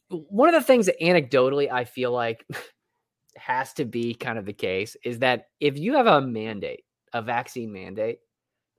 One 0.09 0.53
of 0.53 0.53
the 0.53 0.65
things 0.65 0.87
that 0.87 0.99
anecdotally 0.99 1.71
I 1.71 1.85
feel 1.85 2.11
like 2.11 2.45
has 3.37 3.73
to 3.73 3.85
be 3.85 4.13
kind 4.13 4.37
of 4.37 4.45
the 4.45 4.53
case 4.53 4.95
is 5.03 5.19
that 5.19 5.47
if 5.59 5.77
you 5.77 5.93
have 5.93 6.07
a 6.07 6.21
mandate, 6.21 6.83
a 7.13 7.21
vaccine 7.21 7.71
mandate, 7.71 8.19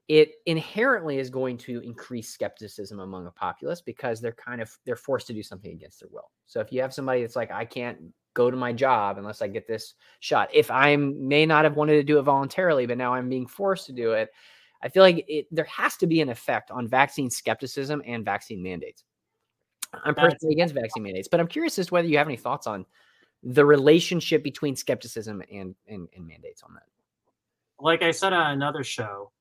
it 0.07 0.31
inherently 0.45 1.17
is 1.19 1.29
going 1.29 1.57
to 1.57 1.79
increase 1.81 2.29
skepticism 2.29 2.99
among 2.99 3.27
a 3.27 3.31
populace 3.31 3.81
because 3.81 4.21
they're 4.21 4.31
kind 4.31 4.61
of 4.61 4.71
they're 4.85 4.95
forced 4.95 5.27
to 5.27 5.33
do 5.33 5.43
something 5.43 5.71
against 5.71 5.99
their 5.99 6.09
will. 6.11 6.31
So 6.45 6.59
if 6.59 6.71
you 6.71 6.81
have 6.81 6.93
somebody 6.93 7.21
that's 7.21 7.35
like, 7.35 7.51
I 7.51 7.65
can't 7.65 7.97
go 8.37 8.51
to 8.51 8.55
my 8.55 8.71
job 8.71 9.17
unless 9.17 9.41
I 9.41 9.47
get 9.47 9.67
this 9.67 9.95
shot. 10.19 10.49
If 10.53 10.69
I 10.69 10.95
may 10.95 11.47
not 11.47 11.63
have 11.63 11.75
wanted 11.75 11.93
to 11.93 12.03
do 12.03 12.19
it 12.19 12.21
voluntarily, 12.21 12.85
but 12.85 12.97
now 12.97 13.15
I'm 13.15 13.29
being 13.29 13.47
forced 13.47 13.87
to 13.87 13.93
do 13.93 14.11
it, 14.11 14.29
I 14.83 14.89
feel 14.89 15.01
like 15.01 15.25
it, 15.27 15.47
there 15.49 15.65
has 15.65 15.97
to 15.97 16.07
be 16.07 16.21
an 16.21 16.29
effect 16.29 16.69
on 16.69 16.87
vaccine 16.87 17.31
skepticism 17.31 18.03
and 18.05 18.23
vaccine 18.23 18.61
mandates. 18.61 19.03
I'm 20.05 20.13
personally 20.13 20.53
against 20.53 20.75
vaccine 20.75 21.01
mandates, 21.01 21.27
but 21.27 21.39
I'm 21.39 21.47
curious 21.47 21.79
as 21.79 21.87
to 21.87 21.93
whether 21.93 22.07
you 22.07 22.19
have 22.19 22.27
any 22.27 22.37
thoughts 22.37 22.67
on 22.67 22.85
the 23.41 23.65
relationship 23.65 24.43
between 24.43 24.75
skepticism 24.75 25.41
and, 25.51 25.73
and, 25.87 26.07
and 26.15 26.27
mandates 26.27 26.61
on 26.61 26.75
that. 26.75 26.83
Like 27.79 28.03
I 28.03 28.11
said 28.11 28.33
on 28.33 28.51
another 28.51 28.83
show, 28.83 29.31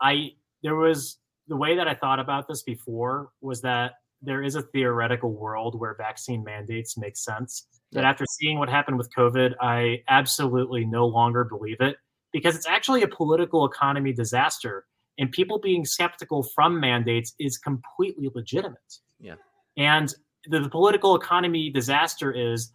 I 0.00 0.32
there 0.62 0.76
was 0.76 1.18
the 1.48 1.56
way 1.56 1.76
that 1.76 1.88
I 1.88 1.94
thought 1.94 2.20
about 2.20 2.46
this 2.46 2.62
before 2.62 3.30
was 3.40 3.60
that 3.62 3.94
there 4.22 4.42
is 4.42 4.54
a 4.54 4.62
theoretical 4.62 5.32
world 5.32 5.78
where 5.78 5.94
vaccine 5.94 6.42
mandates 6.42 6.96
make 6.96 7.16
sense. 7.16 7.66
But 7.92 8.04
after 8.04 8.24
seeing 8.38 8.58
what 8.58 8.68
happened 8.68 8.98
with 8.98 9.08
COVID, 9.14 9.54
I 9.60 10.02
absolutely 10.08 10.84
no 10.84 11.06
longer 11.06 11.44
believe 11.44 11.80
it 11.80 11.96
because 12.32 12.56
it's 12.56 12.66
actually 12.66 13.02
a 13.02 13.08
political 13.08 13.64
economy 13.64 14.12
disaster. 14.12 14.84
And 15.18 15.30
people 15.30 15.58
being 15.58 15.84
skeptical 15.84 16.42
from 16.42 16.78
mandates 16.78 17.34
is 17.38 17.56
completely 17.56 18.28
legitimate. 18.34 18.98
Yeah. 19.18 19.36
And 19.76 20.12
the, 20.46 20.60
the 20.60 20.68
political 20.68 21.16
economy 21.16 21.70
disaster 21.70 22.32
is 22.32 22.72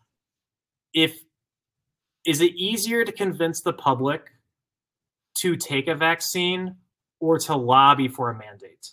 if 0.94 1.20
is 2.26 2.42
it 2.42 2.54
easier 2.56 3.04
to 3.04 3.12
convince 3.12 3.62
the 3.62 3.74
public 3.74 4.30
to 5.38 5.56
take 5.56 5.88
a 5.88 5.96
vaccine 5.96 6.76
or 7.20 7.40
to 7.40 7.56
lobby 7.56 8.08
for 8.08 8.30
a 8.30 8.38
mandate? 8.38 8.92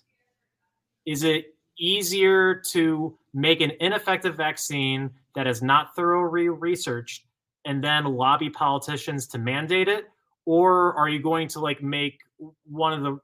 Is 1.06 1.24
it 1.24 1.54
easier 1.78 2.54
to 2.54 3.16
make 3.34 3.60
an 3.60 3.72
ineffective 3.80 4.36
vaccine 4.36 5.10
that 5.34 5.46
is 5.46 5.62
not 5.62 5.94
thoroughly 5.94 6.48
researched 6.48 7.24
and 7.64 7.82
then 7.82 8.04
lobby 8.04 8.50
politicians 8.50 9.26
to 9.28 9.38
mandate 9.38 9.88
it? 9.88 10.06
Or 10.44 10.94
are 10.94 11.08
you 11.08 11.20
going 11.20 11.48
to 11.48 11.60
like 11.60 11.82
make 11.82 12.20
one 12.64 12.92
of 12.92 13.02
the 13.02 13.18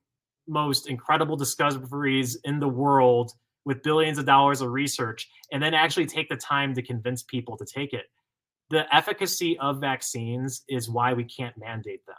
most 0.47 0.89
incredible 0.89 1.37
discoveries 1.37 2.37
in 2.45 2.61
the 2.61 2.69
world 2.69 3.33
with 3.65 3.83
billions 3.83 4.19
of 4.19 4.27
dollars 4.27 4.61
of 4.61 4.71
research 4.71 5.29
and 5.51 5.63
then 5.63 5.73
actually 5.73 6.07
take 6.07 6.29
the 6.29 6.37
time 6.37 6.75
to 6.75 6.83
convince 6.83 7.23
people 7.23 7.57
to 7.57 7.65
take 7.65 7.93
it? 7.93 8.07
The 8.71 8.93
efficacy 8.95 9.59
of 9.59 9.81
vaccines 9.81 10.63
is 10.69 10.91
why 10.91 11.13
we 11.13 11.25
can't 11.25 11.57
mandate 11.57 12.05
them 12.07 12.17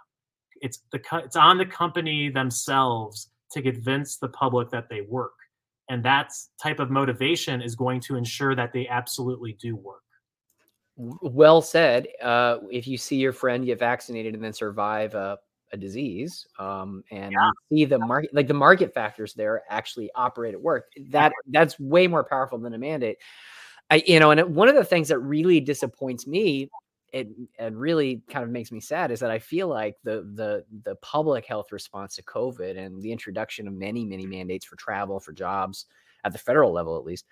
it's 0.62 0.80
the 0.92 1.02
it's 1.24 1.36
on 1.36 1.58
the 1.58 1.66
company 1.66 2.30
themselves 2.30 3.30
to 3.52 3.62
convince 3.62 4.18
the 4.18 4.28
public 4.30 4.70
that 4.70 4.90
they 4.90 5.02
work 5.02 5.34
and 5.90 6.04
that 6.04 6.32
type 6.62 6.80
of 6.80 6.90
motivation 6.90 7.62
is 7.62 7.76
going 7.76 8.02
to 8.02 8.16
ensure 8.16 8.56
that 8.56 8.74
they 8.74 8.88
absolutely 8.88 9.54
do 9.54 9.76
work. 9.76 10.02
Well 10.98 11.62
said. 11.62 12.08
Uh, 12.22 12.58
if 12.72 12.88
you 12.88 12.98
see 12.98 13.18
your 13.18 13.34
friend 13.34 13.66
get 13.66 13.80
vaccinated 13.80 14.34
and 14.34 14.44
then 14.44 14.54
survive 14.54 15.14
a, 15.14 15.38
a 15.74 15.78
disease 15.78 16.48
um, 16.58 17.04
and 17.12 17.34
yeah. 17.34 17.52
see 17.70 17.86
the 17.86 18.00
market 18.00 18.34
like 18.34 18.48
the 18.48 18.54
market 18.54 18.94
factors 18.94 19.34
there 19.34 19.64
actually 19.70 20.10
operate 20.16 20.54
at 20.54 20.62
work 20.62 20.86
that 21.10 21.34
that's 21.48 21.78
way 21.80 22.08
more 22.08 22.24
powerful 22.24 22.58
than 22.58 22.74
a 22.74 22.78
mandate. 22.78 23.18
I, 23.90 24.04
you 24.08 24.20
know 24.20 24.32
and 24.32 24.56
one 24.56 24.70
of 24.70 24.76
the 24.76 24.86
things 24.86 25.10
that 25.10 25.20
really 25.20 25.60
disappoints 25.60 26.26
me 26.26 26.70
it, 27.16 27.30
it 27.58 27.74
really 27.74 28.22
kind 28.30 28.44
of 28.44 28.50
makes 28.50 28.74
me 28.74 28.82
sad 28.82 29.10
is 29.10 29.22
that 29.22 29.32
I 29.32 29.40
feel 29.40 29.70
like 29.70 29.96
the 30.04 30.30
the 30.36 30.66
the 30.84 30.96
public 30.98 31.46
health 31.46 31.72
response 31.72 32.18
to 32.18 32.24
COVID 32.24 32.78
and 32.78 33.02
the 33.02 33.14
introduction 33.14 33.70
of 33.70 33.74
many 33.74 34.04
many 34.04 34.26
mandates 34.26 34.66
for 34.66 34.76
travel 34.76 35.22
for 35.22 35.32
jobs 35.32 35.86
at 36.26 36.34
the 36.34 36.38
federal 36.38 36.74
level 36.74 36.98
at 36.98 37.06
least 37.06 37.26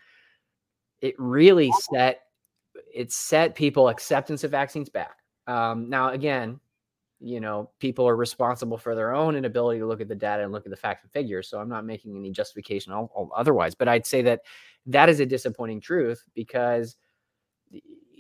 it 1.01 1.15
really 1.17 1.69
set 1.91 2.21
it 2.93 3.11
set 3.11 3.55
people 3.55 3.89
acceptance 3.89 4.45
of 4.45 4.51
vaccines 4.51 4.88
back. 4.88 5.17
Um, 5.47 5.89
now 5.89 6.11
again, 6.11 6.61
you 7.19 7.41
know 7.41 7.69
people 7.79 8.07
are 8.07 8.15
responsible 8.15 8.77
for 8.77 8.95
their 8.95 9.13
own 9.13 9.36
inability 9.36 9.81
to 9.81 9.86
look 9.86 9.99
at 9.99 10.07
the 10.07 10.15
data 10.15 10.43
and 10.43 10.53
look 10.53 10.65
at 10.65 10.69
the 10.69 10.77
facts 10.77 11.03
and 11.03 11.11
figures. 11.11 11.49
So 11.49 11.59
I'm 11.59 11.67
not 11.67 11.86
making 11.86 12.15
any 12.15 12.31
justification 12.31 12.93
otherwise, 13.36 13.75
but 13.75 13.89
I'd 13.89 14.05
say 14.05 14.21
that 14.21 14.43
that 14.86 15.09
is 15.09 15.19
a 15.19 15.25
disappointing 15.25 15.81
truth 15.81 16.23
because 16.34 16.95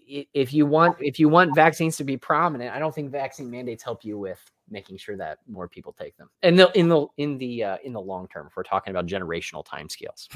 if 0.07 0.53
you 0.53 0.65
want 0.65 0.97
if 0.99 1.19
you 1.19 1.29
want 1.29 1.55
vaccines 1.55 1.97
to 1.97 2.03
be 2.03 2.17
prominent, 2.17 2.73
I 2.73 2.79
don't 2.79 2.93
think 2.93 3.11
vaccine 3.11 3.49
mandates 3.49 3.83
help 3.83 4.03
you 4.03 4.17
with 4.17 4.39
making 4.69 4.97
sure 4.97 5.15
that 5.17 5.39
more 5.47 5.67
people 5.67 5.93
take 5.93 6.17
them. 6.17 6.29
And 6.41 6.57
the, 6.57 6.71
in 6.77 6.89
the 6.89 7.07
in 7.17 7.37
the 7.37 7.63
uh, 7.63 7.77
in 7.83 7.93
the 7.93 8.01
long 8.01 8.27
term, 8.27 8.47
if 8.47 8.55
we're 8.55 8.63
talking 8.63 8.91
about 8.91 9.05
generational 9.05 9.65
timescales, 9.65 10.27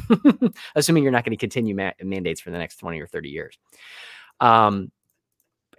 assuming 0.75 1.03
you're 1.03 1.11
not 1.11 1.23
going 1.23 1.37
to 1.37 1.39
continue 1.39 1.75
ma- 1.75 1.91
mandates 2.03 2.41
for 2.41 2.51
the 2.51 2.57
next 2.57 2.77
twenty 2.77 2.99
or 2.99 3.07
thirty 3.07 3.29
years. 3.29 3.57
Um, 4.39 4.91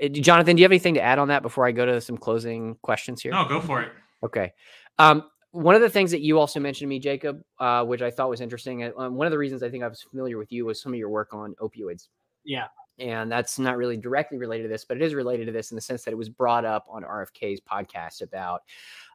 eh, 0.00 0.08
Jonathan, 0.08 0.56
do 0.56 0.60
you 0.60 0.64
have 0.64 0.72
anything 0.72 0.94
to 0.94 1.02
add 1.02 1.18
on 1.18 1.28
that 1.28 1.42
before 1.42 1.66
I 1.66 1.72
go 1.72 1.86
to 1.86 2.00
some 2.00 2.18
closing 2.18 2.76
questions 2.82 3.22
here? 3.22 3.32
No, 3.32 3.46
go 3.46 3.60
for 3.60 3.82
it. 3.82 3.92
Okay. 4.22 4.52
Um, 4.98 5.24
one 5.52 5.74
of 5.74 5.80
the 5.80 5.88
things 5.88 6.10
that 6.10 6.20
you 6.20 6.38
also 6.38 6.60
mentioned 6.60 6.86
to 6.86 6.90
me, 6.90 6.98
Jacob, 6.98 7.40
uh, 7.58 7.82
which 7.84 8.02
I 8.02 8.10
thought 8.10 8.28
was 8.28 8.40
interesting, 8.40 8.92
um, 8.98 9.14
one 9.14 9.26
of 9.26 9.30
the 9.30 9.38
reasons 9.38 9.62
I 9.62 9.70
think 9.70 9.82
I 9.82 9.88
was 9.88 10.02
familiar 10.02 10.36
with 10.36 10.52
you 10.52 10.66
was 10.66 10.80
some 10.80 10.92
of 10.92 10.98
your 10.98 11.08
work 11.08 11.32
on 11.32 11.54
opioids. 11.60 12.08
Yeah 12.44 12.66
and 12.98 13.30
that's 13.30 13.58
not 13.58 13.76
really 13.76 13.96
directly 13.96 14.38
related 14.38 14.64
to 14.64 14.68
this, 14.68 14.84
but 14.84 14.96
it 14.96 15.02
is 15.02 15.14
related 15.14 15.46
to 15.46 15.52
this 15.52 15.70
in 15.70 15.76
the 15.76 15.80
sense 15.80 16.04
that 16.04 16.12
it 16.12 16.16
was 16.18 16.28
brought 16.28 16.64
up 16.64 16.86
on 16.90 17.02
RFK's 17.02 17.60
podcast 17.60 18.22
about 18.22 18.62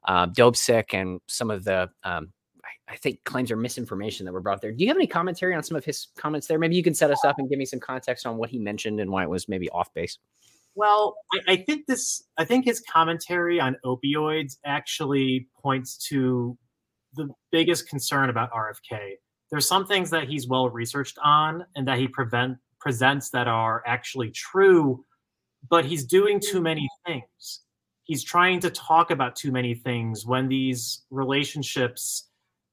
Dopesick 0.07 0.93
and 0.93 1.19
some 1.27 1.51
of 1.51 1.63
the, 1.63 1.89
um, 2.03 2.31
I, 2.63 2.93
I, 2.93 2.95
think, 2.95 3.23
claims 3.23 3.51
or 3.51 3.57
misinformation 3.57 4.25
that 4.25 4.33
were 4.33 4.41
brought 4.41 4.61
there. 4.61 4.71
Do 4.71 4.83
you 4.83 4.87
have 4.87 4.97
any 4.97 5.07
commentary 5.07 5.53
on 5.53 5.63
some 5.63 5.75
of 5.75 5.83
his 5.83 6.07
comments 6.17 6.47
there? 6.47 6.59
Maybe 6.59 6.75
you 6.75 6.83
can 6.83 6.93
set 6.93 7.11
us 7.11 7.23
up 7.25 7.39
and 7.39 7.49
give 7.49 7.59
me 7.59 7.65
some 7.65 7.79
context 7.79 8.25
on 8.25 8.37
what 8.37 8.49
he 8.49 8.59
mentioned 8.59 8.99
and 8.99 9.11
why 9.11 9.23
it 9.23 9.29
was 9.29 9.49
maybe 9.49 9.69
off 9.69 9.93
base. 9.93 10.17
Well, 10.75 11.15
I, 11.31 11.53
I 11.53 11.55
think 11.57 11.85
this, 11.85 12.23
I 12.37 12.45
think 12.45 12.65
his 12.65 12.81
commentary 12.81 13.59
on 13.59 13.75
opioids 13.85 14.57
actually 14.65 15.47
points 15.61 15.97
to 16.09 16.57
the 17.15 17.29
biggest 17.51 17.87
concern 17.89 18.29
about 18.29 18.51
RFK. 18.51 19.13
There's 19.51 19.67
some 19.67 19.85
things 19.85 20.09
that 20.09 20.27
he's 20.27 20.47
well 20.47 20.69
researched 20.69 21.19
on 21.23 21.65
and 21.75 21.87
that 21.87 21.99
he 21.99 22.07
prevent 22.07 22.57
presents 22.83 23.29
that 23.29 23.47
are 23.47 23.81
actually 23.87 24.29
true, 24.29 25.05
but 25.69 25.85
he's 25.85 26.03
doing 26.03 26.39
too 26.41 26.61
many 26.61 26.87
things. 27.05 27.61
He's 28.03 28.23
trying 28.23 28.59
to 28.59 28.69
talk 28.69 29.09
about 29.09 29.37
too 29.37 29.53
many 29.53 29.73
things 29.73 30.25
when 30.25 30.49
these 30.49 31.03
relationships 31.09 32.27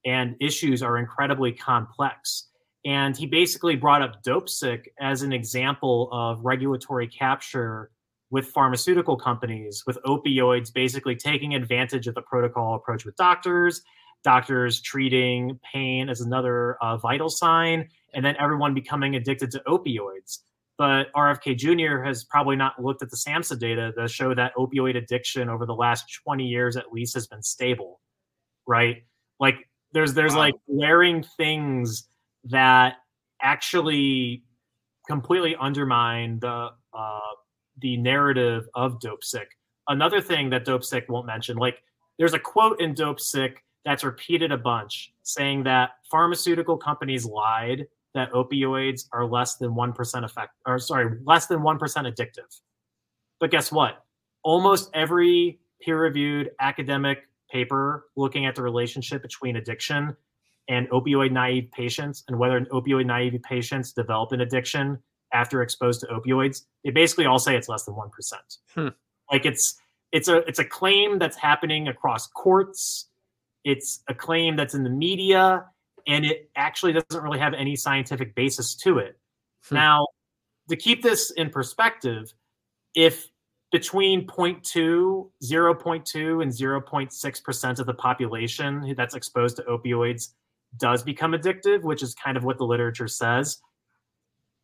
and 0.04 0.34
issues 0.40 0.82
are 0.82 0.98
incredibly 0.98 1.52
complex. 1.52 2.48
And 2.84 3.16
he 3.16 3.26
basically 3.26 3.76
brought 3.76 4.02
up 4.02 4.24
Dopesick 4.24 4.86
as 4.98 5.22
an 5.22 5.32
example 5.32 6.08
of 6.11 6.44
regulatory 6.44 7.06
capture 7.06 7.92
with 8.30 8.48
pharmaceutical 8.48 9.16
companies, 9.16 9.84
with 9.86 9.98
opioids 10.04 10.72
basically 10.72 11.14
taking 11.14 11.54
advantage 11.54 12.08
of 12.08 12.16
the 12.16 12.22
protocol 12.22 12.74
approach 12.74 13.04
with 13.04 13.14
doctors, 13.16 13.82
doctors 14.22 14.80
treating 14.80 15.58
pain 15.72 16.08
as 16.08 16.20
another 16.20 16.76
uh, 16.82 16.96
vital 16.96 17.28
sign, 17.28 17.88
and 18.14 18.24
then 18.24 18.36
everyone 18.38 18.74
becoming 18.74 19.16
addicted 19.16 19.50
to 19.52 19.62
opioids. 19.66 20.40
But 20.76 21.12
RFK 21.12 21.58
Jr. 21.58 22.02
has 22.02 22.24
probably 22.24 22.56
not 22.56 22.82
looked 22.82 23.02
at 23.02 23.10
the 23.10 23.16
SAMHSA 23.16 23.58
data 23.58 23.92
that 23.96 24.10
show 24.10 24.34
that 24.34 24.54
opioid 24.56 24.96
addiction 24.96 25.48
over 25.48 25.66
the 25.66 25.74
last 25.74 26.04
20 26.24 26.46
years 26.46 26.76
at 26.76 26.92
least 26.92 27.12
has 27.14 27.26
been 27.26 27.42
stable, 27.42 28.00
right? 28.66 29.04
Like 29.38 29.56
there's 29.92 30.14
there's 30.14 30.32
wow. 30.32 30.38
like 30.38 30.54
glaring 30.74 31.22
things 31.36 32.08
that 32.44 32.94
actually 33.42 34.42
completely 35.06 35.56
undermine 35.60 36.38
the 36.40 36.70
uh, 36.94 37.18
the 37.80 37.96
narrative 37.96 38.66
of 38.74 38.98
Dopesick. 39.00 39.46
Another 39.88 40.20
thing 40.20 40.50
that 40.50 40.64
Dopesick 40.64 41.08
won't 41.08 41.26
mention, 41.26 41.56
like 41.56 41.82
there's 42.18 42.34
a 42.34 42.38
quote 42.38 42.80
in 42.80 42.94
Dopesick 42.94 43.56
that's 43.84 44.04
repeated 44.04 44.52
a 44.52 44.58
bunch 44.58 45.12
saying 45.22 45.64
that 45.64 45.90
pharmaceutical 46.10 46.76
companies 46.76 47.24
lied 47.24 47.86
that 48.14 48.30
opioids 48.32 49.06
are 49.12 49.24
less 49.24 49.56
than 49.56 49.70
1% 49.70 50.24
effect 50.24 50.52
or 50.66 50.78
sorry, 50.78 51.16
less 51.24 51.46
than 51.46 51.60
1% 51.60 51.78
addictive. 51.78 52.60
But 53.38 53.50
guess 53.50 53.70
what? 53.70 54.04
Almost 54.42 54.90
every 54.94 55.60
peer-reviewed 55.80 56.50
academic 56.60 57.28
paper 57.50 58.06
looking 58.16 58.46
at 58.46 58.54
the 58.54 58.62
relationship 58.62 59.22
between 59.22 59.56
addiction 59.56 60.16
and 60.68 60.88
opioid 60.90 61.32
naive 61.32 61.70
patients 61.72 62.24
and 62.28 62.38
whether 62.38 62.56
an 62.56 62.66
opioid 62.66 63.06
naive 63.06 63.40
patients 63.42 63.92
develop 63.92 64.32
an 64.32 64.40
addiction 64.40 64.98
after 65.32 65.62
exposed 65.62 66.00
to 66.00 66.06
opioids, 66.06 66.62
they 66.84 66.90
basically 66.90 67.26
all 67.26 67.38
say 67.38 67.56
it's 67.56 67.68
less 67.68 67.84
than 67.84 67.94
1%. 67.94 68.10
Hmm. 68.74 68.88
Like 69.30 69.46
it's 69.46 69.80
it's 70.12 70.28
a 70.28 70.38
it's 70.48 70.58
a 70.58 70.64
claim 70.64 71.18
that's 71.18 71.36
happening 71.36 71.88
across 71.88 72.26
courts. 72.26 73.06
It's 73.64 74.02
a 74.08 74.14
claim 74.14 74.56
that's 74.56 74.74
in 74.74 74.84
the 74.84 74.90
media 74.90 75.64
and 76.06 76.24
it 76.24 76.50
actually 76.56 76.92
doesn't 76.92 77.22
really 77.22 77.38
have 77.38 77.54
any 77.54 77.76
scientific 77.76 78.34
basis 78.34 78.74
to 78.74 78.98
it. 78.98 79.18
Hmm. 79.68 79.74
Now, 79.76 80.06
to 80.68 80.76
keep 80.76 81.02
this 81.02 81.30
in 81.32 81.50
perspective, 81.50 82.32
if 82.94 83.28
between 83.70 84.26
0.2, 84.26 85.30
0.2 85.42 86.42
and 86.42 86.50
0.6% 86.50 87.78
of 87.78 87.86
the 87.86 87.94
population 87.94 88.94
that's 88.96 89.14
exposed 89.14 89.56
to 89.56 89.62
opioids 89.62 90.30
does 90.76 91.02
become 91.02 91.32
addictive, 91.32 91.82
which 91.82 92.02
is 92.02 92.14
kind 92.14 92.36
of 92.36 92.44
what 92.44 92.58
the 92.58 92.64
literature 92.64 93.08
says. 93.08 93.58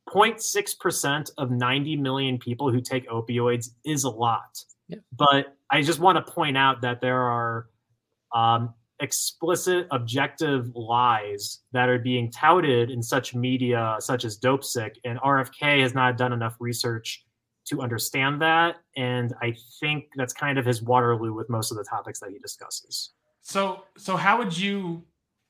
0.6% 0.09 1.31
of 1.39 1.51
90 1.51 1.97
million 1.97 2.39
people 2.39 2.71
who 2.71 2.81
take 2.81 3.09
opioids 3.09 3.71
is 3.85 4.05
a 4.05 4.11
lot. 4.11 4.65
Yeah. 4.89 4.99
But 5.17 5.57
I 5.71 5.83
just 5.83 5.99
want 5.99 6.25
to 6.25 6.33
point 6.33 6.57
out 6.57 6.81
that 6.83 7.01
there 7.01 7.21
are 7.21 7.69
um, 8.33 8.75
explicit, 9.01 9.87
objective 9.91 10.71
lies 10.75 11.61
that 11.73 11.89
are 11.89 11.99
being 11.99 12.31
touted 12.31 12.91
in 12.91 13.03
such 13.03 13.35
media, 13.35 13.97
such 14.01 14.25
as 14.25 14.39
Dopesick, 14.39 14.97
and 15.05 15.19
RFK 15.21 15.83
has 15.83 15.95
not 15.95 16.17
done 16.17 16.33
enough 16.33 16.57
research 16.61 17.25
to 17.67 17.83
understand 17.83 18.41
that. 18.41 18.77
And 18.97 19.35
I 19.43 19.55
think 19.81 20.07
that's 20.17 20.33
kind 20.33 20.59
of 20.59 20.65
his 20.65 20.83
Waterloo 20.83 21.35
with 21.35 21.51
most 21.51 21.71
of 21.71 21.77
the 21.77 21.85
topics 21.85 22.21
that 22.21 22.31
he 22.31 22.39
discusses. 22.39 23.11
So, 23.43 23.85
so 23.97 24.17
how 24.17 24.39
would 24.39 24.57
you 24.57 25.05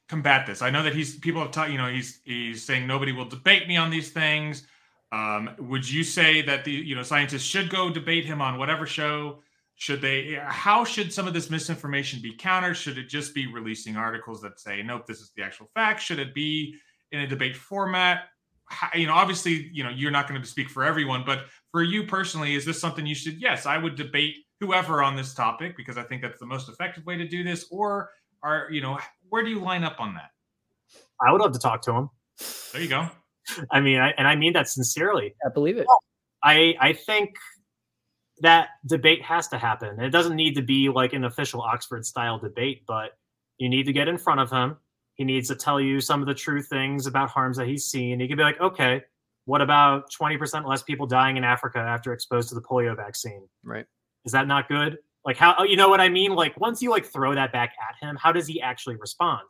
combat 0.09 0.47
this? 0.47 0.62
I 0.62 0.70
know 0.70 0.82
that 0.82 0.94
he's 0.94 1.18
people 1.18 1.40
have 1.40 1.51
taught 1.51 1.70
you 1.70 1.78
know 1.78 1.88
he's 1.88 2.20
he's 2.24 2.64
saying 2.64 2.86
nobody 2.86 3.12
will 3.12 3.24
debate 3.24 3.68
me 3.68 3.76
on 3.76 3.90
these 3.90 4.11
things. 4.11 4.66
Um, 5.12 5.51
would 5.59 5.88
you 5.88 6.05
say 6.05 6.42
that 6.42 6.64
the 6.64 6.72
you 6.72 6.94
know 6.94 7.03
scientists 7.03 7.44
should 7.44 7.70
go 7.70 7.90
debate 7.90 8.24
him 8.24 8.40
on 8.40 8.59
whatever 8.59 8.86
show? 8.86 9.40
Should 9.77 10.01
they? 10.01 10.39
How 10.47 10.85
should 10.85 11.12
some 11.12 11.29
of 11.29 11.35
this 11.35 11.51
misinformation 11.51 12.20
be 12.22 12.35
countered? 12.35 12.77
Should 12.77 12.97
it 12.97 13.09
just 13.09 13.35
be 13.35 13.47
releasing 13.47 13.97
articles 13.97 14.41
that 14.41 14.59
say 14.59 14.83
nope, 14.83 15.07
this 15.07 15.20
is 15.20 15.33
the 15.37 15.43
actual 15.43 15.68
fact? 15.74 16.01
Should 16.01 16.18
it 16.18 16.35
be 16.35 16.74
in 17.12 17.20
a 17.20 17.27
debate 17.27 17.57
format? 17.57 18.24
How, 18.68 18.89
you 18.99 19.07
know, 19.07 19.12
obviously, 19.12 19.70
you 19.72 19.85
know, 19.85 19.91
you're 19.91 20.11
not 20.11 20.29
going 20.29 20.41
to 20.41 20.49
speak 20.49 20.70
for 20.70 20.83
everyone, 20.83 21.24
but 21.24 21.45
for 21.70 21.83
you 21.83 22.05
personally, 22.05 22.55
is 22.55 22.64
this 22.64 22.81
something 22.81 23.07
you 23.07 23.14
should? 23.14 23.41
Yes, 23.41 23.66
I 23.66 23.77
would 23.77 23.97
debate 23.97 24.37
whoever 24.61 25.03
on 25.03 25.14
this 25.14 25.35
topic 25.35 25.77
because 25.77 25.99
I 25.99 26.03
think 26.03 26.22
that's 26.22 26.41
the 26.41 26.47
most 26.47 26.68
effective 26.70 27.05
way 27.05 27.18
to 27.18 27.29
do 27.29 27.45
this. 27.45 27.66
Or 27.70 28.11
are 28.43 28.68
you 28.70 28.81
know 28.81 28.99
where 29.29 29.45
do 29.45 29.51
you 29.51 29.61
line 29.61 29.85
up 29.85 30.01
on 30.01 30.14
that? 30.14 30.31
I 31.20 31.33
would 31.33 31.41
love 31.41 31.53
to 31.53 31.59
talk 31.59 31.83
to 31.83 31.93
him. 31.93 32.11
There 32.72 32.83
you 32.83 32.89
go. 32.89 33.09
I 33.70 33.81
mean, 33.81 33.99
I, 33.99 34.14
and 34.16 34.27
I 34.27 34.37
mean 34.37 34.55
that 34.55 34.68
sincerely. 34.68 35.35
I 35.45 35.51
believe 35.51 35.77
it. 35.77 35.87
I 36.43 36.74
I 36.81 36.93
think 36.95 37.37
that 38.41 38.68
debate 38.87 39.22
has 39.22 39.49
to 39.49 39.59
happen. 39.59 40.01
It 40.01 40.11
doesn't 40.11 40.37
need 40.37 40.55
to 40.55 40.62
be 40.62 40.89
like 40.89 41.12
an 41.12 41.24
official 41.24 41.62
Oxford 41.62 42.05
style 42.05 42.39
debate, 42.39 42.82
but 42.87 43.16
you 43.59 43.68
need 43.68 43.84
to 43.84 43.93
get 43.93 44.09
in 44.09 44.18
front 44.18 44.41
of 44.41 44.51
him. 44.51 44.76
He 45.14 45.24
needs 45.24 45.49
to 45.49 45.55
tell 45.55 45.80
you 45.80 46.01
some 46.01 46.20
of 46.20 46.26
the 46.26 46.34
true 46.34 46.62
things 46.62 47.07
about 47.07 47.30
harms 47.30 47.57
that 47.57 47.66
he's 47.66 47.87
seen. 47.87 48.20
He 48.20 48.28
could 48.28 48.37
be 48.37 48.43
like, 48.43 48.61
okay, 48.61 49.03
what 49.47 49.62
about 49.62 50.11
20% 50.12 50.66
less 50.66 50.82
people 50.82 51.07
dying 51.07 51.37
in 51.37 51.45
Africa 51.45 51.78
after 51.78 52.12
exposed 52.12 52.51
to 52.51 52.55
the 52.55 52.61
polio 52.61 52.95
vaccine? 52.95 53.49
Right. 53.64 53.87
Is 54.24 54.32
that 54.32 54.47
not 54.47 54.68
good? 54.68 54.99
Like 55.24 55.37
how 55.37 55.64
you 55.64 55.76
know 55.76 55.89
what 55.89 56.01
I 56.01 56.09
mean? 56.09 56.34
Like 56.34 56.59
once 56.61 56.80
you 56.80 56.91
like 56.91 57.05
throw 57.05 57.34
that 57.34 57.53
back 57.53 57.72
at 57.89 58.07
him, 58.07 58.16
how 58.16 58.30
does 58.30 58.47
he 58.47 58.61
actually 58.61 58.97
respond? 58.97 59.43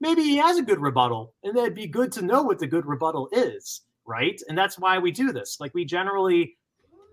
Maybe 0.00 0.22
he 0.22 0.36
has 0.36 0.58
a 0.58 0.62
good 0.62 0.80
rebuttal, 0.80 1.34
and 1.42 1.56
that'd 1.56 1.74
be 1.74 1.86
good 1.86 2.12
to 2.12 2.22
know 2.22 2.42
what 2.42 2.58
the 2.58 2.66
good 2.66 2.86
rebuttal 2.86 3.28
is, 3.32 3.82
right? 4.06 4.40
And 4.48 4.56
that's 4.56 4.78
why 4.78 4.98
we 4.98 5.10
do 5.10 5.32
this. 5.32 5.56
Like 5.60 5.74
we 5.74 5.84
generally, 5.84 6.56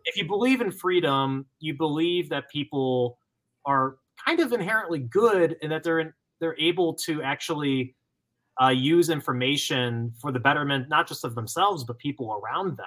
if 0.05 0.17
you 0.17 0.27
believe 0.27 0.61
in 0.61 0.71
freedom, 0.71 1.45
you 1.59 1.73
believe 1.75 2.29
that 2.29 2.49
people 2.49 3.19
are 3.65 3.97
kind 4.25 4.39
of 4.39 4.53
inherently 4.53 4.99
good 4.99 5.57
and 5.61 5.71
that 5.71 5.83
they're 5.83 5.99
in, 5.99 6.13
they're 6.39 6.57
able 6.59 6.93
to 6.93 7.21
actually 7.21 7.95
uh, 8.61 8.69
use 8.69 9.09
information 9.09 10.13
for 10.19 10.31
the 10.31 10.39
betterment 10.39 10.89
not 10.89 11.07
just 11.07 11.23
of 11.23 11.35
themselves 11.35 11.83
but 11.83 11.97
people 11.99 12.41
around 12.43 12.77
them, 12.77 12.85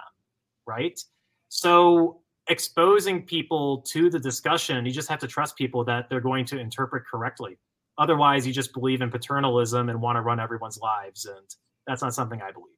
right? 0.67 1.01
So 1.49 2.21
exposing 2.49 3.23
people 3.23 3.81
to 3.83 4.11
the 4.11 4.19
discussion, 4.19 4.85
you 4.85 4.93
just 4.93 5.09
have 5.09 5.21
to 5.21 5.27
trust 5.27 5.57
people 5.57 5.85
that 5.85 6.09
they're 6.09 6.21
going 6.21 6.45
to 6.47 6.59
interpret 6.59 7.05
correctly. 7.07 7.59
Otherwise, 7.97 8.47
you 8.47 8.53
just 8.53 8.73
believe 8.73 9.01
in 9.03 9.11
paternalism 9.11 9.89
and 9.89 10.01
want 10.01 10.17
to 10.17 10.21
run 10.21 10.41
everyone's 10.41 10.79
lives, 10.79 11.27
and 11.27 11.47
that's 11.87 12.03
not 12.03 12.13
something 12.13 12.43
I 12.43 12.51
believe 12.51 12.75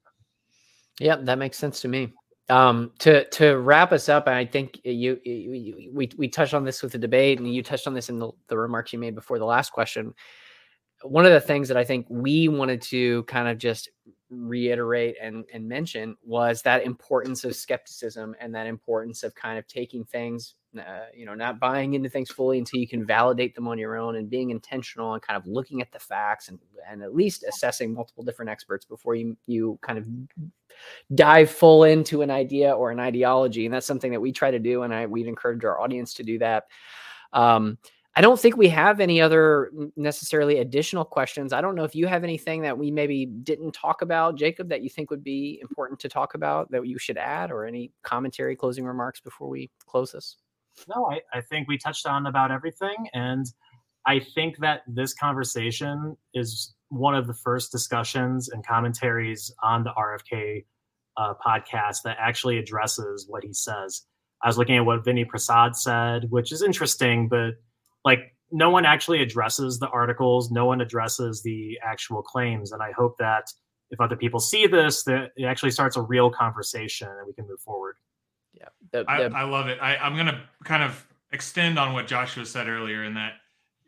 in. 0.99 1.07
Yeah, 1.07 1.17
that 1.17 1.39
makes 1.39 1.57
sense 1.57 1.81
to 1.81 1.89
me. 1.89 2.13
Um, 2.49 2.93
to 3.01 3.29
to 3.31 3.59
wrap 3.59 3.93
us 3.93 4.09
up, 4.09 4.29
I 4.29 4.45
think 4.45 4.81
you, 4.85 5.19
you, 5.25 5.91
we 5.93 6.11
we 6.17 6.29
touched 6.29 6.55
on 6.55 6.65
this 6.65 6.83
with 6.83 6.93
the 6.93 6.99
debate, 6.99 7.39
and 7.39 7.53
you 7.53 7.63
touched 7.63 7.89
on 7.89 7.95
this 7.95 8.09
in 8.09 8.19
the, 8.19 8.31
the 8.49 8.57
remarks 8.57 8.93
you 8.93 8.99
made 8.99 9.15
before 9.17 9.39
the 9.39 9.45
last 9.45 9.73
question. 9.73 10.15
One 11.03 11.27
of 11.27 11.33
the 11.33 11.41
things 11.41 11.69
that 11.69 11.77
I 11.77 11.85
think 11.85 12.07
we 12.09 12.49
wanted 12.49 12.83
to 12.83 13.25
kind 13.25 13.49
of 13.49 13.59
just 13.59 13.91
reiterate 14.31 15.17
and, 15.23 15.45
and 15.53 15.69
mention 15.69 16.17
was 16.25 16.63
that 16.63 16.85
importance 16.85 17.45
of 17.45 17.55
skepticism 17.55 18.35
and 18.41 18.55
that 18.55 18.67
importance 18.67 19.23
of 19.23 19.35
kind 19.35 19.59
of 19.59 19.67
taking 19.69 20.05
things 20.05 20.55
uh, 20.77 21.07
you 21.15 21.25
know 21.25 21.35
not 21.35 21.61
buying 21.61 21.95
into 21.95 22.09
things 22.09 22.29
fully 22.31 22.59
until 22.59 22.81
you 22.81 22.89
can 22.89 23.07
validate 23.07 23.55
them 23.55 23.69
on 23.69 23.79
your 23.79 23.97
own 23.97 24.17
and 24.17 24.29
being 24.29 24.51
intentional 24.51 25.15
and 25.15 25.23
kind 25.23 25.37
of 25.37 25.47
looking 25.47 25.81
at 25.81 25.91
the 25.93 25.99
facts 25.99 26.49
and 26.49 26.59
and 26.91 27.03
at 27.03 27.15
least 27.15 27.45
assessing 27.49 27.95
multiple 27.95 28.25
different 28.25 28.51
experts 28.51 28.85
before 28.85 29.15
you 29.15 29.37
you 29.47 29.79
kind 29.81 29.99
of 29.99 30.07
dive 31.15 31.51
full 31.51 31.85
into 31.85 32.23
an 32.23 32.31
idea 32.31 32.73
or 32.73 32.91
an 32.91 33.01
ideology 33.01 33.65
and 33.65 33.75
that's 33.75 33.87
something 33.87 34.13
that 34.13 34.21
we 34.21 34.33
try 34.33 34.51
to 34.51 34.59
do 34.59 34.83
and 34.83 34.95
I 34.95 35.07
we'd 35.07 35.27
encourage 35.27 35.65
our 35.65 35.81
audience 35.81 36.15
to 36.15 36.23
do 36.23 36.39
that 36.39 36.65
um, 37.33 37.79
I 38.19 38.23
don't 38.23 38.41
think 38.41 38.57
we 38.57 38.71
have 38.71 38.99
any 38.99 39.21
other 39.21 39.71
necessarily 39.95 40.61
additional 40.61 41.05
questions. 41.05 41.53
I 41.53 41.61
don't 41.61 41.75
know 41.75 41.85
if 41.85 41.95
you 41.95 42.07
have 42.07 42.25
anything 42.25 42.63
that 42.63 42.77
we 42.77 42.91
maybe 42.91 43.27
didn't 43.27 43.73
talk 43.73 44.01
about, 44.01 44.39
Jacob, 44.39 44.71
that 44.71 44.83
you 44.83 44.89
think 44.89 45.11
would 45.11 45.23
be 45.23 45.59
important 45.61 46.01
to 46.01 46.09
talk 46.09 46.33
about 46.33 46.71
that 46.71 46.87
you 46.87 46.97
should 46.99 47.19
add, 47.19 47.51
or 47.51 47.67
any 47.67 47.93
commentary, 48.03 48.57
closing 48.57 48.87
remarks 48.87 49.21
before 49.21 49.51
we 49.51 49.71
close 49.87 50.13
this. 50.13 50.39
No, 50.89 51.11
I, 51.11 51.21
I 51.37 51.43
think 51.43 51.69
we 51.69 51.77
touched 51.77 52.07
on 52.07 52.27
about 52.27 52.51
everything. 52.51 53.07
And 53.13 53.45
I 54.07 54.19
think 54.19 54.57
that 54.59 54.81
this 54.87 55.13
conversation 55.13 56.17
is 56.33 56.75
one 56.89 57.15
of 57.15 57.27
the 57.27 57.35
first 57.35 57.73
discussions 57.73 58.49
and 58.49 58.67
commentaries 58.67 59.53
on 59.63 59.85
the 59.85 59.91
RFK 59.91 60.65
uh, 61.17 61.35
podcast 61.45 62.03
that 62.05 62.17
actually 62.21 62.59
addresses 62.59 63.27
what 63.29 63.43
he 63.45 63.53
says. 63.53 64.03
I 64.43 64.49
was 64.49 64.59
looking 64.59 64.77
at 64.77 64.85
what 64.85 65.05
Vinay 65.05 65.27
Prasad 65.27 65.75
said, 65.75 66.31
which 66.31 66.53
is 66.53 66.63
interesting, 66.63 67.29
but 67.29 67.55
like 68.05 68.37
no 68.51 68.71
one 68.71 68.87
actually 68.87 69.23
addresses 69.23 69.79
the 69.79 69.89
articles 69.89 70.51
no 70.51 70.65
one 70.65 70.81
addresses 70.81 71.43
the 71.43 71.79
actual 71.83 72.23
claims 72.23 72.73
and 72.73 72.83
i 72.83 72.93
hope 72.93 73.17
that 73.19 73.45
if 73.91 74.01
other 74.01 74.17
people 74.17 74.41
see 74.41 74.67
this 74.67 75.03
that 75.05 75.31
it 75.37 75.45
actually 75.45 75.71
starts 75.71 75.97
a 75.97 76.03
real 76.03 76.31
conversation 76.31 77.09
and 77.09 77.27
we 77.27 77.33
can 77.33 77.47
move 77.47 77.61
forward. 77.61 77.97
Yeah 78.53 78.69
the, 78.93 79.05
the... 79.05 79.11
I, 79.11 79.43
I, 79.43 79.43
love 79.45 79.69
it. 79.69 79.79
I, 79.81 79.97
i'm 79.97 80.15
going 80.15 80.27
to 80.27 80.41
kind 80.65 80.83
of 80.83 81.07
extend 81.33 81.79
on 81.79 81.93
what 81.93 82.07
joshua 82.07 82.47
said 82.47 82.69
earlier 82.69 83.05
in 83.05 83.15
that 83.15 83.35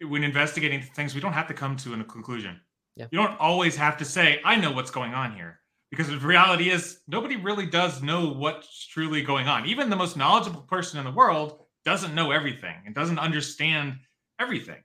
when 0.03 0.25
investigating 0.25 0.83
things 0.83 1.15
we 1.15 1.21
don't 1.21 1.33
have 1.33 1.49
to 1.49 1.55
come 1.55 1.77
to 1.77 1.95
a 1.95 2.05
conclusion 2.05 2.61
yeah. 2.99 3.07
you 3.11 3.19
don't 3.19 3.39
always 3.41 3.77
have 3.77 3.97
to 3.97 4.05
say 4.05 4.41
i 4.45 4.57
know 4.57 4.71
what's 4.73 4.91
going 4.91 5.15
on 5.15 5.35
here 5.35 5.61
because 5.91 6.09
the 6.09 6.19
reality 6.19 6.69
is 6.69 7.01
nobody 7.09 7.37
really 7.37 7.67
does 7.67 8.03
know 8.03 8.29
what's 8.29 8.87
truly 8.87 9.23
going 9.23 9.49
on 9.49 9.67
even 9.67 9.89
the 9.89 9.97
most 9.97 10.17
knowledgeable 10.17 10.63
person 10.63 10.99
in 10.99 11.05
the 11.05 11.13
world 11.13 11.65
doesn't 11.85 12.15
know 12.15 12.31
everything 12.31 12.75
and 12.85 12.95
doesn't 12.95 13.19
understand 13.19 13.97
everything. 14.39 14.83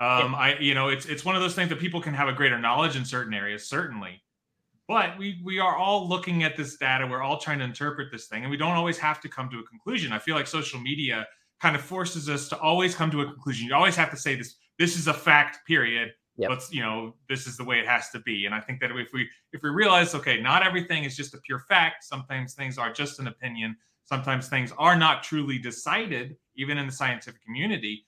Um, 0.00 0.32
yeah. 0.32 0.36
I, 0.36 0.58
you 0.58 0.74
know, 0.74 0.88
it's 0.88 1.06
it's 1.06 1.24
one 1.24 1.36
of 1.36 1.42
those 1.42 1.54
things 1.54 1.68
that 1.68 1.78
people 1.78 2.00
can 2.00 2.14
have 2.14 2.28
a 2.28 2.32
greater 2.32 2.58
knowledge 2.58 2.96
in 2.96 3.04
certain 3.04 3.34
areas, 3.34 3.68
certainly. 3.68 4.22
But 4.88 5.16
we 5.18 5.40
we 5.44 5.58
are 5.60 5.76
all 5.76 6.08
looking 6.08 6.42
at 6.42 6.56
this 6.56 6.76
data. 6.76 7.06
We're 7.06 7.22
all 7.22 7.38
trying 7.38 7.58
to 7.58 7.64
interpret 7.64 8.10
this 8.10 8.26
thing, 8.26 8.42
and 8.42 8.50
we 8.50 8.56
don't 8.56 8.72
always 8.72 8.98
have 8.98 9.20
to 9.20 9.28
come 9.28 9.48
to 9.50 9.58
a 9.58 9.62
conclusion. 9.62 10.12
I 10.12 10.18
feel 10.18 10.34
like 10.34 10.46
social 10.46 10.80
media 10.80 11.26
kind 11.60 11.76
of 11.76 11.82
forces 11.82 12.28
us 12.28 12.48
to 12.48 12.58
always 12.58 12.94
come 12.94 13.10
to 13.10 13.20
a 13.20 13.26
conclusion. 13.26 13.68
You 13.68 13.74
always 13.74 13.96
have 13.96 14.10
to 14.10 14.16
say 14.16 14.34
this. 14.34 14.56
This 14.78 14.98
is 14.98 15.06
a 15.06 15.14
fact. 15.14 15.66
Period. 15.66 16.12
Yep. 16.40 16.50
Let's 16.50 16.72
you 16.72 16.82
know 16.82 17.14
this 17.28 17.46
is 17.46 17.56
the 17.56 17.64
way 17.64 17.78
it 17.78 17.86
has 17.86 18.08
to 18.10 18.20
be. 18.20 18.46
And 18.46 18.54
I 18.54 18.60
think 18.60 18.80
that 18.80 18.90
if 18.92 19.12
we 19.12 19.28
if 19.52 19.62
we 19.62 19.70
realize 19.70 20.14
okay, 20.14 20.40
not 20.40 20.66
everything 20.66 21.04
is 21.04 21.16
just 21.16 21.34
a 21.34 21.38
pure 21.38 21.60
fact. 21.68 22.04
Sometimes 22.04 22.54
things 22.54 22.78
are 22.78 22.92
just 22.92 23.20
an 23.20 23.26
opinion. 23.26 23.76
Sometimes 24.04 24.48
things 24.48 24.72
are 24.78 24.96
not 24.96 25.22
truly 25.22 25.58
decided, 25.58 26.36
even 26.56 26.78
in 26.78 26.86
the 26.86 26.92
scientific 26.92 27.42
community 27.44 28.06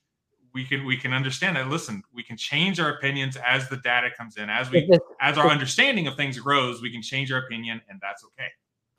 we 0.53 0.63
can 0.63 0.85
we 0.85 0.95
can 0.95 1.13
understand 1.13 1.55
that 1.55 1.67
listen 1.67 2.03
we 2.13 2.23
can 2.23 2.37
change 2.37 2.79
our 2.79 2.89
opinions 2.89 3.37
as 3.45 3.67
the 3.69 3.77
data 3.77 4.09
comes 4.15 4.37
in 4.37 4.49
as 4.49 4.69
we 4.69 4.89
as 5.21 5.37
our 5.37 5.49
understanding 5.49 6.07
of 6.07 6.15
things 6.15 6.39
grows 6.39 6.81
we 6.81 6.91
can 6.91 7.01
change 7.01 7.31
our 7.31 7.39
opinion 7.39 7.81
and 7.89 7.99
that's 8.01 8.23
okay 8.23 8.47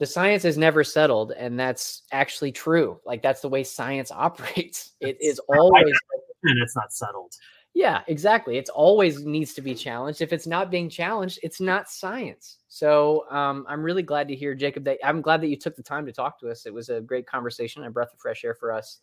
the 0.00 0.06
science 0.06 0.44
is 0.44 0.58
never 0.58 0.82
settled 0.82 1.32
and 1.32 1.58
that's 1.58 2.02
actually 2.12 2.52
true 2.52 2.98
like 3.06 3.22
that's 3.22 3.40
the 3.40 3.48
way 3.48 3.62
science 3.62 4.10
operates 4.14 4.92
it 5.00 5.16
is 5.20 5.40
always 5.48 5.94
and 6.42 6.62
it's 6.62 6.76
not 6.76 6.92
settled 6.92 7.32
Yeah, 7.74 8.02
exactly. 8.06 8.56
It's 8.56 8.70
always 8.70 9.24
needs 9.24 9.52
to 9.54 9.62
be 9.62 9.74
challenged. 9.74 10.22
If 10.22 10.32
it's 10.32 10.46
not 10.46 10.70
being 10.70 10.88
challenged, 10.88 11.40
it's 11.42 11.60
not 11.60 11.90
science. 11.90 12.58
So 12.68 13.28
um, 13.30 13.66
I'm 13.68 13.82
really 13.82 14.02
glad 14.02 14.28
to 14.28 14.36
hear, 14.36 14.54
Jacob, 14.54 14.84
that 14.84 14.98
I'm 15.04 15.20
glad 15.20 15.40
that 15.40 15.48
you 15.48 15.56
took 15.56 15.74
the 15.74 15.82
time 15.82 16.06
to 16.06 16.12
talk 16.12 16.38
to 16.40 16.50
us. 16.50 16.66
It 16.66 16.72
was 16.72 16.88
a 16.88 17.00
great 17.00 17.26
conversation, 17.26 17.82
a 17.82 17.90
breath 17.90 18.12
of 18.12 18.20
fresh 18.20 18.44
air 18.44 18.54
for 18.54 18.72
us 18.72 19.00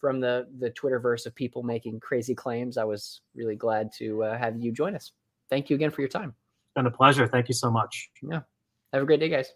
from 0.00 0.20
the 0.20 0.46
the 0.58 0.70
Twitterverse 0.70 1.26
of 1.26 1.34
people 1.34 1.62
making 1.62 2.00
crazy 2.00 2.34
claims. 2.34 2.78
I 2.78 2.84
was 2.84 3.20
really 3.34 3.56
glad 3.56 3.90
to 3.98 4.24
uh, 4.24 4.38
have 4.38 4.58
you 4.58 4.72
join 4.72 4.94
us. 4.94 5.12
Thank 5.50 5.68
you 5.68 5.76
again 5.76 5.90
for 5.90 6.00
your 6.00 6.08
time. 6.08 6.34
It's 6.64 6.74
been 6.74 6.86
a 6.86 6.90
pleasure. 6.90 7.28
Thank 7.28 7.48
you 7.48 7.54
so 7.54 7.70
much. 7.70 8.10
Yeah. 8.22 8.40
Have 8.94 9.02
a 9.02 9.06
great 9.06 9.20
day, 9.20 9.28
guys. 9.28 9.52